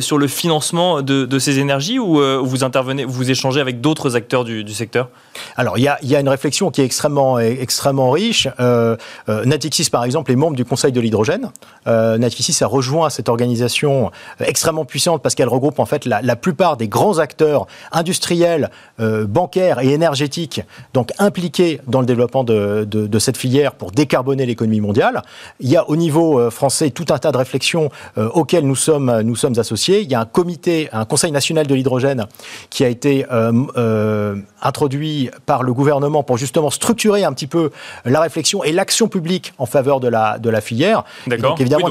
sur 0.00 0.18
le 0.18 0.26
financement 0.28 1.02
de, 1.02 1.38
ces 1.38 1.58
énergies 1.58 1.98
ou 1.98 2.20
vous 2.44 2.64
intervenez, 2.64 3.04
vous 3.04 3.30
échangez 3.30 3.60
avec 3.60 3.80
d'autres 3.80 4.14
acteurs 4.16 4.44
du, 4.44 4.72
secteur? 4.72 5.08
Alors 5.56 5.78
il 5.78 5.82
y, 5.82 5.88
a, 5.88 5.98
y, 6.02 6.14
a, 6.14 6.20
une 6.20 6.28
réflexion 6.28 6.70
qui 6.70 6.80
est 6.80 6.84
extrêmement, 6.84 7.38
extrêmement 7.38 8.10
riche. 8.10 8.48
Natixis, 9.26 9.90
par 9.90 10.04
exemple, 10.04 10.30
est 10.30 10.36
membre 10.36 10.56
du 10.56 10.64
Conseil 10.64 10.92
de 10.92 11.00
l'hydrogène. 11.00 11.50
Natixis 11.86 12.62
a 12.62 12.66
rejoint 12.66 13.10
cette 13.10 13.28
organisation 13.28 14.10
extrêmement 14.40 14.84
puissante 14.84 15.22
parce 15.22 15.34
qu'elle 15.34 15.48
regroupe 15.48 15.80
en 15.80 15.86
fait 15.86 16.06
la, 16.08 16.36
plupart 16.36 16.76
des 16.76 16.88
grands 16.88 17.18
acteurs 17.18 17.66
industriels, 17.92 18.70
euh, 19.00 19.26
bancaires 19.26 19.80
et 19.80 19.92
énergétiques, 19.92 20.62
donc 20.94 21.12
impliqués 21.18 21.80
dans 21.86 22.00
le 22.00 22.06
développement 22.06 22.44
de, 22.44 23.18
cette 23.18 23.36
filière 23.36 23.74
pour 23.74 23.90
décarboner 23.90 24.46
l'économie 24.46 24.80
mondiale. 24.80 25.22
Il 25.60 25.68
y 25.68 25.76
a 25.76 25.88
au 25.88 25.96
niveau 25.96 26.38
euh, 26.38 26.50
français 26.50 26.90
tout 26.90 27.06
un 27.10 27.18
tas 27.18 27.32
de 27.32 27.36
réflexions 27.36 27.90
euh, 28.16 28.28
auxquelles 28.28 28.66
nous 28.66 28.76
sommes, 28.76 29.22
nous 29.22 29.34
sommes 29.34 29.58
associés. 29.58 30.02
Il 30.02 30.10
y 30.10 30.14
a 30.14 30.20
un 30.20 30.24
comité, 30.24 30.88
un 30.92 31.04
Conseil 31.04 31.32
national 31.32 31.66
de 31.66 31.74
l'hydrogène 31.74 32.26
qui 32.70 32.84
a 32.84 32.88
été 32.88 33.26
introduit 34.62 35.30
par 35.46 35.62
le 35.62 35.72
gouvernement 35.72 36.22
pour 36.22 36.36
justement 36.36 36.70
structurer 36.70 37.24
un 37.24 37.32
petit 37.32 37.46
peu 37.46 37.70
la 38.04 38.20
réflexion 38.20 38.62
et 38.62 38.72
l'action 38.72 39.08
publique 39.08 39.52
en 39.58 39.66
faveur 39.66 40.00
de 40.00 40.08
la, 40.08 40.38
de 40.38 40.50
la 40.50 40.60
filière. 40.60 41.04
D'accord. 41.26 41.56
Évidemment, 41.58 41.88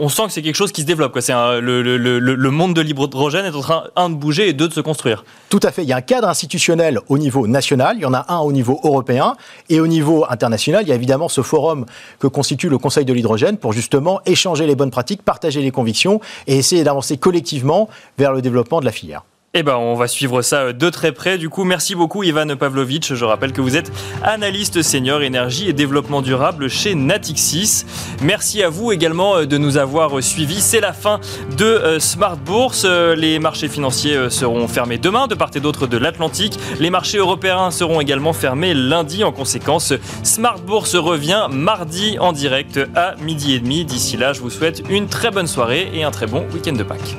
on, 0.00 0.08
sent 0.08 0.22
que 0.26 0.32
c'est 0.32 0.42
quelque 0.42 0.56
chose 0.56 0.72
qui 0.72 0.82
se 0.82 0.86
développe. 0.86 1.16
C'est 1.20 1.32
le, 1.32 1.82
le, 1.82 1.96
le, 1.96 2.50
monde 2.50 2.74
de 2.74 2.80
l'hydrogène 2.80 3.12
est 3.40 3.54
en 3.54 3.60
train, 3.60 3.84
un, 3.96 4.10
de 4.10 4.14
bouger 4.14 4.48
et 4.48 4.52
deux, 4.52 4.68
de 4.68 4.74
se 4.74 4.80
construire. 4.80 5.24
Tout 5.48 5.60
à 5.62 5.70
fait. 5.70 5.82
Il 5.82 5.88
y 5.88 5.92
a 5.92 5.96
un 5.96 6.02
cadre 6.02 6.28
institutionnel 6.28 7.00
au 7.08 7.18
niveau 7.18 7.46
national, 7.46 7.96
il 7.96 8.02
y 8.02 8.06
en 8.06 8.14
a 8.14 8.26
un 8.32 8.38
au 8.38 8.52
niveau 8.52 8.80
européen, 8.84 9.34
et 9.68 9.80
au 9.80 9.86
niveau 9.86 10.24
international, 10.28 10.84
il 10.84 10.88
y 10.88 10.92
a 10.92 10.94
évidemment 10.94 11.28
ce 11.28 11.42
forum 11.42 11.86
que 12.18 12.26
constitue 12.26 12.68
le 12.68 12.78
Conseil 12.78 13.04
de 13.04 13.12
l'hydrogène 13.12 13.56
pour 13.56 13.72
justement 13.72 14.20
échanger 14.26 14.66
les 14.66 14.74
bonnes 14.74 14.90
pratiques, 14.90 15.22
partager 15.22 15.60
les 15.60 15.70
convictions 15.70 16.20
et 16.46 16.56
essayer 16.56 16.84
d'avancer 16.84 17.16
collectivement 17.16 17.88
vers 18.18 18.32
le 18.32 18.42
développement 18.42 18.80
de 18.80 18.84
la 18.84 18.92
filière. 18.92 19.24
Eh 19.54 19.62
ben, 19.62 19.76
on 19.76 19.94
va 19.94 20.08
suivre 20.08 20.40
ça 20.40 20.72
de 20.72 20.88
très 20.88 21.12
près. 21.12 21.36
Du 21.36 21.50
coup, 21.50 21.64
merci 21.64 21.94
beaucoup, 21.94 22.22
Ivan 22.22 22.56
Pavlovic. 22.56 23.12
Je 23.12 23.24
rappelle 23.26 23.52
que 23.52 23.60
vous 23.60 23.76
êtes 23.76 23.92
analyste 24.22 24.80
senior 24.80 25.20
énergie 25.20 25.68
et 25.68 25.74
développement 25.74 26.22
durable 26.22 26.70
chez 26.70 26.94
Natixis. 26.94 27.84
Merci 28.22 28.62
à 28.62 28.70
vous 28.70 28.92
également 28.92 29.36
euh, 29.36 29.44
de 29.44 29.58
nous 29.58 29.76
avoir 29.76 30.22
suivis. 30.22 30.62
C'est 30.62 30.80
la 30.80 30.94
fin 30.94 31.20
de 31.58 31.66
euh, 31.66 32.00
Smart 32.00 32.38
Bourse. 32.38 32.86
Euh, 32.86 33.14
les 33.14 33.38
marchés 33.38 33.68
financiers 33.68 34.30
seront 34.30 34.66
fermés 34.68 34.96
demain 34.96 35.26
de 35.26 35.34
part 35.34 35.50
et 35.54 35.60
d'autre 35.60 35.86
de 35.86 35.98
l'Atlantique. 35.98 36.58
Les 36.80 36.88
marchés 36.88 37.18
européens 37.18 37.70
seront 37.70 38.00
également 38.00 38.32
fermés 38.32 38.72
lundi. 38.72 39.22
En 39.22 39.32
conséquence, 39.32 39.92
Smart 40.22 40.60
Bourse 40.60 40.96
revient 40.96 41.48
mardi 41.50 42.16
en 42.18 42.32
direct 42.32 42.80
à 42.96 43.16
midi 43.16 43.52
et 43.52 43.60
demi. 43.60 43.84
D'ici 43.84 44.16
là, 44.16 44.32
je 44.32 44.40
vous 44.40 44.48
souhaite 44.48 44.82
une 44.88 45.08
très 45.08 45.30
bonne 45.30 45.46
soirée 45.46 45.90
et 45.92 46.04
un 46.04 46.10
très 46.10 46.26
bon 46.26 46.46
week-end 46.54 46.72
de 46.72 46.84
Pâques. 46.84 47.18